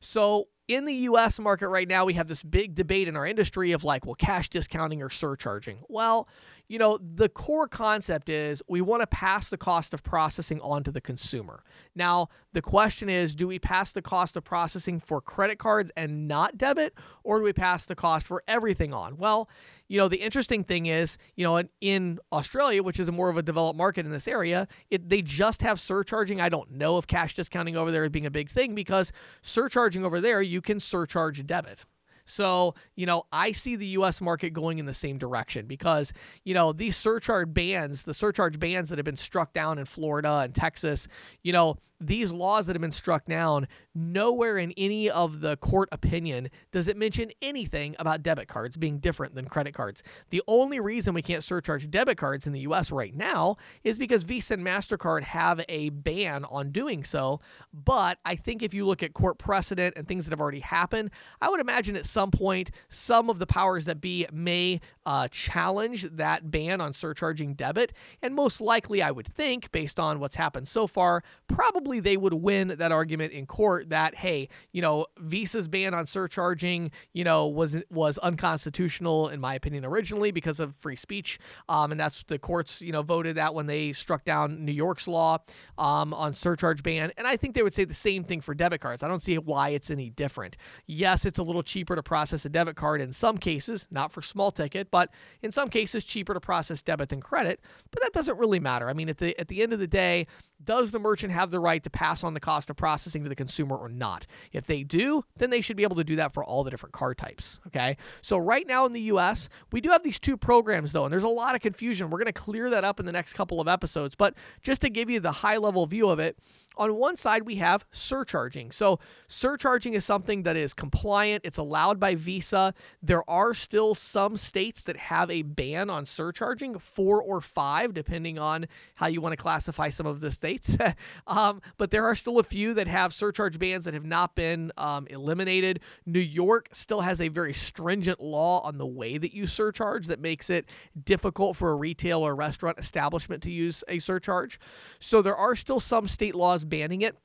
So 0.00 0.48
in 0.68 0.84
the 0.86 0.94
US 0.94 1.38
market 1.38 1.68
right 1.68 1.88
now, 1.88 2.04
we 2.04 2.14
have 2.14 2.28
this 2.28 2.42
big 2.42 2.74
debate 2.74 3.08
in 3.08 3.16
our 3.16 3.26
industry 3.26 3.72
of 3.72 3.84
like, 3.84 4.06
well, 4.06 4.14
cash 4.14 4.48
discounting 4.48 5.02
or 5.02 5.10
surcharging. 5.10 5.78
Well, 5.88 6.28
you 6.68 6.78
know, 6.78 6.98
the 6.98 7.28
core 7.28 7.68
concept 7.68 8.30
is 8.30 8.62
we 8.66 8.80
want 8.80 9.02
to 9.02 9.06
pass 9.06 9.50
the 9.50 9.58
cost 9.58 9.92
of 9.92 10.02
processing 10.02 10.60
on 10.62 10.82
to 10.84 10.90
the 10.90 11.00
consumer. 11.00 11.62
Now, 11.94 12.28
the 12.54 12.62
question 12.62 13.10
is 13.10 13.34
do 13.34 13.46
we 13.46 13.58
pass 13.58 13.92
the 13.92 14.00
cost 14.00 14.36
of 14.36 14.44
processing 14.44 15.00
for 15.00 15.20
credit 15.20 15.58
cards 15.58 15.90
and 15.96 16.26
not 16.26 16.56
debit, 16.56 16.94
or 17.22 17.38
do 17.38 17.44
we 17.44 17.52
pass 17.52 17.84
the 17.84 17.94
cost 17.94 18.26
for 18.26 18.42
everything 18.48 18.94
on? 18.94 19.18
Well, 19.18 19.48
you 19.88 19.98
know, 19.98 20.08
the 20.08 20.16
interesting 20.16 20.64
thing 20.64 20.86
is, 20.86 21.18
you 21.36 21.44
know, 21.44 21.56
in, 21.56 21.68
in 21.80 22.18
Australia, 22.32 22.82
which 22.82 22.98
is 22.98 23.10
more 23.10 23.28
of 23.28 23.36
a 23.36 23.42
developed 23.42 23.76
market 23.76 24.06
in 24.06 24.12
this 24.12 24.28
area, 24.28 24.66
it, 24.90 25.08
they 25.08 25.22
just 25.22 25.62
have 25.62 25.78
surcharging. 25.78 26.40
I 26.40 26.48
don't 26.48 26.70
know 26.70 26.98
if 26.98 27.06
cash 27.06 27.34
discounting 27.34 27.76
over 27.76 27.92
there 27.92 28.04
is 28.04 28.10
being 28.10 28.26
a 28.26 28.30
big 28.30 28.50
thing 28.50 28.74
because 28.74 29.12
surcharging 29.42 30.04
over 30.04 30.20
there, 30.20 30.40
you 30.40 30.60
can 30.60 30.80
surcharge 30.80 31.46
debit. 31.46 31.84
So, 32.26 32.74
you 32.96 33.06
know, 33.06 33.24
I 33.32 33.52
see 33.52 33.76
the 33.76 33.86
US 33.88 34.20
market 34.20 34.50
going 34.50 34.78
in 34.78 34.86
the 34.86 34.94
same 34.94 35.18
direction 35.18 35.66
because, 35.66 36.12
you 36.44 36.54
know, 36.54 36.72
these 36.72 36.96
surcharge 36.96 37.52
bans, 37.52 38.04
the 38.04 38.14
surcharge 38.14 38.58
bans 38.58 38.88
that 38.88 38.98
have 38.98 39.04
been 39.04 39.16
struck 39.16 39.52
down 39.52 39.78
in 39.78 39.84
Florida 39.84 40.38
and 40.38 40.54
Texas, 40.54 41.06
you 41.42 41.52
know, 41.52 41.76
these 42.00 42.32
laws 42.32 42.66
that 42.66 42.74
have 42.74 42.80
been 42.80 42.90
struck 42.90 43.24
down, 43.26 43.68
nowhere 43.94 44.58
in 44.58 44.72
any 44.76 45.08
of 45.08 45.40
the 45.40 45.56
court 45.56 45.88
opinion 45.92 46.50
does 46.72 46.88
it 46.88 46.96
mention 46.96 47.30
anything 47.40 47.94
about 47.98 48.22
debit 48.22 48.48
cards 48.48 48.76
being 48.76 48.98
different 48.98 49.34
than 49.34 49.46
credit 49.46 49.72
cards. 49.72 50.02
The 50.30 50.42
only 50.48 50.80
reason 50.80 51.14
we 51.14 51.22
can't 51.22 51.44
surcharge 51.44 51.90
debit 51.90 52.18
cards 52.18 52.46
in 52.46 52.52
the 52.52 52.60
US 52.60 52.90
right 52.90 53.14
now 53.14 53.56
is 53.82 53.98
because 53.98 54.22
Visa 54.24 54.54
and 54.54 54.66
MasterCard 54.66 55.22
have 55.22 55.64
a 55.68 55.90
ban 55.90 56.44
on 56.46 56.70
doing 56.70 57.04
so. 57.04 57.40
But 57.72 58.18
I 58.24 58.36
think 58.36 58.62
if 58.62 58.74
you 58.74 58.84
look 58.84 59.02
at 59.02 59.14
court 59.14 59.38
precedent 59.38 59.94
and 59.96 60.06
things 60.06 60.24
that 60.24 60.32
have 60.32 60.40
already 60.40 60.60
happened, 60.60 61.10
I 61.40 61.48
would 61.48 61.60
imagine 61.60 61.96
at 61.96 62.06
some 62.06 62.30
point 62.30 62.70
some 62.88 63.30
of 63.30 63.38
the 63.38 63.46
powers 63.46 63.84
that 63.84 64.00
be 64.00 64.26
may 64.32 64.80
uh, 65.06 65.28
challenge 65.28 66.02
that 66.02 66.50
ban 66.50 66.80
on 66.80 66.92
surcharging 66.92 67.54
debit. 67.54 67.92
And 68.22 68.34
most 68.34 68.60
likely, 68.60 69.02
I 69.02 69.10
would 69.10 69.26
think, 69.26 69.70
based 69.72 70.00
on 70.00 70.20
what's 70.20 70.36
happened 70.36 70.68
so 70.68 70.86
far, 70.86 71.22
probably 71.46 71.93
they 72.00 72.16
would 72.16 72.34
win 72.34 72.68
that 72.68 72.92
argument 72.92 73.32
in 73.32 73.46
court 73.46 73.90
that, 73.90 74.16
hey, 74.16 74.48
you 74.72 74.82
know, 74.82 75.06
Visa's 75.18 75.68
ban 75.68 75.94
on 75.94 76.06
surcharging, 76.06 76.90
you 77.12 77.24
know, 77.24 77.46
was 77.46 77.76
was 77.90 78.18
unconstitutional 78.18 79.28
in 79.28 79.40
my 79.40 79.54
opinion 79.54 79.84
originally 79.84 80.30
because 80.30 80.60
of 80.60 80.74
free 80.76 80.96
speech. 80.96 81.38
Um, 81.68 81.92
and 81.92 82.00
that's 82.00 82.22
the 82.24 82.38
courts, 82.38 82.80
you 82.80 82.92
know, 82.92 83.02
voted 83.02 83.36
that 83.36 83.54
when 83.54 83.66
they 83.66 83.92
struck 83.92 84.24
down 84.24 84.64
New 84.64 84.72
York's 84.72 85.08
law 85.08 85.38
um, 85.78 86.14
on 86.14 86.32
surcharge 86.32 86.82
ban. 86.82 87.12
And 87.16 87.26
I 87.26 87.36
think 87.36 87.54
they 87.54 87.62
would 87.62 87.74
say 87.74 87.84
the 87.84 87.94
same 87.94 88.24
thing 88.24 88.40
for 88.40 88.54
debit 88.54 88.80
cards. 88.80 89.02
I 89.02 89.08
don't 89.08 89.22
see 89.22 89.38
why 89.38 89.70
it's 89.70 89.90
any 89.90 90.10
different. 90.10 90.56
Yes, 90.86 91.24
it's 91.24 91.38
a 91.38 91.42
little 91.42 91.62
cheaper 91.62 91.96
to 91.96 92.02
process 92.02 92.44
a 92.44 92.48
debit 92.48 92.76
card 92.76 93.00
in 93.00 93.12
some 93.12 93.38
cases, 93.38 93.86
not 93.90 94.12
for 94.12 94.22
small 94.22 94.50
ticket, 94.50 94.90
but 94.90 95.10
in 95.42 95.52
some 95.52 95.68
cases 95.68 96.04
cheaper 96.04 96.34
to 96.34 96.40
process 96.40 96.82
debit 96.82 97.08
than 97.08 97.20
credit. 97.20 97.60
But 97.90 98.02
that 98.02 98.12
doesn't 98.12 98.38
really 98.38 98.60
matter. 98.60 98.88
I 98.88 98.92
mean, 98.92 99.08
at 99.08 99.18
the 99.18 99.38
at 99.40 99.48
the 99.48 99.62
end 99.62 99.72
of 99.72 99.78
the 99.78 99.86
day, 99.86 100.26
does 100.62 100.90
the 100.90 100.98
merchant 100.98 101.32
have 101.32 101.50
the 101.50 101.60
right 101.60 101.73
to 101.82 101.90
pass 101.90 102.22
on 102.24 102.34
the 102.34 102.40
cost 102.40 102.70
of 102.70 102.76
processing 102.76 103.22
to 103.24 103.28
the 103.28 103.34
consumer 103.34 103.76
or 103.76 103.88
not? 103.88 104.26
If 104.52 104.66
they 104.66 104.82
do, 104.82 105.24
then 105.36 105.50
they 105.50 105.60
should 105.60 105.76
be 105.76 105.82
able 105.82 105.96
to 105.96 106.04
do 106.04 106.16
that 106.16 106.32
for 106.32 106.44
all 106.44 106.64
the 106.64 106.70
different 106.70 106.92
car 106.92 107.14
types. 107.14 107.60
Okay. 107.66 107.96
So 108.22 108.38
right 108.38 108.66
now 108.66 108.86
in 108.86 108.92
the 108.92 109.00
US, 109.02 109.48
we 109.72 109.80
do 109.80 109.90
have 109.90 110.02
these 110.02 110.18
two 110.18 110.36
programs 110.36 110.92
though, 110.92 111.04
and 111.04 111.12
there's 111.12 111.22
a 111.22 111.28
lot 111.28 111.54
of 111.54 111.60
confusion. 111.60 112.10
We're 112.10 112.18
going 112.18 112.26
to 112.26 112.32
clear 112.32 112.70
that 112.70 112.84
up 112.84 113.00
in 113.00 113.06
the 113.06 113.12
next 113.12 113.32
couple 113.32 113.60
of 113.60 113.68
episodes. 113.68 114.14
But 114.14 114.34
just 114.62 114.80
to 114.82 114.88
give 114.88 115.10
you 115.10 115.20
the 115.20 115.32
high 115.32 115.56
level 115.56 115.86
view 115.86 116.08
of 116.08 116.18
it, 116.18 116.38
on 116.76 116.94
one 116.96 117.16
side, 117.16 117.42
we 117.42 117.56
have 117.56 117.86
surcharging. 117.92 118.70
So, 118.70 118.98
surcharging 119.28 119.94
is 119.94 120.04
something 120.04 120.42
that 120.42 120.56
is 120.56 120.74
compliant, 120.74 121.42
it's 121.44 121.58
allowed 121.58 122.00
by 122.00 122.14
Visa. 122.14 122.74
There 123.02 123.28
are 123.30 123.54
still 123.54 123.94
some 123.94 124.36
states 124.36 124.82
that 124.84 124.96
have 124.96 125.30
a 125.30 125.42
ban 125.42 125.90
on 125.90 126.06
surcharging, 126.06 126.78
four 126.78 127.22
or 127.22 127.40
five, 127.40 127.94
depending 127.94 128.38
on 128.38 128.66
how 128.96 129.06
you 129.06 129.20
want 129.20 129.32
to 129.32 129.36
classify 129.36 129.90
some 129.90 130.06
of 130.06 130.20
the 130.20 130.32
states. 130.32 130.76
um, 131.26 131.62
but 131.76 131.90
there 131.90 132.04
are 132.04 132.14
still 132.14 132.38
a 132.38 132.44
few 132.44 132.74
that 132.74 132.88
have 132.88 133.14
surcharge 133.14 133.58
bans 133.58 133.84
that 133.84 133.94
have 133.94 134.04
not 134.04 134.34
been 134.34 134.72
um, 134.76 135.06
eliminated. 135.08 135.80
New 136.06 136.20
York 136.20 136.68
still 136.72 137.02
has 137.02 137.20
a 137.20 137.28
very 137.28 137.54
stringent 137.54 138.20
law 138.20 138.60
on 138.60 138.78
the 138.78 138.86
way 138.86 139.18
that 139.18 139.32
you 139.32 139.46
surcharge 139.46 140.06
that 140.06 140.20
makes 140.20 140.50
it 140.50 140.68
difficult 141.04 141.56
for 141.56 141.70
a 141.70 141.76
retail 141.76 142.20
or 142.20 142.34
restaurant 142.34 142.78
establishment 142.78 143.42
to 143.42 143.50
use 143.50 143.84
a 143.88 143.98
surcharge. 143.98 144.58
So, 144.98 145.22
there 145.22 145.36
are 145.36 145.54
still 145.54 145.80
some 145.80 146.08
state 146.08 146.34
laws 146.34 146.63
banning 146.64 147.02
it. 147.02 147.16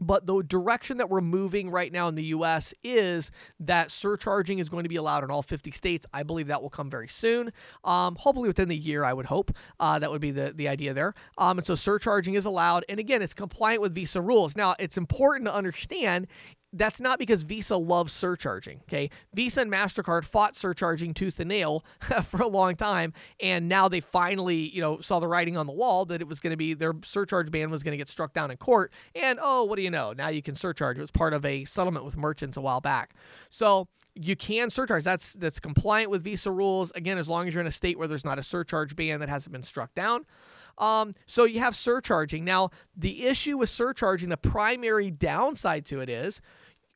But 0.00 0.26
the 0.26 0.42
direction 0.42 0.98
that 0.98 1.10
we're 1.10 1.20
moving 1.20 1.70
right 1.70 1.92
now 1.92 2.08
in 2.08 2.14
the 2.14 2.24
US 2.26 2.72
is 2.84 3.30
that 3.58 3.90
surcharging 3.90 4.58
is 4.58 4.68
going 4.68 4.84
to 4.84 4.88
be 4.88 4.96
allowed 4.96 5.24
in 5.24 5.30
all 5.30 5.42
50 5.42 5.70
states. 5.72 6.06
I 6.12 6.22
believe 6.22 6.46
that 6.46 6.62
will 6.62 6.70
come 6.70 6.88
very 6.88 7.08
soon. 7.08 7.52
Um, 7.84 8.16
hopefully 8.16 8.48
within 8.48 8.68
the 8.68 8.76
year, 8.76 9.04
I 9.04 9.12
would 9.12 9.26
hope. 9.26 9.50
Uh, 9.78 9.98
that 9.98 10.10
would 10.10 10.20
be 10.20 10.30
the, 10.30 10.52
the 10.54 10.68
idea 10.68 10.94
there. 10.94 11.14
Um, 11.38 11.58
and 11.58 11.66
so 11.66 11.74
surcharging 11.74 12.34
is 12.34 12.44
allowed. 12.44 12.84
And 12.88 13.00
again, 13.00 13.20
it's 13.20 13.34
compliant 13.34 13.82
with 13.82 13.94
Visa 13.94 14.22
rules. 14.22 14.56
Now, 14.56 14.74
it's 14.78 14.96
important 14.96 15.46
to 15.46 15.54
understand 15.54 16.28
that's 16.72 17.00
not 17.00 17.18
because 17.18 17.42
Visa 17.42 17.76
loves 17.76 18.12
surcharging. 18.12 18.80
Okay, 18.82 19.10
Visa 19.34 19.62
and 19.62 19.72
Mastercard 19.72 20.24
fought 20.24 20.56
surcharging 20.56 21.14
tooth 21.14 21.40
and 21.40 21.48
nail 21.48 21.84
for 22.24 22.40
a 22.40 22.48
long 22.48 22.76
time, 22.76 23.12
and 23.40 23.68
now 23.68 23.88
they 23.88 24.00
finally, 24.00 24.68
you 24.70 24.80
know, 24.80 25.00
saw 25.00 25.18
the 25.18 25.28
writing 25.28 25.56
on 25.56 25.66
the 25.66 25.72
wall 25.72 26.04
that 26.06 26.20
it 26.20 26.28
was 26.28 26.40
going 26.40 26.52
to 26.52 26.56
be 26.56 26.74
their 26.74 26.94
surcharge 27.04 27.50
ban 27.50 27.70
was 27.70 27.82
going 27.82 27.92
to 27.92 27.98
get 27.98 28.08
struck 28.08 28.32
down 28.32 28.50
in 28.50 28.56
court. 28.56 28.92
And 29.14 29.38
oh, 29.42 29.64
what 29.64 29.76
do 29.76 29.82
you 29.82 29.90
know? 29.90 30.12
Now 30.12 30.28
you 30.28 30.42
can 30.42 30.54
surcharge. 30.54 30.98
It 30.98 31.00
was 31.00 31.10
part 31.10 31.34
of 31.34 31.44
a 31.44 31.64
settlement 31.64 32.04
with 32.04 32.16
merchants 32.16 32.56
a 32.56 32.60
while 32.60 32.80
back. 32.80 33.14
So 33.50 33.88
you 34.14 34.36
can 34.36 34.70
surcharge. 34.70 35.04
That's 35.04 35.34
that's 35.34 35.60
compliant 35.60 36.10
with 36.10 36.22
Visa 36.22 36.50
rules. 36.50 36.92
Again, 36.94 37.18
as 37.18 37.28
long 37.28 37.48
as 37.48 37.54
you're 37.54 37.60
in 37.60 37.66
a 37.66 37.72
state 37.72 37.98
where 37.98 38.08
there's 38.08 38.24
not 38.24 38.38
a 38.38 38.42
surcharge 38.42 38.96
ban 38.96 39.20
that 39.20 39.28
hasn't 39.28 39.52
been 39.52 39.62
struck 39.62 39.94
down. 39.94 40.26
Um, 40.80 41.14
so 41.26 41.44
you 41.44 41.60
have 41.60 41.76
surcharging. 41.76 42.44
Now, 42.44 42.70
the 42.96 43.26
issue 43.26 43.58
with 43.58 43.68
surcharging, 43.68 44.30
the 44.30 44.36
primary 44.36 45.10
downside 45.10 45.84
to 45.86 46.00
it 46.00 46.08
is, 46.08 46.40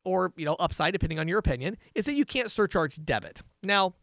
or 0.04 0.32
you 0.36 0.44
know, 0.44 0.56
upside, 0.58 0.92
depending 0.92 1.18
on 1.18 1.28
your 1.28 1.38
opinion, 1.38 1.76
is 1.94 2.06
that 2.06 2.14
you 2.14 2.24
can't 2.24 2.50
surcharge 2.50 3.04
debit. 3.04 3.42
Now, 3.62 3.94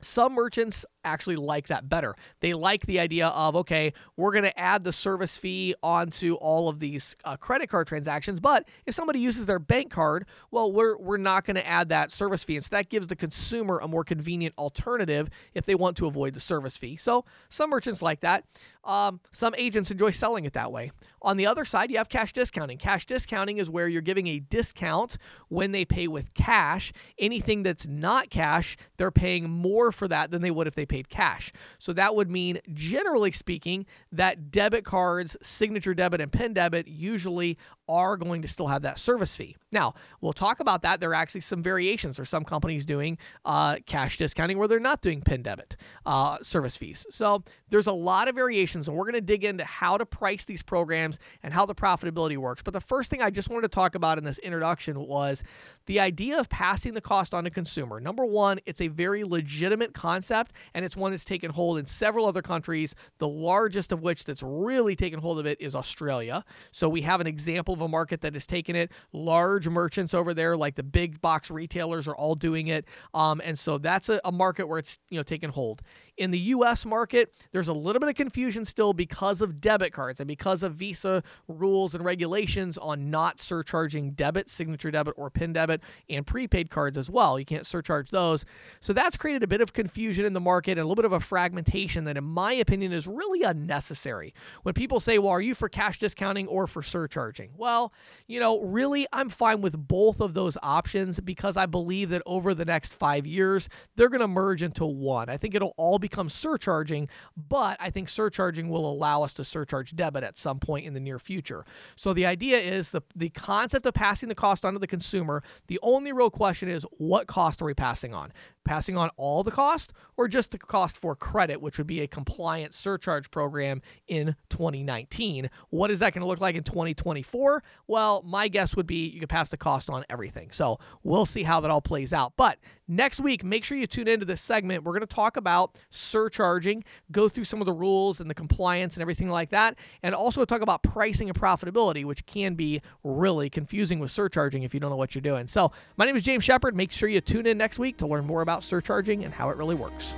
some 0.00 0.34
merchants 0.34 0.84
actually 1.06 1.36
like 1.36 1.68
that 1.68 1.88
better. 1.88 2.14
They 2.40 2.52
like 2.52 2.86
the 2.86 3.00
idea 3.00 3.28
of, 3.28 3.56
okay, 3.56 3.92
we're 4.16 4.32
going 4.32 4.44
to 4.44 4.58
add 4.58 4.84
the 4.84 4.92
service 4.92 5.38
fee 5.38 5.74
onto 5.82 6.34
all 6.34 6.68
of 6.68 6.80
these 6.80 7.16
uh, 7.24 7.36
credit 7.36 7.68
card 7.68 7.86
transactions. 7.86 8.40
But 8.40 8.68
if 8.84 8.94
somebody 8.94 9.20
uses 9.20 9.46
their 9.46 9.58
bank 9.58 9.90
card, 9.90 10.26
well, 10.50 10.70
we're, 10.70 10.98
we're 10.98 11.16
not 11.16 11.44
going 11.44 11.56
to 11.56 11.66
add 11.66 11.88
that 11.88 12.12
service 12.12 12.44
fee. 12.44 12.56
And 12.56 12.64
so 12.64 12.76
that 12.76 12.88
gives 12.88 13.06
the 13.06 13.16
consumer 13.16 13.78
a 13.78 13.88
more 13.88 14.04
convenient 14.04 14.54
alternative 14.58 15.30
if 15.54 15.64
they 15.64 15.74
want 15.74 15.96
to 15.98 16.06
avoid 16.06 16.34
the 16.34 16.40
service 16.40 16.76
fee. 16.76 16.96
So 16.96 17.24
some 17.48 17.70
merchants 17.70 18.02
like 18.02 18.20
that. 18.20 18.44
Um, 18.84 19.20
some 19.32 19.54
agents 19.58 19.90
enjoy 19.90 20.12
selling 20.12 20.44
it 20.44 20.52
that 20.52 20.70
way. 20.70 20.92
On 21.22 21.36
the 21.36 21.46
other 21.46 21.64
side, 21.64 21.90
you 21.90 21.98
have 21.98 22.08
cash 22.08 22.32
discounting. 22.32 22.78
Cash 22.78 23.04
discounting 23.06 23.58
is 23.58 23.68
where 23.68 23.88
you're 23.88 24.00
giving 24.00 24.28
a 24.28 24.38
discount 24.38 25.18
when 25.48 25.72
they 25.72 25.84
pay 25.84 26.06
with 26.06 26.32
cash. 26.34 26.92
Anything 27.18 27.64
that's 27.64 27.88
not 27.88 28.30
cash, 28.30 28.76
they're 28.96 29.10
paying 29.10 29.50
more 29.50 29.90
for 29.90 30.06
that 30.06 30.30
than 30.30 30.40
they 30.40 30.52
would 30.52 30.68
if 30.68 30.76
they 30.76 30.86
paid 30.86 30.95
cash. 31.04 31.52
So 31.78 31.92
that 31.92 32.14
would 32.14 32.30
mean, 32.30 32.58
generally 32.72 33.32
speaking, 33.32 33.86
that 34.12 34.50
debit 34.50 34.84
cards, 34.84 35.36
signature 35.42 35.94
debit, 35.94 36.20
and 36.20 36.32
PIN 36.32 36.54
debit 36.54 36.88
usually 36.88 37.58
are 37.88 38.16
going 38.16 38.42
to 38.42 38.48
still 38.48 38.66
have 38.68 38.82
that 38.82 38.98
service 38.98 39.36
fee. 39.36 39.56
Now, 39.76 39.92
we'll 40.22 40.32
talk 40.32 40.60
about 40.60 40.80
that. 40.82 41.00
There 41.00 41.10
are 41.10 41.14
actually 41.14 41.42
some 41.42 41.62
variations. 41.62 42.16
There's 42.16 42.30
some 42.30 42.44
companies 42.44 42.86
doing 42.86 43.18
uh, 43.44 43.76
cash 43.84 44.16
discounting 44.16 44.56
where 44.56 44.66
they're 44.66 44.80
not 44.80 45.02
doing 45.02 45.20
PIN 45.20 45.42
debit 45.42 45.76
uh, 46.06 46.38
service 46.40 46.76
fees. 46.76 47.06
So 47.10 47.44
there's 47.68 47.86
a 47.86 47.92
lot 47.92 48.26
of 48.26 48.34
variations, 48.34 48.88
and 48.88 48.96
we're 48.96 49.04
going 49.04 49.14
to 49.14 49.20
dig 49.20 49.44
into 49.44 49.64
how 49.64 49.98
to 49.98 50.06
price 50.06 50.46
these 50.46 50.62
programs 50.62 51.18
and 51.42 51.52
how 51.52 51.66
the 51.66 51.74
profitability 51.74 52.38
works. 52.38 52.62
But 52.62 52.72
the 52.72 52.80
first 52.80 53.10
thing 53.10 53.20
I 53.20 53.28
just 53.28 53.50
wanted 53.50 53.70
to 53.70 53.74
talk 53.74 53.94
about 53.94 54.16
in 54.16 54.24
this 54.24 54.38
introduction 54.38 54.98
was 54.98 55.44
the 55.84 56.00
idea 56.00 56.40
of 56.40 56.48
passing 56.48 56.94
the 56.94 57.02
cost 57.02 57.34
on 57.34 57.44
to 57.44 57.50
consumer. 57.50 58.00
Number 58.00 58.24
one, 58.24 58.60
it's 58.64 58.80
a 58.80 58.88
very 58.88 59.24
legitimate 59.24 59.92
concept, 59.92 60.52
and 60.72 60.86
it's 60.86 60.96
one 60.96 61.10
that's 61.10 61.24
taken 61.24 61.50
hold 61.50 61.76
in 61.76 61.84
several 61.84 62.24
other 62.24 62.40
countries, 62.40 62.94
the 63.18 63.28
largest 63.28 63.92
of 63.92 64.00
which 64.00 64.24
that's 64.24 64.42
really 64.42 64.96
taken 64.96 65.20
hold 65.20 65.38
of 65.38 65.44
it 65.44 65.60
is 65.60 65.74
Australia. 65.74 66.44
So 66.72 66.88
we 66.88 67.02
have 67.02 67.20
an 67.20 67.26
example 67.26 67.74
of 67.74 67.82
a 67.82 67.88
market 67.88 68.22
that 68.22 68.32
has 68.32 68.46
taken 68.46 68.74
it. 68.74 68.90
Large 69.12 69.65
merchants 69.70 70.14
over 70.14 70.34
there, 70.34 70.56
like 70.56 70.74
the 70.74 70.82
big 70.82 71.20
box 71.20 71.50
retailers, 71.50 72.08
are 72.08 72.16
all 72.16 72.34
doing 72.34 72.68
it. 72.68 72.86
Um, 73.14 73.40
and 73.44 73.58
so 73.58 73.78
that's 73.78 74.08
a, 74.08 74.20
a 74.24 74.32
market 74.32 74.68
where 74.68 74.78
it's 74.78 74.98
you 75.10 75.18
know 75.18 75.22
taking 75.22 75.50
hold. 75.50 75.82
In 76.16 76.30
the 76.30 76.38
US 76.38 76.86
market, 76.86 77.32
there's 77.52 77.68
a 77.68 77.72
little 77.72 78.00
bit 78.00 78.08
of 78.08 78.14
confusion 78.14 78.64
still 78.64 78.92
because 78.92 79.40
of 79.40 79.60
debit 79.60 79.92
cards 79.92 80.20
and 80.20 80.26
because 80.26 80.62
of 80.62 80.74
Visa 80.74 81.22
rules 81.46 81.94
and 81.94 82.04
regulations 82.04 82.78
on 82.78 83.10
not 83.10 83.38
surcharging 83.38 84.12
debit, 84.12 84.48
signature 84.48 84.90
debit, 84.90 85.14
or 85.16 85.30
PIN 85.30 85.52
debit, 85.52 85.82
and 86.08 86.26
prepaid 86.26 86.70
cards 86.70 86.96
as 86.96 87.10
well. 87.10 87.38
You 87.38 87.44
can't 87.44 87.66
surcharge 87.66 88.10
those. 88.10 88.44
So 88.80 88.92
that's 88.92 89.16
created 89.16 89.42
a 89.42 89.46
bit 89.46 89.60
of 89.60 89.72
confusion 89.72 90.24
in 90.24 90.32
the 90.32 90.40
market 90.40 90.72
and 90.72 90.80
a 90.80 90.84
little 90.84 90.94
bit 90.94 91.04
of 91.04 91.12
a 91.12 91.20
fragmentation 91.20 92.04
that, 92.04 92.16
in 92.16 92.24
my 92.24 92.52
opinion, 92.54 92.92
is 92.92 93.06
really 93.06 93.42
unnecessary. 93.42 94.32
When 94.62 94.74
people 94.74 95.00
say, 95.00 95.18
well, 95.18 95.32
are 95.32 95.40
you 95.40 95.54
for 95.54 95.68
cash 95.68 95.98
discounting 95.98 96.48
or 96.48 96.66
for 96.66 96.82
surcharging? 96.82 97.50
Well, 97.56 97.92
you 98.26 98.40
know, 98.40 98.60
really, 98.62 99.06
I'm 99.12 99.28
fine 99.28 99.60
with 99.60 99.76
both 99.76 100.20
of 100.20 100.34
those 100.34 100.56
options 100.62 101.20
because 101.20 101.56
I 101.56 101.66
believe 101.66 102.08
that 102.10 102.22
over 102.24 102.54
the 102.54 102.64
next 102.64 102.94
five 102.94 103.26
years, 103.26 103.68
they're 103.96 104.08
going 104.08 104.20
to 104.20 104.28
merge 104.28 104.62
into 104.62 104.86
one. 104.86 105.28
I 105.28 105.36
think 105.36 105.54
it'll 105.54 105.74
all 105.76 105.98
become 106.08 106.28
surcharging, 106.28 107.08
but 107.36 107.76
I 107.80 107.90
think 107.90 108.08
surcharging 108.08 108.68
will 108.68 108.88
allow 108.90 109.22
us 109.22 109.34
to 109.34 109.44
surcharge 109.44 109.94
debit 109.94 110.24
at 110.24 110.38
some 110.38 110.58
point 110.58 110.86
in 110.86 110.94
the 110.94 111.00
near 111.00 111.18
future. 111.18 111.64
So 111.96 112.12
the 112.12 112.26
idea 112.26 112.58
is 112.58 112.90
the, 112.90 113.02
the 113.14 113.30
concept 113.30 113.86
of 113.86 113.94
passing 113.94 114.28
the 114.28 114.34
cost 114.34 114.64
on 114.64 114.72
to 114.74 114.78
the 114.78 114.86
consumer. 114.86 115.42
The 115.66 115.78
only 115.82 116.12
real 116.12 116.30
question 116.30 116.68
is 116.68 116.86
what 116.98 117.26
cost 117.26 117.60
are 117.62 117.66
we 117.66 117.74
passing 117.74 118.14
on? 118.14 118.32
passing 118.66 118.98
on 118.98 119.08
all 119.16 119.42
the 119.42 119.50
cost 119.50 119.92
or 120.16 120.28
just 120.28 120.50
the 120.50 120.58
cost 120.58 120.96
for 120.98 121.14
credit, 121.14 121.62
which 121.62 121.78
would 121.78 121.86
be 121.86 122.00
a 122.00 122.06
compliant 122.06 122.74
surcharge 122.74 123.30
program 123.30 123.80
in 124.08 124.34
2019. 124.50 125.48
What 125.70 125.90
is 125.90 126.00
that 126.00 126.12
going 126.12 126.22
to 126.22 126.26
look 126.26 126.40
like 126.40 126.56
in 126.56 126.64
2024? 126.64 127.62
Well, 127.86 128.22
my 128.26 128.48
guess 128.48 128.76
would 128.76 128.86
be 128.86 129.06
you 129.06 129.20
could 129.20 129.28
pass 129.28 129.48
the 129.48 129.56
cost 129.56 129.88
on 129.88 130.04
everything. 130.10 130.50
So 130.50 130.78
we'll 131.02 131.26
see 131.26 131.44
how 131.44 131.60
that 131.60 131.70
all 131.70 131.80
plays 131.80 132.12
out. 132.12 132.34
But 132.36 132.58
next 132.88 133.20
week, 133.20 133.44
make 133.44 133.64
sure 133.64 133.78
you 133.78 133.86
tune 133.86 134.08
into 134.08 134.26
this 134.26 134.40
segment. 134.40 134.82
We're 134.82 134.92
going 134.92 135.06
to 135.06 135.06
talk 135.06 135.36
about 135.36 135.78
surcharging, 135.90 136.82
go 137.12 137.28
through 137.28 137.44
some 137.44 137.60
of 137.60 137.66
the 137.66 137.72
rules 137.72 138.20
and 138.20 138.28
the 138.28 138.34
compliance 138.34 138.96
and 138.96 139.02
everything 139.02 139.28
like 139.28 139.50
that, 139.50 139.78
and 140.02 140.12
also 140.12 140.44
talk 140.44 140.62
about 140.62 140.82
pricing 140.82 141.28
and 141.28 141.38
profitability, 141.38 142.04
which 142.04 142.26
can 142.26 142.54
be 142.54 142.82
really 143.04 143.48
confusing 143.48 144.00
with 144.00 144.10
surcharging 144.10 144.64
if 144.64 144.74
you 144.74 144.80
don't 144.80 144.90
know 144.90 144.96
what 144.96 145.14
you're 145.14 145.22
doing. 145.22 145.46
So 145.46 145.70
my 145.96 146.04
name 146.04 146.16
is 146.16 146.24
James 146.24 146.42
Shepherd. 146.42 146.74
Make 146.74 146.90
sure 146.90 147.08
you 147.08 147.20
tune 147.20 147.46
in 147.46 147.56
next 147.56 147.78
week 147.78 147.96
to 147.98 148.08
learn 148.08 148.26
more 148.26 148.42
about 148.42 148.56
about 148.56 148.64
surcharging 148.64 149.24
and 149.24 149.34
how 149.34 149.50
it 149.50 149.56
really 149.56 149.74
works. 149.74 150.14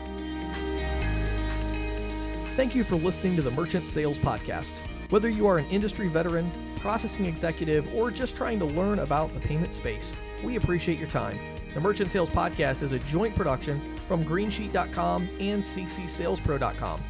Thank 2.54 2.74
you 2.74 2.84
for 2.84 2.96
listening 2.96 3.34
to 3.36 3.42
the 3.42 3.50
Merchant 3.50 3.88
Sales 3.88 4.18
Podcast. 4.18 4.72
Whether 5.10 5.28
you 5.28 5.46
are 5.48 5.58
an 5.58 5.66
industry 5.66 6.08
veteran, 6.08 6.52
processing 6.76 7.26
executive, 7.26 7.92
or 7.94 8.10
just 8.10 8.36
trying 8.36 8.60
to 8.60 8.64
learn 8.64 9.00
about 9.00 9.34
the 9.34 9.40
payment 9.40 9.74
space, 9.74 10.14
we 10.44 10.56
appreciate 10.56 10.98
your 10.98 11.08
time. 11.08 11.57
The 11.78 11.84
Merchant 11.84 12.10
Sales 12.10 12.30
Podcast 12.30 12.82
is 12.82 12.90
a 12.90 12.98
joint 12.98 13.36
production 13.36 13.96
from 14.08 14.24
Greensheet.com 14.24 15.28
and 15.38 15.62
CCSalesPro.com. 15.62 17.00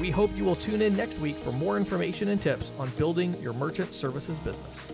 We 0.00 0.10
hope 0.10 0.34
you 0.34 0.42
will 0.42 0.56
tune 0.56 0.82
in 0.82 0.96
next 0.96 1.20
week 1.20 1.36
for 1.36 1.52
more 1.52 1.76
information 1.76 2.30
and 2.30 2.42
tips 2.42 2.72
on 2.76 2.90
building 2.98 3.40
your 3.40 3.52
merchant 3.52 3.94
services 3.94 4.40
business. 4.40 4.92